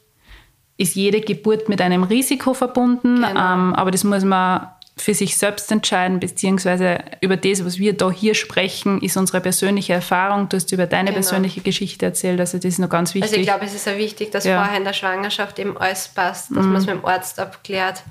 ist 0.77 0.95
jede 0.95 1.19
Geburt 1.19 1.67
mit 1.67 1.81
einem 1.81 2.03
Risiko 2.03 2.53
verbunden, 2.53 3.15
Genau. 3.17 3.27
ähm, 3.27 3.73
aber 3.75 3.91
das 3.91 4.05
muss 4.05 4.23
man 4.23 4.67
für 4.97 5.13
sich 5.13 5.37
selbst 5.37 5.71
entscheiden, 5.73 6.19
beziehungsweise 6.21 6.99
über 7.19 7.35
das, 7.35 7.65
was 7.65 7.77
wir 7.77 7.97
da 7.97 8.09
hier 8.11 8.33
sprechen, 8.33 9.01
ist 9.01 9.17
unsere 9.17 9.41
persönliche 9.41 9.91
Erfahrung. 9.93 10.47
Du 10.47 10.55
hast 10.55 10.71
über 10.71 10.85
deine 10.87 11.09
Genau. 11.09 11.15
persönliche 11.15 11.59
Geschichte 11.61 12.05
erzählt, 12.05 12.39
also 12.39 12.57
das 12.57 12.65
ist 12.65 12.79
noch 12.79 12.87
ganz 12.89 13.13
wichtig. 13.13 13.29
Also 13.31 13.41
ich 13.41 13.45
glaube, 13.47 13.65
es 13.65 13.73
ist 13.75 13.85
ja 13.87 13.97
wichtig, 13.97 14.31
dass 14.31 14.45
Ja. 14.45 14.57
Mhm. 14.59 14.63
vorher 14.63 14.77
in 14.77 14.85
der 14.85 14.93
Schwangerschaft 14.93 15.59
eben 15.59 15.77
alles 15.77 16.07
passt, 16.07 16.49
dass 16.55 16.65
man 16.65 16.75
es 16.77 16.85
mit 16.85 16.95
dem 16.95 17.05
Arzt 17.05 17.39
abklärt. 17.39 18.03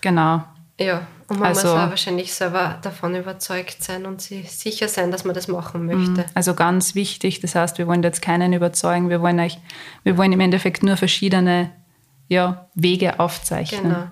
genau. 0.00 0.44
Ja, 0.80 1.08
und 1.26 1.40
man 1.40 1.48
Also- 1.48 1.66
muss 1.66 1.76
auch 1.76 1.90
wahrscheinlich 1.90 2.32
selber 2.32 2.78
davon 2.82 3.16
überzeugt 3.16 3.82
sein 3.82 4.06
und 4.06 4.22
sich 4.22 4.48
sicher 4.52 4.86
sein, 4.86 5.10
dass 5.10 5.24
man 5.24 5.34
das 5.34 5.48
machen 5.48 5.86
möchte. 5.86 6.24
Also 6.34 6.54
ganz 6.54 6.94
wichtig. 6.94 7.40
Das 7.40 7.56
heißt, 7.56 7.78
wir 7.78 7.88
wollen 7.88 8.04
jetzt 8.04 8.22
keinen 8.22 8.52
überzeugen. 8.52 9.10
Wir 9.10 9.20
wollen 9.20 9.40
euch, 9.40 9.58
wir 10.04 10.16
wollen 10.16 10.32
im 10.32 10.38
Endeffekt 10.38 10.84
nur 10.84 10.96
verschiedene 10.96 11.72
ja, 12.28 12.68
Wege 12.76 13.18
aufzeichnen. 13.18 13.82
Genau. 13.82 14.04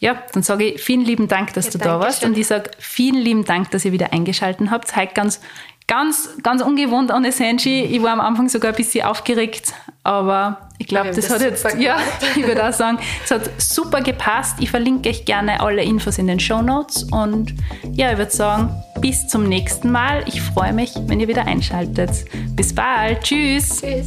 Ja, 0.00 0.22
dann 0.32 0.42
sage 0.42 0.64
ich 0.64 0.82
vielen 0.82 1.02
lieben 1.02 1.28
Dank, 1.28 1.54
dass 1.54 1.66
Ja, 1.66 1.70
du 1.72 1.78
da 1.78 2.00
warst. 2.00 2.22
Dankeschön. 2.22 2.32
Und 2.32 2.38
ich 2.38 2.46
sage 2.46 2.70
vielen 2.78 3.16
lieben 3.16 3.44
Dank, 3.44 3.70
dass 3.70 3.84
ihr 3.84 3.92
wieder 3.92 4.12
eingeschaltet 4.12 4.70
habt. 4.70 4.94
Heute 4.94 5.14
ganz, 5.14 5.40
ganz, 5.86 6.30
ganz 6.42 6.62
ungewohnt 6.62 7.12
ohne 7.12 7.32
Senji. 7.32 7.82
Ich 7.84 8.02
war 8.02 8.12
am 8.12 8.20
Anfang 8.20 8.48
sogar 8.48 8.72
ein 8.72 8.76
bisschen 8.76 9.06
aufgeregt, 9.06 9.72
aber 10.02 10.68
ich 10.78 10.86
glaube, 10.86 11.08
das, 11.08 11.16
das 11.16 11.30
hat 11.30 11.40
jetzt, 11.40 11.66
ja, 11.78 11.96
ich 12.36 12.46
würde 12.46 12.68
auch 12.68 12.72
sagen, 12.72 12.98
es 13.24 13.30
hat 13.30 13.50
super 13.58 14.02
gepasst. 14.02 14.56
Ich 14.60 14.70
verlinke 14.70 15.08
euch 15.08 15.24
gerne 15.24 15.60
alle 15.60 15.82
Infos 15.82 16.18
in 16.18 16.26
den 16.26 16.40
Show 16.40 16.60
Notes 16.60 17.04
und 17.04 17.54
ja, 17.92 18.12
ich 18.12 18.18
würde 18.18 18.32
sagen, 18.32 18.70
bis 19.00 19.28
zum 19.28 19.48
nächsten 19.48 19.90
Mal. 19.90 20.24
Ich 20.26 20.42
freue 20.42 20.72
mich, 20.72 20.92
wenn 21.06 21.20
ihr 21.20 21.28
wieder 21.28 21.46
einschaltet. 21.46 22.10
Bis 22.54 22.74
bald. 22.74 23.22
Tschüss. 23.22 23.80
Tschüss. 23.80 24.06